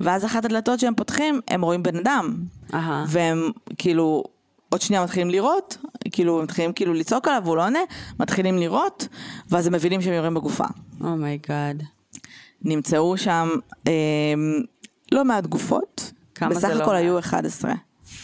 ואז 0.00 0.24
אחת 0.24 0.44
הדלתות 0.44 0.80
שהם 0.80 0.94
פותחים, 0.94 1.40
הם 1.48 1.62
רואים 1.62 1.82
בן 1.82 1.96
אדם. 1.96 2.36
אהה. 2.74 3.04
והם 3.08 3.50
כאילו, 3.78 4.24
עוד 4.68 4.80
שנייה 4.80 5.02
מתחילים 5.02 5.30
לירות, 5.30 5.76
כאילו, 6.12 6.38
הם 6.38 6.44
מתחילים 6.44 6.72
כאילו 6.72 6.94
לצעוק 6.94 7.28
עליו, 7.28 7.42
והוא 7.44 7.56
לא 7.56 7.64
עונה, 7.64 7.80
מתחילים 8.20 8.58
לירות, 8.58 9.08
ואז 9.50 9.66
הם 9.66 9.72
מבינים 9.72 10.02
שהם 10.02 10.12
יורים 10.12 10.34
בגופה. 10.34 10.64
oh 11.00 11.20
my 11.20 11.41
god. 11.41 11.82
נמצאו 12.64 13.16
שם 13.16 13.48
אה, 13.88 13.92
לא 15.12 15.24
מעט 15.24 15.46
גופות. 15.46 16.12
כמה 16.34 16.50
בסך 16.50 16.68
זה 16.68 16.74
לא 16.74 16.82
הכל? 16.82 16.94
היו 16.94 17.18
11. 17.18 17.72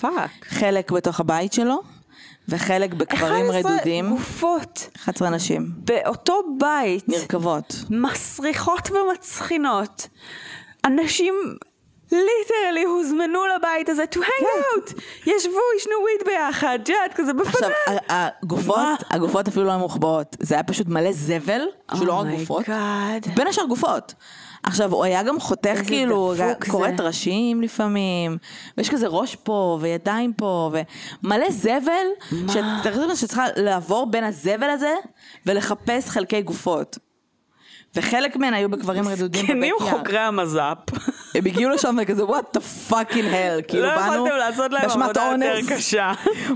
fuck. 0.01 0.31
חלק 0.49 0.91
בתוך 0.91 1.21
הבית 1.21 1.53
שלו, 1.53 1.83
וחלק 2.49 2.95
בקברים 2.95 3.51
11 3.51 3.73
רדודים. 3.73 4.11
גופות 4.11 4.89
11 4.97 5.31
נשים. 5.31 5.71
באותו 5.77 6.41
בית. 6.61 7.09
נרקבות. 7.09 7.75
מסריחות 7.91 8.91
ומצחינות. 8.91 10.09
אנשים 10.85 11.35
literally 12.13 12.85
הוזמנו 12.85 13.41
לבית 13.57 13.89
הזה 13.89 14.05
to 14.15 14.19
hang 14.19 14.45
out. 14.45 15.01
ישבו, 15.27 15.59
עישנו 15.77 15.93
weed 16.03 16.27
ביחד, 16.27 16.79
just 16.85 17.15
כזה 17.15 17.33
כן. 17.33 17.41
עכשיו, 17.41 17.71
הגופות, 18.09 18.79
הגופות 19.11 19.49
אפילו 19.49 19.67
לא 19.67 19.71
היו 19.71 19.79
מוחבאות. 19.79 20.37
זה 20.41 20.55
היה 20.55 20.63
פשוט 20.63 20.89
מלא 20.89 21.13
זבל, 21.13 21.61
שהוא 21.95 22.07
לא 22.07 22.13
רק 22.13 22.27
גופות. 22.27 22.69
oh 22.69 22.85
my 22.85 23.02
god. 23.02 23.35
בין 23.37 23.47
השאר 23.47 23.65
גופות. 23.65 24.15
עכשיו, 24.63 24.93
הוא 24.95 25.05
היה 25.05 25.23
גם 25.23 25.41
חותך 25.41 25.81
כאילו. 25.87 26.35
כורת 26.71 27.01
ראשים 27.01 27.63
לפעמים, 27.63 28.39
ויש 28.79 28.91
כזה 28.91 29.07
ראש 29.07 29.37
פה, 29.37 29.79
וידיים 29.81 30.33
פה, 30.33 30.71
ומלא 31.23 31.51
זבל, 31.51 32.07
שצריכה 33.15 33.45
לעבור 33.57 34.07
בין 34.11 34.25
הזבל 34.25 34.71
הזה, 34.71 34.95
ולחפש 35.47 36.09
חלקי 36.09 36.43
גופות. 36.43 36.99
וחלק 37.95 38.37
מהן 38.37 38.55
היו 38.55 38.69
בקברים 38.69 39.09
רדודים 39.09 39.47
בבית 39.47 39.73
יער. 39.81 39.99
חוקרי 39.99 40.19
המז"פ. 40.19 40.79
הם 41.39 41.47
הגיעו 41.47 41.71
לשם 41.71 41.97
וכזה, 42.03 42.23
what 42.23 42.57
the 42.57 42.61
fucking 42.91 43.13
hell, 43.33 43.63
כאילו 43.69 43.83
לא 43.83 43.97
באנו 43.97 44.15
יכולתם 44.15 44.37
לעשות 44.37 44.73
להם 44.73 45.03
עבודה 45.03 45.31
יותר 45.33 45.53
אונס. 45.55 45.69
קשה. 45.73 46.13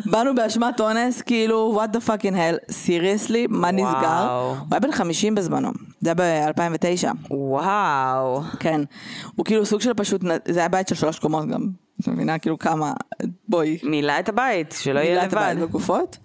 באנו 0.07 0.35
באשמת 0.35 0.81
אונס, 0.81 1.23
כאילו, 1.23 1.81
what 1.83 1.97
the 1.97 2.01
fucking 2.09 2.35
hell, 2.35 2.73
סיריוסלי, 2.73 3.47
מה 3.51 3.69
וואו. 3.75 3.97
נסגר? 3.97 4.31
הוא 4.31 4.67
היה 4.71 4.81
בן 4.81 4.93
50 4.93 5.35
בזמנו, 5.35 5.71
זה 6.01 6.13
היה 6.17 6.53
ב-2009, 6.53 7.09
וואו. 7.31 8.43
כן. 8.61 8.81
הוא 9.37 9.45
כאילו 9.45 9.67
סוג 9.67 9.81
של 9.81 9.95
פשוט, 9.95 10.21
זה 10.49 10.59
היה 10.61 10.69
בית 10.69 10.89
של 10.89 10.95
שלוש 10.95 11.19
קומות 11.19 11.49
גם, 11.49 11.61
את 12.01 12.09
מבינה? 12.09 12.39
כאילו 12.39 12.59
כמה, 12.59 12.93
בואי. 13.49 13.79
מילא 13.83 14.13
את 14.19 14.29
הבית, 14.29 14.75
שלא 14.81 15.01
יהיה 15.01 15.11
מילא 15.11 15.23
את 15.27 15.33
לבד. 15.33 15.43
הבית 15.43 15.59
בגופות. 15.59 16.19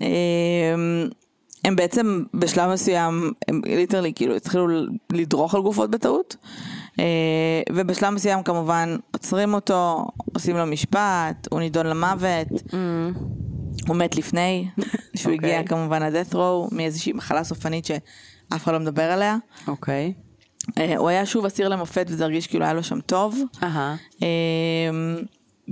אמ, 0.00 0.06
הם 1.64 1.76
בעצם 1.76 2.22
בשלב 2.34 2.72
מסוים, 2.72 3.32
הם 3.48 3.60
ליטרלי 3.66 4.12
כאילו 4.14 4.36
התחילו 4.36 4.66
לדרוך 5.12 5.54
על 5.54 5.62
גופות 5.62 5.90
בטעות. 5.90 6.36
אה, 6.98 7.04
ובשלב 7.72 8.10
מסוים 8.10 8.42
כמובן 8.42 8.96
עוצרים 9.12 9.54
אותו, 9.54 10.06
עושים 10.34 10.56
לו 10.56 10.66
משפט, 10.66 11.48
הוא 11.50 11.60
נידון 11.60 11.86
למוות. 11.86 12.48
הוא 13.88 13.96
מת 13.96 14.16
לפני, 14.16 14.68
שהוא 15.16 15.32
הגיע 15.32 15.50
אוקיי. 15.60 15.66
כמובן 15.68 16.02
ל-death 16.02 16.32
row 16.34 16.74
מאיזושהי 16.74 17.12
מחלה 17.12 17.44
סופנית 17.44 17.84
שאף 17.84 18.00
אחד 18.64 18.72
לא 18.72 18.78
מדבר 18.80 19.02
עליה. 19.02 19.36
אוקיי. 19.68 20.12
אה, 20.78 20.96
הוא 20.96 21.08
היה 21.08 21.26
שוב 21.26 21.46
אסיר 21.46 21.68
למופת 21.68 22.06
וזה 22.10 22.24
הרגיש 22.24 22.46
כאילו 22.46 22.64
היה 22.64 22.74
לו 22.74 22.82
שם 22.82 23.00
טוב. 23.00 23.38
אמ, 24.22 24.26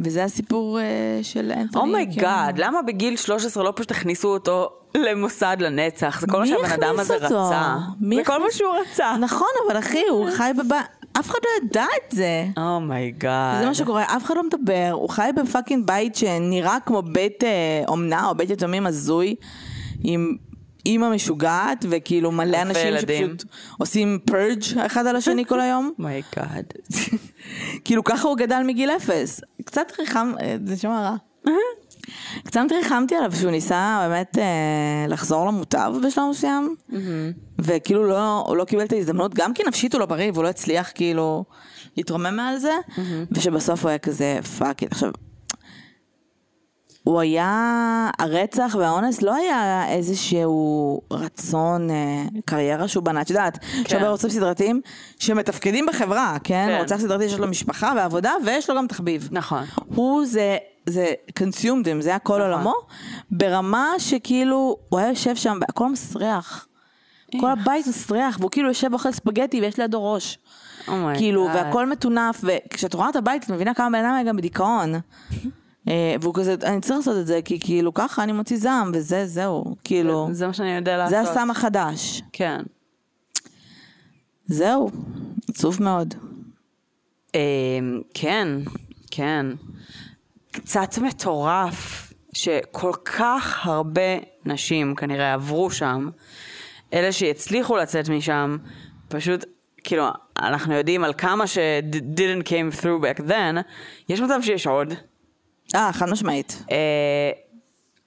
וזה 0.05 0.25
הסיפור 0.25 0.81
אה, 0.81 0.85
של 1.23 1.53
אנתוני. 1.57 1.85
oh 1.91 2.07
my 2.07 2.22
god, 2.22 2.55
כאילו. 2.55 2.68
למה 2.68 2.83
בגיל 2.83 3.16
13 3.16 3.64
לא 3.64 3.73
פשוט 3.77 3.91
הכניסו 3.91 4.29
אותו 4.29 4.68
למוסד 4.97 5.57
לנצח? 5.61 6.21
זה 6.21 6.27
כל 6.27 6.39
מה 6.41 6.47
שהבן 6.47 6.64
אדם 6.73 6.95
הכניס 6.95 7.11
הזה 7.11 7.27
אותו? 7.27 7.47
רצה. 7.47 7.77
מי 8.01 8.16
זה 8.16 8.25
כל 8.25 8.33
מה 8.33 8.45
הכניס- 8.47 8.57
שהוא 8.59 8.68
רצה. 8.93 9.16
נכון, 9.21 9.49
אבל 9.68 9.79
אחי, 9.79 10.03
הוא 10.11 10.31
חי 10.31 10.51
בבית, 10.59 10.87
אף 11.12 11.30
אחד 11.30 11.38
לא 11.44 11.66
ידע 11.66 11.84
את 11.84 12.12
זה. 12.12 12.46
oh 12.57 12.82
my 12.82 13.09
god. 13.09 13.61
זה 13.61 13.66
מה 13.66 13.74
שקורה, 13.74 14.04
אף 14.16 14.24
אחד 14.24 14.34
לא 14.36 14.42
מדבר, 14.42 14.90
הוא 14.92 15.08
חי 15.08 15.30
ב 15.36 15.43
fucking 15.43 15.86
בית 15.86 16.14
שנראה 16.14 16.78
כמו 16.86 17.02
בית 17.02 17.44
אה, 17.44 17.82
אומנה 17.88 18.26
או 18.28 18.34
בית 18.34 18.50
יתומים 18.50 18.86
הזוי, 18.86 19.34
עם 20.02 20.36
אימא 20.86 21.11
משוגעת, 21.11 21.84
וכאילו 21.90 22.32
מלא 22.32 22.62
אנשים 22.62 22.88
ילדים. 22.88 23.24
שפשוט 23.24 23.44
עושים 23.78 24.18
purge 24.24 24.62
אחד 24.86 25.06
על 25.06 25.16
השני 25.16 25.44
כל 25.44 25.61
היום. 25.61 25.92
oh 25.99 26.15
my 26.15 26.32
god. 26.32 26.64
כאילו 27.84 28.04
ככה 28.04 28.28
הוא 28.28 28.36
גדל 28.36 28.62
מגיל 28.66 28.90
אפס. 28.90 29.40
קצת 29.64 29.92
ריחם, 29.98 30.32
אה, 30.40 30.56
זה 30.66 30.74
נשמע 30.74 31.00
רע. 31.00 31.16
קצת 32.44 32.61
ריחמתי 32.72 33.14
עליו 33.16 33.32
שהוא 33.32 33.50
ניסה 33.50 34.06
באמת 34.08 34.38
אה, 34.38 35.04
לחזור 35.08 35.46
למוטב 35.46 35.92
בשלב 36.06 36.24
מסוים, 36.30 36.74
וכאילו 37.58 38.04
לא, 38.08 38.44
הוא 38.46 38.56
לא 38.56 38.64
קיבל 38.64 38.84
את 38.84 38.92
ההזדמנות, 38.92 39.34
גם 39.34 39.54
כי 39.54 39.62
נפשית 39.68 39.92
הוא 39.94 40.00
לא 40.00 40.06
בריא 40.06 40.30
והוא 40.32 40.44
לא 40.44 40.48
הצליח 40.48 40.90
כאילו 40.94 41.44
להתרומם 41.96 42.36
מעל 42.36 42.58
זה, 42.58 42.74
ושבסוף 43.32 43.82
הוא 43.82 43.88
היה 43.88 43.98
כזה 43.98 44.38
fuck. 44.59 44.82
עכשיו, 44.82 45.11
הוא 47.05 47.20
היה, 47.20 48.11
הרצח 48.18 48.76
והאונס 48.78 49.22
לא 49.22 49.34
היה 49.34 49.84
איזשהו 49.88 51.01
רצון, 51.11 51.90
אה, 51.90 52.24
קריירה 52.44 52.88
שהוא 52.88 53.05
בנה, 53.05 53.20
את 53.20 53.30
יודעת, 53.30 53.59
יש 53.86 53.92
הרבה 53.92 54.09
רוצחים 54.09 54.30
סדרתיים 54.30 54.80
שמתפקדים 55.18 55.86
בחברה, 55.86 56.36
כן? 56.44 56.66
כן. 56.68 56.78
רוצח 56.80 56.96
סדרתי 56.96 57.28
שיש 57.28 57.38
לו 57.38 57.46
משפחה 57.46 57.92
ועבודה 57.96 58.32
ויש 58.46 58.70
לו 58.70 58.76
גם 58.76 58.86
תחביב. 58.86 59.28
נכון. 59.32 59.64
הוא 59.94 60.24
זה, 60.26 60.57
זה 60.86 61.12
him, 61.38 62.01
זה 62.01 62.09
היה 62.09 62.18
כל 62.18 62.38
נכון. 62.38 62.51
עולמו, 62.51 62.74
ברמה 63.30 63.88
שכאילו, 63.98 64.76
הוא 64.88 65.01
היה 65.01 65.09
יושב 65.09 65.36
שם, 65.36 65.59
הכל 65.68 65.88
מסריח. 65.88 66.66
כל 67.40 67.51
הבית 67.51 67.86
מסריח, 67.86 68.36
והוא 68.40 68.51
כאילו 68.51 68.68
יושב 68.68 68.88
ואוכל 68.90 69.12
ספגטי 69.12 69.61
ויש 69.61 69.78
לידו 69.78 70.12
ראש. 70.12 70.38
oh 70.88 70.95
my 70.95 71.03
god. 71.03 71.16
כאילו, 71.16 71.46
והכל 71.55 71.86
מטונף, 71.86 72.40
וכשאת 72.42 72.94
רואה 72.94 73.09
את 73.09 73.16
הבית, 73.16 73.44
את 73.44 73.51
מבינה 73.51 73.74
כמה 73.74 73.90
בן 73.90 74.05
אדם 74.05 74.14
היה 74.14 74.22
גם 74.22 74.36
בדיכאון. 74.36 74.92
אה, 75.89 76.14
והוא 76.20 76.35
כזה, 76.35 76.55
אני 76.62 76.81
צריך 76.81 76.97
לעשות 76.97 77.16
את 77.20 77.26
זה, 77.26 77.41
כי 77.45 77.61
כאילו 77.61 77.95
ככה 77.95 78.22
אני 78.22 78.33
מוציא 78.33 78.57
זעם, 78.57 78.91
וזה, 78.95 79.26
זהו, 79.26 79.64
כאילו, 79.85 80.28
זה 80.33 80.47
מה 80.47 80.53
שאני 80.53 80.76
יודע 80.76 80.97
לעשות. 80.97 81.11
זה 81.11 81.20
הסם 81.31 81.51
החדש. 81.51 82.22
כן. 82.33 82.61
זהו, 84.47 84.91
עצוב 85.51 85.83
מאוד. 85.83 86.14
אמ, 87.35 87.41
כן, 88.14 88.49
כן. 89.11 89.47
קצת 90.53 90.99
מטורף 90.99 92.12
שכל 92.33 92.93
כך 93.05 93.66
הרבה 93.66 94.03
נשים 94.47 94.95
כנראה 94.95 95.35
עברו 95.35 95.70
שם, 95.70 96.11
אלה 96.93 97.12
שהצליחו 97.12 97.76
לצאת 97.76 98.09
משם, 98.09 98.57
פשוט, 99.09 99.45
כאילו, 99.85 100.05
אנחנו 100.39 100.74
יודעים 100.74 101.05
על 101.05 101.12
כמה 101.18 101.47
ש- 101.47 101.59
didn't 102.16 102.45
came 102.47 102.81
through 102.83 103.03
back 103.05 103.20
then, 103.28 103.57
יש 104.09 104.20
מצב 104.20 104.39
שיש 104.43 104.66
עוד. 104.66 104.95
אה, 105.75 105.93
חד 105.93 106.11
משמעית. 106.11 106.62
אה, 106.71 107.31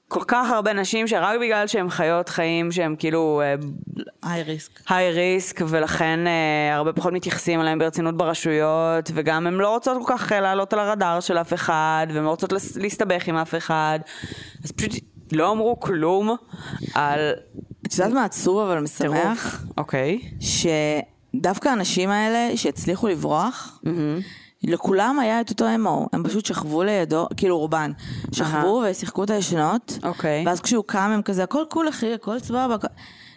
כל 0.08 0.24
כך 0.28 0.52
הרבה 0.52 0.74
נשים 0.74 1.08
שרק 1.08 1.40
בגלל 1.42 1.68
שהן 1.68 1.90
חיות 1.90 2.30
חיים 2.30 2.72
שהן 2.72 2.96
כאילו 3.00 3.42
היי 4.24 4.44
ריסק. 4.44 4.80
היי 4.90 5.12
ריסק 5.12 5.62
ולכן 5.68 6.20
אה, 6.28 6.76
הרבה 6.76 6.94
פחות 6.94 7.14
מתייחסים 7.14 7.62
אליהם 7.62 7.80
ברצינות 7.80 8.18
ברשויות 8.18 9.12
וגם 9.14 9.48
הן 9.48 9.54
לא 9.54 9.70
רוצות 9.70 9.98
כל 10.06 10.14
כך 10.18 10.32
אה, 10.32 10.42
לעלות 10.42 10.74
על 10.74 10.80
הרדאר 10.80 11.20
של 11.20 11.38
אף 11.38 11.54
אחד 11.54 12.08
והן 12.14 12.24
לא 12.24 12.30
רוצות 12.30 12.54
להסתבך 12.76 13.28
עם 13.28 13.36
אף 13.36 13.56
אחד 13.56 14.00
אז 14.64 14.72
פשוט 14.72 14.92
לא 15.32 15.52
אמרו 15.52 15.80
כלום 15.80 16.36
על 16.94 17.34
את 17.88 17.94
יודעת 17.94 18.14
מה 18.14 18.26
עצוב 18.26 18.60
אבל 18.60 18.80
משמח? 18.80 19.66
אוקיי. 19.78 20.20
שדווקא 20.40 21.70
האנשים 21.70 22.10
האלה 22.10 22.58
שהצליחו 22.58 23.08
לברוח, 23.08 23.80
לכולם 24.64 25.20
היה 25.20 25.42
את 25.42 25.50
אותו 25.50 25.66
MO, 25.76 26.08
הם 26.14 26.24
פשוט 26.24 26.46
שכבו 26.46 26.84
לידו, 26.84 27.28
כאילו 27.38 27.60
רובן, 27.60 27.92
שכבו 28.32 28.84
ושיחקו 28.86 29.24
את 29.24 29.30
הישנות, 29.30 30.00
אוקיי. 30.04 30.44
ואז 30.46 30.62
כשהוא 30.62 30.84
קם 30.88 31.12
הם 31.14 31.22
כזה, 31.22 31.44
הכל 31.44 31.64
cool 31.70 31.90
אחי, 31.90 32.14
הכל 32.14 32.40
סבבה, 32.40 32.76
הכל-" 32.76 32.88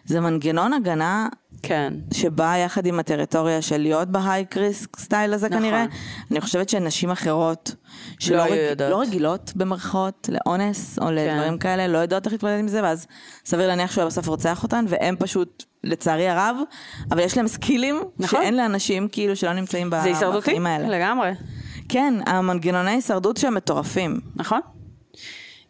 זה 0.06 0.20
מנגנון 0.20 0.72
הגנה 0.72 1.28
כן. 1.62 1.92
שבא 2.14 2.56
יחד 2.56 2.86
עם 2.86 2.98
הטריטוריה 3.00 3.62
של 3.62 3.78
להיות 3.78 4.08
ב 4.08 4.56
high 4.56 4.77
risk 4.77 4.98
style 4.98 5.34
הזה 5.34 5.48
נכון. 5.48 5.60
כנראה. 5.60 5.84
אני 6.30 6.40
חושבת 6.40 6.68
שנשים 6.68 7.10
אחרות, 7.10 7.74
שלא 8.18 8.36
לא 8.36 8.42
רג... 8.42 8.82
לא 8.82 9.00
רגילות 9.00 9.52
במרכאות 9.56 10.28
לאונס 10.32 10.98
או 10.98 11.10
לדברים 11.10 11.58
כאלה, 11.58 11.86
לא 11.86 11.98
יודעות 11.98 12.24
איך 12.26 12.32
להתמודד 12.32 12.58
עם 12.58 12.68
זה, 12.68 12.82
ואז 12.82 13.06
סביר 13.44 13.68
להניח 13.68 13.90
שהוא 13.90 14.02
היה 14.02 14.06
בסוף 14.06 14.28
רוצח 14.28 14.62
אותן, 14.62 14.84
והם 14.88 15.16
פשוט, 15.18 15.64
לצערי 15.84 16.28
הרב, 16.28 16.56
אבל 17.10 17.20
יש 17.20 17.36
להם 17.36 17.48
סקילים 17.48 18.02
נכון. 18.18 18.42
שאין 18.42 18.56
לאנשים 18.56 19.08
כאילו 19.12 19.36
שלא 19.36 19.52
נמצאים 19.52 19.90
ב- 19.90 20.00
זה 20.02 20.08
הישרדותי 20.08 20.38
בחיים 20.38 20.66
האלה. 20.66 20.88
לגמרי. 20.88 21.30
כן, 21.88 22.14
המנגנוני 22.26 22.90
הישרדות 22.90 23.36
שהם 23.36 23.54
מטורפים. 23.54 24.20
נכון. 24.36 24.60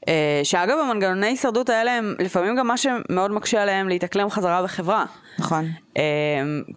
אה, 0.09 0.41
שאגב 0.45 0.79
המנגנוני 0.79 1.27
הישרדות 1.27 1.69
האלה 1.69 1.93
הם 1.93 2.15
לפעמים 2.19 2.57
גם 2.57 2.67
מה 2.67 2.77
שמאוד 2.77 3.31
מקשה 3.31 3.63
עליהם 3.63 3.89
להתאקלם 3.89 4.31
חזרה 4.31 4.63
בחברה. 4.63 5.05
נכון. 5.39 5.69
אמ, 5.97 6.03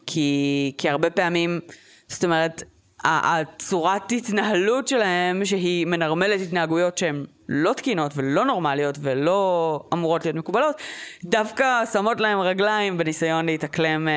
כי, 0.06 0.72
כי 0.78 0.90
הרבה 0.90 1.10
פעמים, 1.10 1.60
זאת 2.08 2.24
אומרת, 2.24 2.64
הצורת 3.04 4.12
התנהלות 4.12 4.88
שלהם, 4.88 5.46
שהיא 5.46 5.88
מנרמלת 5.88 6.42
התנהגויות 6.42 6.98
שהן 6.98 7.26
לא 7.50 7.74
תקינות 7.74 8.12
ולא 8.16 8.46
נורמליות 8.46 8.98
ולא 9.02 9.84
אמורות 9.94 10.26
להיות 10.26 10.38
מקובלות, 10.38 10.76
דווקא 11.24 11.86
שמות 11.94 12.20
להם 12.22 12.40
רגליים 12.40 12.98
בניסיון 12.98 13.46
להתאקלם 13.46 14.08
אה, 14.08 14.14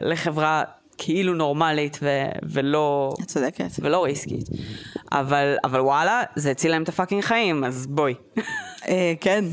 לחברה 0.00 0.62
כאילו 1.04 1.34
נורמלית 1.34 1.98
ו- 2.02 2.32
ולא, 2.42 3.14
את 3.22 3.26
צודקת. 3.26 3.70
ולא 3.78 4.04
ריסקית. 4.04 4.48
אבל, 5.12 5.56
אבל 5.64 5.80
וואלה, 5.80 6.22
זה 6.36 6.50
הציל 6.50 6.70
להם 6.70 6.82
את 6.82 6.88
הפאקינג 6.88 7.22
חיים, 7.22 7.64
אז 7.64 7.86
בואי. 7.86 8.14
אה, 8.88 9.12
כן, 9.20 9.44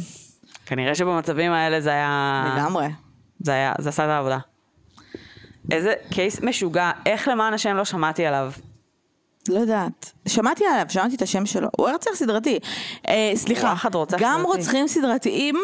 כנראה 0.66 0.96
שבמצבים 0.96 1.52
האלה 1.52 1.82
זה 1.82 1.90
היה... 1.90 2.54
לגמרי. 2.58 2.88
זה 3.40 3.52
היה, 3.52 3.74
זה 3.80 3.90
עשה 3.90 4.06
את 4.06 4.10
העבודה. 4.10 4.38
איזה 5.72 5.94
קייס 6.12 6.42
משוגע, 6.42 6.92
איך 7.06 7.28
למען 7.28 7.54
השם 7.54 7.76
לא 7.76 7.86
שמעתי 7.86 8.26
עליו? 8.26 8.52
לא 9.50 9.60
יודעת. 9.60 10.12
שמעתי 10.28 10.66
עליו, 10.66 10.86
שמעתי 10.90 11.16
את 11.16 11.22
השם 11.22 11.46
שלו. 11.46 11.68
הוא 11.78 11.90
רצח 11.90 12.12
סדרתי. 12.14 12.60
אה, 13.08 13.32
סליחה, 13.36 13.74
גם 14.20 14.40
סדרתי. 14.40 14.42
רוצחים 14.44 14.88
סדרתיים, 14.88 15.56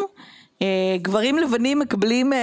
גברים 1.01 1.37
לבנים 1.37 1.79
מקבלים... 1.79 2.33
אה, 2.33 2.39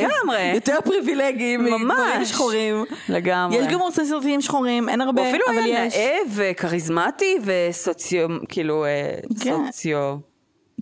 לגמרי. 0.00 0.52
יותר 0.54 0.78
פריבילגיים 0.84 1.64
ממש. 1.64 1.82
מגברים 1.82 2.24
שחורים. 2.24 2.84
לגמרי. 3.08 3.56
יש 3.56 3.66
גם 3.66 3.80
רוצחים 3.80 4.04
סדרתיים 4.04 4.40
שחורים, 4.40 4.88
אין 4.88 5.00
הרבה, 5.00 5.22
הוא 5.22 5.28
אפילו 5.30 5.44
אבל 5.48 5.58
היה. 5.58 5.84
נאה 5.86 6.16
וכריזמטי 6.34 7.38
וסוציו, 7.44 8.28
כאילו, 8.48 8.84
אה, 8.84 9.14
כן. 9.40 9.54
סוציו. 9.66 10.16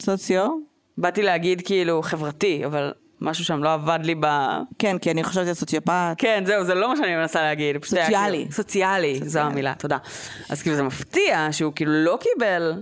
סוציו? 0.03 0.49
באתי 0.99 1.23
להגיד 1.23 1.63
כאילו 1.65 2.03
חברתי, 2.03 2.63
אבל 2.67 2.93
משהו 3.21 3.45
שם 3.45 3.63
לא 3.63 3.73
עבד 3.73 3.99
לי 4.03 4.15
ב... 4.21 4.27
כן, 4.79 4.99
כי 4.99 5.11
אני 5.11 5.25
חושבת 5.25 5.47
על 5.49 5.55
סוציופט. 5.55 5.93
כן, 6.19 6.43
זהו, 6.47 6.65
זה 6.65 6.75
לא 6.75 6.89
מה 6.89 6.97
שאני 6.97 7.17
מנסה 7.17 7.43
להגיד. 7.43 7.85
סוציאלי. 7.85 8.39
כאילו- 8.39 8.53
סוציאלי, 8.53 9.21
זו 9.25 9.41
המילה, 9.41 9.73
תודה. 9.79 9.97
אז 10.51 10.63
כאילו 10.63 10.77
זה 10.77 10.83
מפתיע 10.83 11.49
שהוא 11.51 11.73
כאילו 11.77 11.93
לא 11.93 12.19
קיבל, 12.21 12.73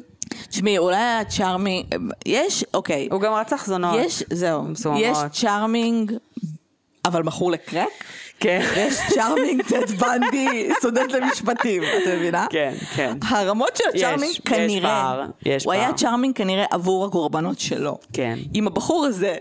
תשמעי, 0.48 0.78
אולי 0.78 0.96
היה 0.96 1.24
charming, 1.24 1.86
יש, 2.26 2.64
אוקיי. 2.74 3.08
הוא 3.10 3.20
גם 3.20 3.32
רצח 3.32 3.66
זונות. 3.66 3.94
יש, 3.98 4.22
זהו, 4.30 4.62
מסוממות. 4.62 5.02
יש 5.04 5.18
charming, 5.32 6.12
אבל 7.04 7.22
מכור 7.22 7.50
לקרק? 7.50 7.88
כן. 8.40 8.60
ויש 8.76 8.94
charming 9.14 9.62
טד 9.62 9.90
בנדי, 9.90 10.70
סטודנט 10.78 11.12
למשפטים, 11.12 11.82
את 11.82 12.08
מבינה? 12.14 12.46
כן, 12.50 12.74
כן. 12.96 13.18
הרמות 13.28 13.76
של 13.76 13.84
יש, 13.94 14.02
ה 14.02 14.06
charming 14.06 14.32
יש 14.32 14.40
כנראה, 14.40 14.90
פער, 14.90 15.26
יש 15.46 15.64
הוא 15.64 15.72
היה 15.72 15.86
פער. 15.86 15.96
charming 15.96 16.36
כנראה 16.36 16.64
עבור 16.70 17.04
הקורבנות 17.04 17.58
שלו. 17.58 17.98
כן. 18.12 18.38
אם 18.54 18.66
הבחור 18.66 19.04
הזה, 19.04 19.36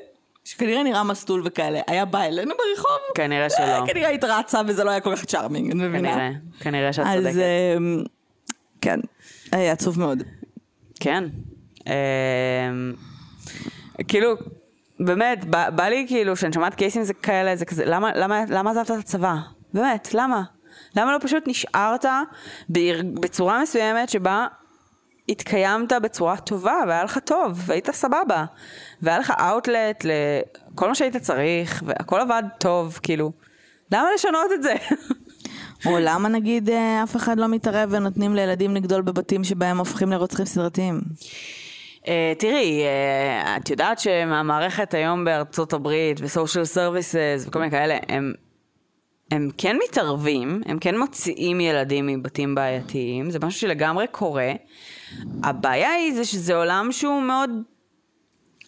שכנראה 0.45 0.83
נראה 0.83 1.03
מסטול 1.03 1.41
וכאלה, 1.45 1.79
היה 1.87 2.05
בא 2.05 2.21
אלינו 2.21 2.51
ברחוב, 2.51 2.97
כנראה 3.15 3.49
שלא. 3.49 3.85
כנראה 3.87 4.09
התרצה 4.09 4.61
וזה 4.67 4.83
לא 4.83 4.89
היה 4.89 4.99
כל 4.99 5.15
כך 5.15 5.25
charming, 5.25 5.69
את 5.71 5.75
מבינה? 5.75 6.13
כנראה, 6.13 6.29
כנראה 6.59 6.93
שאת 6.93 7.05
אז 7.07 7.23
צודקת. 7.23 7.37
אמ, 7.77 8.03
כן, 8.81 8.99
היה 9.51 9.71
עצוב 9.71 9.99
מאוד. 9.99 10.23
כן. 11.01 11.23
אמ, 11.87 12.93
כאילו, 14.07 14.35
באמת, 14.99 15.45
בא, 15.45 15.83
לי 15.83 16.05
כאילו, 16.07 16.35
כשאני 16.35 16.53
שומעת 16.53 16.75
קייסים 16.75 17.03
זה 17.03 17.13
כאלה, 17.13 17.55
זה 17.55 17.65
כזה, 17.65 17.85
למה, 17.85 18.11
למה, 18.15 18.43
למה 18.49 18.71
עזבת 18.71 18.91
את 18.91 18.97
הצבא? 18.99 19.35
באמת, 19.73 20.13
למה? 20.13 20.43
למה 20.95 21.13
לא 21.13 21.17
פשוט 21.21 21.43
נשארת 21.47 22.05
בצורה 23.13 23.61
מסוימת 23.61 24.09
שבה 24.09 24.47
התקיימת 25.29 25.93
בצורה 25.93 26.37
טובה, 26.37 26.75
והיה 26.87 27.03
לך 27.03 27.17
טוב, 27.25 27.61
והיית 27.65 27.91
סבבה, 27.91 28.45
והיה 29.01 29.19
לך 29.19 29.33
אאוטלט 29.39 30.05
לכל 30.05 30.87
מה 30.87 30.95
שהיית 30.95 31.17
צריך, 31.17 31.83
והכל 31.85 32.19
עבד 32.19 32.43
טוב, 32.57 32.99
כאילו, 33.03 33.31
למה 33.91 34.07
לשנות 34.15 34.51
את 34.53 34.63
זה? 34.63 34.73
או 35.85 35.97
למה 35.99 36.29
נגיד 36.29 36.69
אה, 36.69 37.03
אף 37.03 37.15
אחד 37.15 37.39
לא 37.39 37.47
מתערב 37.47 37.89
ונותנים 37.91 38.35
לילדים 38.35 38.75
לגדול 38.75 39.01
בבתים 39.01 39.43
שבהם 39.43 39.77
הופכים 39.77 40.11
לרוצחים 40.11 40.45
סדרתיים? 40.45 41.01
Uh, 42.01 42.05
תראי, 42.39 42.83
uh, 42.83 43.47
את 43.57 43.69
יודעת 43.69 43.99
שהמערכת 43.99 44.93
היום 44.93 45.25
בארצות 45.25 45.73
הברית 45.73 46.19
ו-social 46.21 46.75
services 46.75 47.47
וכל 47.47 47.59
מיני 47.59 47.71
כאלה, 47.71 47.97
הם, 48.09 48.33
הם 49.31 49.49
כן 49.57 49.77
מתערבים, 49.83 50.61
הם 50.65 50.79
כן 50.79 50.99
מוציאים 50.99 51.61
ילדים 51.61 52.07
מבתים 52.07 52.55
בעייתיים, 52.55 53.31
זה 53.31 53.39
משהו 53.43 53.59
שלגמרי 53.59 54.07
קורה. 54.11 54.51
הבעיה 55.43 55.91
היא 55.91 56.13
זה 56.13 56.25
שזה 56.25 56.55
עולם 56.55 56.91
שהוא 56.91 57.21
מאוד... 57.21 57.49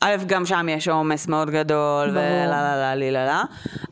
א', 0.06 0.16
גם 0.28 0.45
שם 0.45 0.68
יש 0.70 0.88
עומס 0.88 1.28
מאוד 1.28 1.49
גדול. 1.49 2.10
ולה 2.10 2.45
לה 2.47 2.76
לה 2.76 2.95
לי 2.95 3.12
לה 3.12 3.26
לה, 3.26 3.43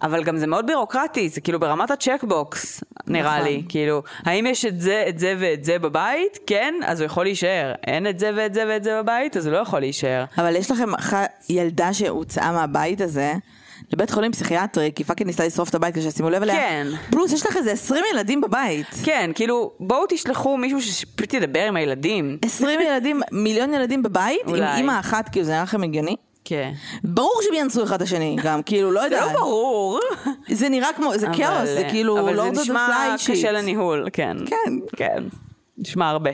אבל 0.02 0.24
גם 0.24 0.38
זה 0.38 0.48
מאוד 0.48 0.68
בירוקרטי, 0.68 1.30
זה 1.30 1.42
כאילו 1.42 1.60
ברמת 1.60 1.92
ה 1.92 2.01
checkbox, 2.01 2.84
נראה 3.08 3.36
נכון. 3.36 3.48
לי, 3.48 3.64
כאילו, 3.70 4.04
האם 4.26 4.46
יש 4.46 4.66
את 4.66 4.82
זה, 4.82 5.06
את 5.10 5.20
זה 5.20 5.36
ואת 5.40 5.64
זה 5.64 5.80
בבית? 5.80 6.40
כן, 6.48 6.74
אז 6.86 7.00
הוא 7.00 7.06
יכול 7.06 7.26
להישאר. 7.26 7.74
אין 7.88 8.08
את 8.08 8.20
זה 8.20 8.32
ואת 8.38 8.54
זה 8.54 8.64
ואת 8.68 8.84
זה 8.84 9.02
בבית, 9.02 9.38
אז 9.38 9.46
הוא 9.46 9.54
לא 9.54 9.58
יכול 9.58 9.80
להישאר. 9.80 10.26
אבל 10.38 10.56
יש 10.56 10.72
לכם 10.72 10.90
ילדה 11.50 11.94
שהוצאה 11.94 12.52
מהבית 12.52 13.02
הזה 13.02 13.34
לבית 13.94 14.12
חולים 14.12 14.32
פסיכיאטרי, 14.32 14.92
כי 14.96 15.04
fucking 15.04 15.28
ניסתה 15.28 15.46
לשרוף 15.46 15.70
את 15.70 15.76
הבית 15.76 15.94
כדי 15.96 16.04
שישימו 16.04 16.30
לב 16.30 16.42
אליה. 16.44 16.56
כן. 16.56 16.88
פלוס, 17.10 17.32
יש 17.34 17.46
לך 17.46 17.58
איזה 17.58 17.72
20 17.72 18.04
ילדים 18.14 18.42
בבית. 18.42 18.86
כן, 19.04 19.32
כאילו, 19.36 19.72
בואו 19.80 20.06
תשלחו 20.10 20.58
מישהו 20.58 20.82
שפשוט 20.82 21.34
ידבר 21.34 21.60
עם 21.68 21.76
הילדים. 21.76 22.38
20 22.46 22.80
ילדים, 22.88 23.22
מיליון 23.32 23.74
ילדים 23.74 24.04
בבית, 24.04 24.40
עם 24.46 24.50
אולי. 24.50 24.76
אימא 24.78 25.00
אחת, 25.00 25.30
כאילו 25.30 25.46
זה 25.46 25.52
נראה 25.52 25.64
לכם 25.64 25.84
הגיוני? 25.84 26.16
כן. 26.46 26.72
ברור 27.04 27.40
שהם 27.44 27.54
יאנסו 27.54 27.84
אחד 27.84 27.96
את 27.96 28.02
השני, 28.02 28.38
גם, 28.44 28.62
כאילו, 28.68 28.92
לא 28.92 29.02
זה 29.02 29.06
יודעת. 29.16 29.34
לא 29.34 29.40
ברור. 29.40 30.00
זה 30.52 30.70
נראה 30.70 30.94
כמו, 30.96 31.18
זה 31.18 31.28
כאוס, 31.38 31.70
זה 31.70 31.88
כאילו, 31.90 32.20
אבל 32.20 32.34
לא 32.36 32.44
זה 32.54 32.62
נשמע. 32.62 33.16
קשה 33.28 33.52
לניהול, 33.52 34.08
כן. 34.14 34.38
כן. 34.46 34.74
כן. 34.98 35.24
נשמע 35.78 36.10
הרבה. 36.10 36.32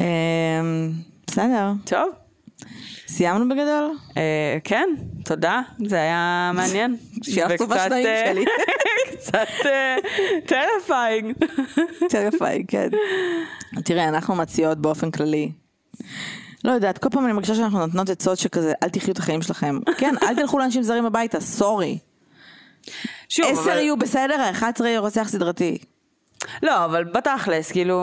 אמ, 0.00 0.06
בסדר, 1.26 1.72
טוב. 1.84 2.08
סיימנו 3.10 3.48
בגדול? 3.48 3.96
אה, 4.16 4.58
כן, 4.64 4.88
תודה, 5.24 5.60
זה 5.86 5.96
היה 5.96 6.50
מעניין. 6.54 6.96
שיהיה 7.22 7.46
לך 7.46 7.58
טובה 7.58 7.74
וקצת, 7.74 7.86
שניים 7.86 8.06
אה, 8.06 8.32
שלי. 8.32 8.44
קצת 9.16 9.48
טרפיינג. 10.46 11.34
טרפיי, 12.08 12.64
כן. 12.68 12.88
תראה, 13.84 14.08
אנחנו 14.08 14.34
מציעות 14.34 14.78
באופן 14.78 15.10
כללי. 15.10 15.52
לא 16.64 16.72
יודעת, 16.72 16.98
כל 16.98 17.08
פעם 17.08 17.24
אני 17.24 17.32
מרגישה 17.32 17.54
שאנחנו 17.54 17.78
נותנות 17.78 18.10
עצות 18.10 18.38
שכזה, 18.38 18.72
אל 18.82 18.88
תחיו 18.88 19.12
את 19.12 19.18
החיים 19.18 19.42
שלכם. 19.42 19.78
כן, 20.00 20.14
אל 20.22 20.34
תלכו 20.34 20.58
לאנשים 20.58 20.82
זרים 20.82 21.06
הביתה, 21.06 21.40
sorry. 21.40 21.98
שוב, 23.28 23.46
עשר 23.46 23.62
אבל... 23.62 23.78
יהיו 23.78 23.96
בסדר, 23.96 24.40
האחד 24.40 24.72
עשרה 24.74 24.88
יהיה 24.88 25.00
רוצח 25.00 25.28
סדרתי. 25.28 25.78
לא, 26.62 26.84
אבל 26.84 27.04
בתכלס, 27.04 27.72
כאילו, 27.72 28.00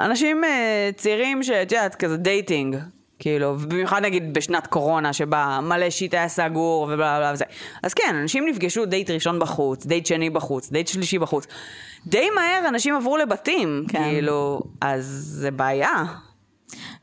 אנשים 0.00 0.44
אה, 0.44 0.90
צעירים 0.96 1.42
שאת 1.42 1.72
יודעת, 1.72 1.94
כזה 1.94 2.16
dating, 2.16 2.76
כאילו, 3.22 3.46
ובמיוחד 3.48 4.02
נגיד 4.02 4.34
בשנת 4.34 4.66
קורונה, 4.66 5.12
שבה 5.12 5.60
מלא 5.62 5.90
shit 5.90 6.14
היה 6.14 6.28
סגור 6.28 6.82
ובלה 6.82 7.18
בלה 7.18 7.30
וזה. 7.34 7.44
אז 7.82 7.94
כן, 7.94 8.14
אנשים 8.22 8.46
נפגשו 8.48 8.86
דייט 8.86 9.10
ראשון 9.10 9.38
בחוץ, 9.38 9.86
דייט 9.86 10.06
שני 10.06 10.30
בחוץ, 10.30 10.70
דייט 10.70 10.88
שלישי 10.88 11.18
בחוץ. 11.18 11.46
די 12.06 12.30
מהר 12.34 12.68
אנשים 12.68 12.94
עברו 12.94 13.16
לבתים, 13.16 13.84
כן. 13.88 14.02
כאילו, 14.02 14.60
אז 14.80 15.04
זה 15.26 15.50
בעיה. 15.50 16.04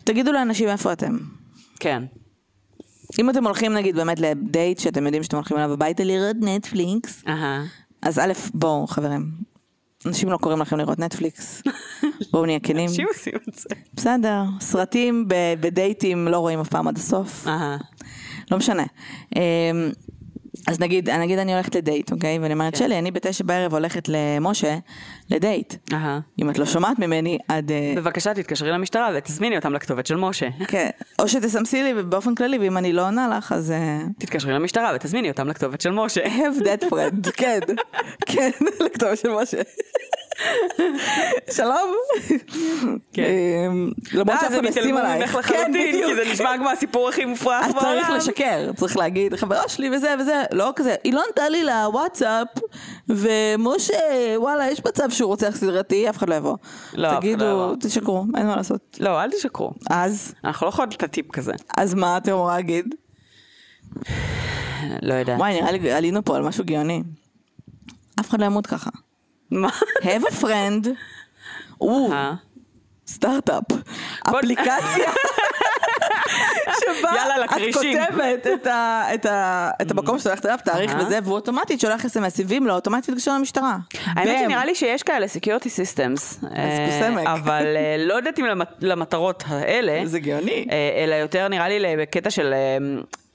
תגידו 0.04 0.32
לאנשים 0.32 0.70
איפה 0.70 0.94
אתם. 0.94 1.18
כן. 1.80 2.04
אם 3.20 3.30
אתם 3.30 3.46
הולכים 3.46 3.74
נגיד 3.74 3.96
באמת 3.96 4.20
לדייט 4.20 4.80
שאתם 4.80 5.06
יודעים 5.06 5.24
שאתם 5.24 5.36
הולכים 5.36 5.58
אליו 5.58 5.74
הביתה 5.74 6.04
לראות 6.04 6.36
נטפליקס, 6.42 7.24
אהה. 7.28 7.64
אז 8.02 8.20
א', 8.20 8.34
בואו 8.54 8.88
חברים, 8.88 9.32
אנשים 10.06 10.30
לא 10.30 10.38
קוראים 10.38 10.62
לכם 10.62 10.78
לראות 10.78 11.00
נטפליקס, 11.00 11.62
בואו 12.32 12.46
נהיה 12.46 12.60
כנים. 12.60 12.90
אנשים 12.90 13.08
עושים 13.08 13.34
את 13.50 13.56
זה. 13.56 13.70
בסדר, 13.94 14.44
סרטים 14.60 15.26
בדייטים 15.60 16.28
לא 16.28 16.38
רואים 16.38 16.60
אף 16.60 16.70
פעם 16.70 16.88
עד 16.88 16.98
הסוף. 16.98 17.48
לא 18.52 18.58
משנה. 18.58 18.84
אז 20.68 20.80
נגיד, 20.80 21.10
נגיד 21.10 21.40
אני 21.40 21.54
הולכת 21.54 21.76
לדייט, 21.76 22.12
אוקיי? 22.12 22.40
ואני 22.40 22.54
אומרת, 22.54 22.74
כן. 22.74 22.80
שלי, 22.80 23.00
אני 23.00 23.12
בתשע 23.12 23.44
בערב 23.44 23.74
הולכת 23.74 24.10
למשה 24.10 24.78
לדייט. 25.30 25.76
אהה. 25.94 26.20
אם 26.42 26.50
את 26.50 26.58
לא 26.58 26.66
שומעת 26.66 27.00
ממני, 27.00 27.38
עד... 27.48 27.72
אה, 27.72 27.94
בבקשה 27.96 28.34
תתקשרי 28.34 28.72
למשטרה 28.72 29.10
ותזמיני 29.18 29.56
אותם 29.56 29.74
לכתובת 29.74 30.06
של 30.06 30.16
משה. 30.16 30.48
כן. 30.68 30.90
או 31.20 31.28
שתסמסי 31.28 31.84
לי 31.84 32.04
באופן 32.04 32.36
כללי, 32.36 32.58
ואם 32.58 32.78
אני 32.78 32.94
לא 32.94 33.06
עונה 33.06 33.38
לך, 33.38 33.52
אז... 33.52 33.72
אה, 33.72 34.02
תתקשרי 34.18 34.54
למשטרה 34.54 34.92
ותזמיני 34.96 35.30
אותם 35.30 35.48
לכתובת 35.48 35.82
של 35.82 35.92
משה. 35.92 36.22
have 36.40 36.64
that 36.64 36.84
friend, 36.84 37.32
כן, 37.38 37.60
כן, 38.26 38.50
לכתובת 38.86 39.18
של 39.18 39.30
משה. 39.30 39.62
שלום. 41.58 41.94
כן. 43.14 43.24
אמ, 43.24 43.92
למרות 44.14 44.40
שאף 44.42 44.52
אחד 44.52 44.64
ישים 44.64 44.98
עלייך. 44.98 45.36
ממך 45.36 45.46
כן, 45.46 45.72
בדיוק. 45.74 46.06
כי 46.06 46.16
זה 46.16 46.32
נשמע 46.32 46.58
כמו 46.58 46.70
הסיפור 46.70 47.10
הכי 47.10 47.26
מופרך 47.26 47.66
אז 47.66 47.74
בעולם. 47.74 48.02
צריך 48.02 48.10
לשקר, 48.10 48.72
צריך 48.76 48.98
להגיד, 48.98 49.36
חברה 49.36 49.70
שלי 49.70 49.90
וזה 49.96 50.16
וזה, 50.20 50.44
לא 50.52 50.74
כזה, 50.76 50.96
היא 51.04 51.14
לא 51.14 51.24
ענתה 51.28 51.50
לי 51.50 51.64
לוואטסאפ, 51.64 52.48
ומשה, 53.10 53.98
וואלה, 54.36 54.72
יש 54.72 54.82
מצב 54.86 55.10
שהוא 55.10 55.28
רוצח 55.28 55.56
סדרתי, 55.56 56.10
אף 56.10 56.18
אחד 56.18 56.30
לא 56.30 56.36
יבוא. 56.36 56.58
לא, 56.94 57.12
לא 57.14 57.20
תגידו. 57.20 57.76
תשקרו, 57.76 58.26
אין 58.38 58.48
מה 58.48 58.56
לעשות. 58.56 58.98
לא, 59.00 59.24
אל 59.24 59.32
תשקרו. 59.32 59.72
אז, 59.90 60.34
אנחנו 60.44 60.66
לא 60.66 60.70
יכולות 60.70 61.04
הטיפ 61.04 61.32
כזה. 61.32 61.54
אז 61.78 61.94
מה 61.94 62.18
אתם 62.18 62.32
אמורה 62.32 62.56
להגיד? 62.56 62.96
לא 65.02 65.14
יודעת. 65.14 65.40
וואי, 65.40 65.62
נראה 65.62 65.72
לי 65.72 65.92
עלינו 65.92 66.26
פה 66.26 66.36
על 66.36 66.44
משהו 66.44 66.64
גאוני. 66.66 67.04
אף 68.20 68.30
אחד 68.30 68.40
לא 68.42 68.46
ימות 68.46 68.68
ככה. 68.68 68.90
מה? 69.52 69.70
have 70.02 70.24
a 70.32 70.44
friend, 70.44 70.88
או? 71.82 72.10
סטארט-אפ, 73.08 73.64
אפליקציה. 74.30 75.12
שבה 76.80 77.10
יאללה, 77.16 77.46
את. 77.46 77.74
כותבת 77.74 78.48
את, 78.54 78.68
ה, 78.68 79.04
את, 79.14 79.26
ה, 79.26 79.70
את 79.82 79.92
המקום 79.92 80.20
שאת 80.20 80.28
הולכת 80.28 80.46
אליו, 80.46 80.58
תאריך 80.66 80.92
אהה. 80.92 81.06
וזה, 81.06 81.20
והוא 81.24 81.36
אוטומטית 81.36 81.80
שולח 81.82 82.06
אסמסים 82.06 82.68
לו, 82.68 82.74
אוטומטית 82.74 83.10
להתקשר 83.10 83.36
למשטרה. 83.36 83.78
האמת. 84.06 84.40
שנראה 84.44 84.66
לי 84.66 84.76
שיש 84.76 85.04
כאלה 85.04 85.26
security 85.26 85.66
systems. 85.68 86.46
אה. 86.56 87.34
אבל 87.34 87.64
אה, 87.76 87.96
לא 88.00 88.14
יודעת 88.14 88.40
אם 88.40 88.46
למט- 88.46 88.78
למטרות 88.82 89.44
האלה. 89.48 90.02
זה 90.06 90.20
גאוני. 90.20 90.68
אה, 90.72 91.04
אלא 91.04 91.16
יותר 91.16 91.48
נראה 91.48 91.70
לי 91.70 91.96
בקטע 91.98 92.30
של 92.30 92.54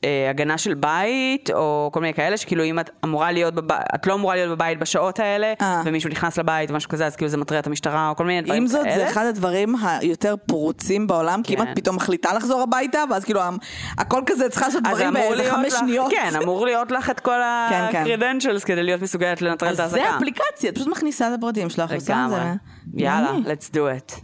אה, 0.04 0.30
הגנה 0.30 0.58
של 0.58 0.74
בית, 0.74 1.50
או 1.50 1.90
כל 1.92 2.00
מיני 2.00 2.14
כאלה, 2.14 2.36
שכאילו 2.36 2.64
אם 2.64 2.78
את 2.78 2.90
אמורה 3.04 3.32
להיות 3.32 3.54
בבית, 3.54 3.80
את 3.94 4.06
לא 4.06 4.14
אמורה 4.14 4.34
להיות 4.34 4.50
בבית 4.50 4.78
בשעות 4.78 5.18
האלה, 5.18 5.52
אה. 5.60 5.82
ומישהו 5.84 6.10
נכנס 6.10 6.38
לבית 6.38 6.70
או 6.70 6.74
משהו 6.76 6.90
כזה, 6.90 7.06
אז 7.06 7.16
כאילו 7.16 7.28
זה 7.30 7.36
מטריע 7.36 7.60
את 7.60 7.66
המשטרה, 7.66 8.08
או 8.08 8.16
כל 8.16 8.24
מיני 8.24 8.42
דברים 8.42 8.62
עם 8.62 8.68
כאלה. 8.68 8.82
זאת, 8.82 8.92
זה 8.94 9.08
אחד 9.10 9.26
הדברים 9.26 9.74
היותר 9.82 10.34
פרוצים 10.46 11.06
בעולם, 11.06 11.42
כי 11.42 11.54
אם 11.54 11.64
כן. 11.64 11.70
את 11.72 11.76
פתאום 11.76 11.96
מחליטה 11.96 12.32
לחזור 12.34 12.60
הביתה, 12.62 13.04
ואז 13.10 13.24
כאילו 13.24 13.40
הכל 13.98 14.22
כזה 14.26 14.48
צריכה 14.48 14.66
לעשות 14.66 14.82
אז 14.86 14.96
דברים 14.98 15.12
באיזה 15.14 15.50
חמש 15.50 15.72
לך- 15.72 15.78
שניות. 15.78 16.10
כן, 16.10 16.30
אמור 16.42 16.64
להיות 16.66 16.90
לך 16.90 17.10
את 17.10 17.20
כל 17.20 17.40
כן, 17.70 17.86
כן. 17.92 18.04
ה-credentials 18.06 18.64
כדי 18.66 18.82
להיות 18.82 19.02
מסוגלת 19.02 19.42
לנטרל 19.42 19.68
את 19.68 19.72
אז 19.72 19.80
ההחזקה. 19.80 20.02
זה 20.10 20.16
אפליקציה, 20.16 20.70
את 20.70 20.74
פשוט 20.74 20.88
מכניסה 20.88 21.28
את 21.28 21.38
הפרטים 21.38 21.70
שלך, 21.70 21.90
לגמרי. 22.08 22.40
יאללה, 22.94 23.30
let's 23.44 23.74
do 23.74 23.78
it. 23.78 24.20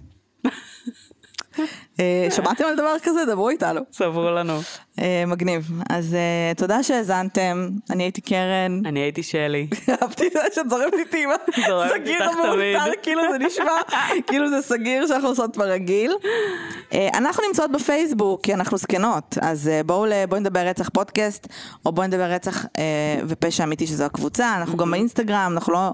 אה, 2.00 2.28
שמעתם 2.30 2.64
על 2.64 2.76
דבר 2.76 2.94
כזה? 3.02 3.24
דברו 3.24 3.48
איתנו. 3.48 3.80
ספרו 3.92 4.30
לנו. 4.30 4.60
אה, 4.98 5.24
מגניב. 5.26 5.70
אז 5.90 6.14
אה, 6.14 6.52
תודה 6.56 6.82
שהאזנתם, 6.82 7.68
אני 7.90 8.02
הייתי 8.02 8.20
קרן. 8.20 8.86
אני 8.86 9.00
הייתי 9.00 9.22
שלי. 9.22 9.66
אהבתי 10.02 10.26
את 10.26 10.32
זה 10.32 10.40
שאת 10.54 10.70
זורמת 10.70 10.94
איתי 10.94 11.24
עם 11.24 11.30
הסגיר 11.30 12.22
המאולתר. 12.22 12.92
כאילו 13.02 13.22
זה 13.32 13.38
נשמע, 13.38 13.98
כאילו 14.26 14.48
זה 14.48 14.62
סגיר 14.62 15.06
שאנחנו 15.06 15.28
עושות 15.28 15.56
ברגיל. 15.56 16.12
אנחנו 17.14 17.42
נמצאות 17.48 17.72
בפייסבוק, 17.72 18.44
כי 18.44 18.54
אנחנו 18.54 18.76
זקנות, 18.76 19.38
אז 19.40 19.70
בואו 19.86 20.40
נדבר 20.40 20.60
רצח 20.60 20.88
פודקאסט, 20.88 21.46
או 21.86 21.92
בואי 21.92 22.08
נדבר 22.08 22.30
רצח 22.30 22.66
ופשע 23.28 23.64
אמיתי 23.64 23.86
שזו 23.86 24.04
הקבוצה, 24.04 24.56
אנחנו 24.56 24.76
גם 24.76 24.90
באינסטגרם, 24.90 25.52
אנחנו 25.54 25.72
לא 25.72 25.90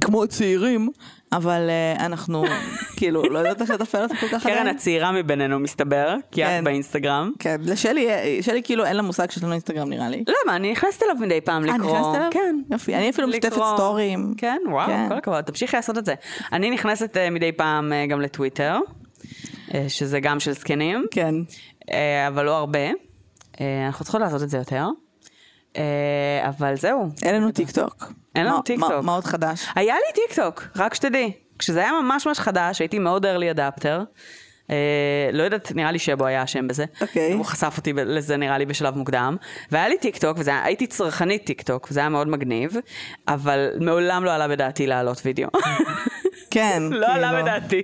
כמו 0.00 0.26
צעירים, 0.26 0.88
אבל 1.32 1.70
אה, 1.70 2.06
אנחנו 2.06 2.44
כאילו 2.98 3.22
לא 3.22 3.38
יודעת 3.38 3.60
איך 3.62 3.70
לתפעל 3.70 4.02
אותה 4.02 4.14
כל 4.16 4.28
כך 4.28 4.42
קרן 4.42 4.52
עדיין. 4.52 4.76
הצעירה 4.76 5.12
מבינינו 5.12 5.58
מסתבר, 5.58 6.14
כי 6.30 6.44
כן. 6.44 6.58
את 6.58 6.64
באינסטגרם. 6.64 7.32
כן, 7.38 7.56
לשלי, 7.64 8.08
אה, 8.10 8.38
שלי 8.40 8.62
כאילו 8.62 8.84
אין 8.84 8.96
לה 8.96 9.02
מושג 9.02 9.30
שיש 9.30 9.42
לנו 9.42 9.52
אינסטגרם 9.52 9.88
נראה 9.88 10.08
לי. 10.08 10.24
למה? 10.28 10.56
אני 10.56 10.72
נכנסת 10.72 11.02
אליו 11.02 11.16
מדי 11.20 11.40
פעם 11.40 11.68
אה, 11.68 11.74
לקרוא. 11.74 11.92
נכנסת 11.92 12.14
אליו? 12.14 12.28
כן. 12.30 12.56
יופי, 12.70 12.94
אני 12.94 13.10
אפילו 13.10 13.28
משתפת. 13.28 13.62
סטורים. 13.74 14.34
כן, 14.36 14.58
וואו, 14.70 14.86
כן. 14.86 15.08
כל 15.08 15.14
הכבוד, 15.14 15.40
תמשיכי 15.40 15.76
לעשות 15.76 15.98
את 15.98 16.04
זה. 16.04 16.14
אני 16.52 16.70
נכנסת 16.70 17.16
אה, 17.16 17.30
מדי 17.30 17.52
פעם 17.52 17.92
אה, 17.92 18.06
גם 18.06 18.20
לטוויטר, 18.20 18.78
אה, 19.74 19.84
שזה 19.88 20.20
גם 20.20 20.40
של 20.40 20.52
זקנים, 20.52 21.04
כן. 21.10 21.34
אה, 21.92 22.28
אבל 22.28 22.44
לא 22.44 22.56
הרבה. 22.56 22.90
אה, 23.60 23.86
אנחנו 23.86 24.04
צריכות 24.04 24.20
לעשות 24.20 24.42
את 24.42 24.48
זה 24.50 24.58
יותר. 24.58 24.86
אה, 25.76 26.48
אבל 26.48 26.76
זהו. 26.76 27.08
אין 27.22 27.34
לנו 27.34 27.52
טיק 27.52 27.70
טוק. 27.70 28.12
אין 28.34 28.46
לנו 28.46 28.62
טיק 28.62 28.80
טוק. 28.80 29.04
מה 29.04 29.14
עוד 29.14 29.24
חדש? 29.24 29.66
היה 29.74 29.94
לי 29.94 30.12
טיק 30.14 30.36
טוק, 30.36 30.68
רק 30.76 30.94
שתדעי. 30.94 31.32
כשזה 31.58 31.80
היה 31.80 31.92
ממש 32.02 32.26
ממש 32.26 32.38
חדש, 32.38 32.78
הייתי 32.78 32.98
מאוד 32.98 33.26
early 33.26 33.56
adopter. 33.56 34.00
אה, 34.66 34.72
לא 35.32 35.42
יודעת, 35.42 35.72
נראה 35.74 35.92
לי 35.92 35.98
שבו 35.98 36.26
היה 36.26 36.44
אשם 36.44 36.68
בזה. 36.68 36.84
אוקיי. 37.00 37.32
הוא 37.32 37.44
חשף 37.44 37.74
אותי 37.76 37.92
לזה 37.92 38.36
נראה 38.36 38.58
לי 38.58 38.66
בשלב 38.66 38.96
מוקדם. 38.96 39.36
והיה 39.70 39.88
לי 39.88 39.98
טיק 39.98 40.18
טוק, 40.18 40.38
והייתי 40.44 40.86
צרכנית 40.86 41.44
טיק 41.44 41.62
טוק, 41.62 41.88
וזה 41.90 42.00
היה 42.00 42.08
מאוד 42.08 42.28
מגניב, 42.28 42.76
אבל 43.28 43.70
מעולם 43.80 44.24
לא 44.24 44.34
עלה 44.34 44.48
בדעתי 44.48 44.86
להעלות 44.86 45.22
וידאו. 45.24 45.48
כן. 46.50 46.82
לא 46.90 47.06
עלה 47.06 47.30
כאילו. 47.30 47.42
בדעתי. 47.42 47.82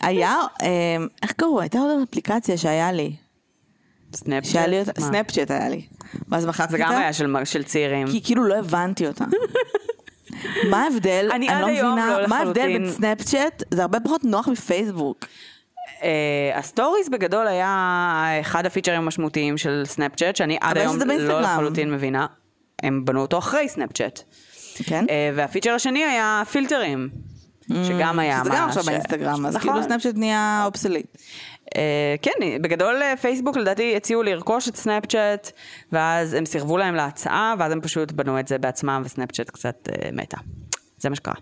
היה, 0.00 0.36
אה, 0.62 0.96
איך 1.22 1.32
קראו? 1.32 1.60
הייתה 1.60 1.78
עוד 1.78 1.90
אפליקציה 2.10 2.56
שהיה 2.56 2.92
לי. 2.92 3.12
סנאפצ'אט? 4.14 4.68
מה? 4.98 5.06
סנאפצ'אט 5.06 5.50
היה 5.50 5.68
לי. 5.68 5.86
ואז 6.28 6.46
מחקתי 6.46 6.76
זה 6.76 6.82
אותה. 6.84 6.94
גם 6.94 7.00
היה 7.00 7.12
של, 7.12 7.34
של 7.44 7.62
צעירים. 7.62 8.06
כי 8.10 8.20
כאילו 8.24 8.44
לא 8.44 8.54
הבנתי 8.54 9.06
אותה. 9.06 9.24
מה 10.70 10.82
ההבדל? 10.84 11.28
אני 11.32 11.48
אני 11.48 11.60
לא 11.62 11.68
מבינה, 11.68 12.18
לא 12.20 12.28
מה 12.28 12.38
ההבדל 12.38 12.66
בין 12.66 12.90
סנאפצ'אט? 12.90 13.62
זה 13.70 13.82
הרבה 13.82 14.00
פחות 14.00 14.24
נוח 14.24 14.48
מפייסבוק. 14.48 15.24
אה, 16.02 16.10
ה 16.58 16.64
stories 16.64 17.08
בגדול 17.08 17.46
היה 17.46 18.26
אחד 18.40 18.66
הפיצ'רים 18.66 19.02
המשמעותיים 19.02 19.58
של 19.58 19.82
סנאפצ'אט, 19.86 20.36
שאני 20.36 20.58
עד 20.60 20.78
היום 20.78 20.98
זה 20.98 21.04
לא. 21.04 21.40
לחלוטין 21.40 21.92
מבינה. 21.92 22.26
הם 22.82 23.04
בנו 23.04 23.20
אותו 23.20 23.38
אחרי 23.38 23.68
סנאפצ'אט. 23.68 24.20
כן? 24.84 25.04
אה, 25.10 25.30
והפיצ'ר 25.34 25.70
השני 25.70 26.04
היה 26.04 26.42
פילטרים, 26.50 27.08
שגם 27.84 28.18
היה 28.18 28.40
שזה 28.40 28.50
גם 28.50 28.56
ממש- 28.64 28.68
עכשיו 28.76 28.84
באינסטגרם, 28.84 29.46
אז 29.46 29.56
נכון. 29.56 29.70
כאילו 29.72 29.82
סנאפצ'אט 29.84 30.14
נהיה 30.16 30.62
obsolete. 30.66 31.06
אה, 31.76 32.14
כן, 32.22 32.62
בגדול 32.62 33.02
אה, 33.02 33.16
פייסבוק 33.16 33.56
לדעתי 33.56 33.96
הציעו 33.96 34.22
לרכוש 34.22 34.68
את 34.68 34.76
סנאפצ'אט, 34.76 35.52
ואז 35.92 36.34
הם 36.34 36.46
סירבו 36.46 36.78
להם 36.78 36.94
להצעה, 36.94 37.54
ואז 37.58 37.72
הם 37.72 37.80
פשוט 37.80 38.12
בנו 38.12 38.40
את 38.40 38.48
זה 38.48 38.58
בעצמם, 38.58 39.02
וסנאפצ'אט 39.04 39.50
קצת 39.50 39.88
אה, 39.88 40.10
מתה. 40.12 40.36
זה 40.98 41.08
מה 41.08 41.16
שקרה. 41.16 41.34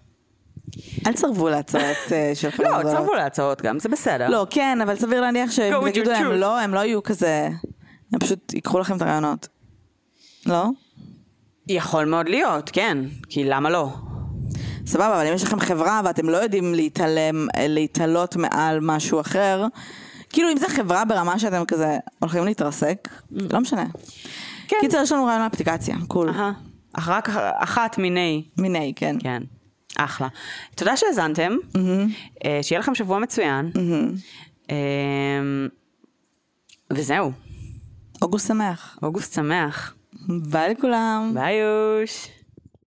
אל 1.07 1.13
תסרבו 1.13 1.49
להצעות 1.49 1.97
של 2.35 2.49
לא, 2.49 2.53
חברות. 2.53 2.87
סרבו 2.87 3.15
להצעות 3.15 3.63
גם, 3.63 3.79
זה 3.79 3.89
בסדר. 3.89 4.29
לא, 4.29 4.47
כן, 4.51 4.79
אבל 4.81 4.97
סביר 4.97 5.21
להניח 5.21 5.51
תגידו 5.85 6.11
your 6.11 6.13
להם. 6.13 6.33
לא, 6.33 6.61
הם 6.61 6.75
לא 6.75 6.81
יהיו 6.81 7.03
כזה, 7.03 7.49
הם 8.13 8.19
פשוט 8.21 8.55
ייקחו 8.55 8.79
לכם 8.79 8.97
את 8.97 9.03
הרעיונות. 9.03 9.49
לא? 10.47 10.65
יכול 11.69 12.05
מאוד 12.05 12.29
להיות, 12.29 12.71
כן, 12.71 12.99
כי 13.29 13.45
למה 13.45 13.71
לא? 13.71 13.89
סבבה, 14.87 15.15
אבל 15.15 15.27
אם 15.27 15.35
יש 15.35 15.43
לכם 15.43 15.61
חברה 15.61 16.01
ואתם 16.05 16.29
לא 16.29 16.37
יודעים 16.37 16.75
להתעלם, 16.75 17.49
להתעלות 17.69 18.37
מעל 18.37 18.79
משהו 18.81 19.21
אחר, 19.21 19.67
כאילו 20.33 20.51
אם 20.53 20.57
זו 20.59 20.67
חברה 20.69 21.05
ברמה 21.05 21.39
שאתם 21.39 21.65
כזה 21.65 21.99
הולכים 22.19 22.45
להתרסק, 22.45 23.09
לא 23.31 23.61
משנה. 23.61 23.87
כן. 24.69 24.77
קיצר, 24.81 24.99
יש 25.03 25.13
לנו 25.13 25.25
רעיון 25.25 25.43
לאפליקציה, 25.43 25.97
קול. 26.09 26.31
אך 26.93 27.09
רק 27.09 27.29
אחת 27.55 27.99
מיני, 27.99 28.45
מיני, 28.59 28.93
כן. 28.97 29.17
כן. 29.21 29.43
אחלה. 29.99 30.29
תודה 30.75 30.97
שהאזנתם, 30.97 31.53
אה, 32.45 32.59
שיהיה 32.63 32.81
לכם 32.81 32.95
שבוע 32.95 33.19
מצוין. 33.19 33.71
אה, 34.71 34.77
וזהו, 36.93 37.33
אוגוסט 38.23 38.49
שמח. 38.49 38.99
אוגוסט 39.03 39.35
שמח. 39.35 39.95
ביי 40.29 40.75
לכולם. 40.75 41.31
ביי 41.35 41.55
יוש. 41.55 42.29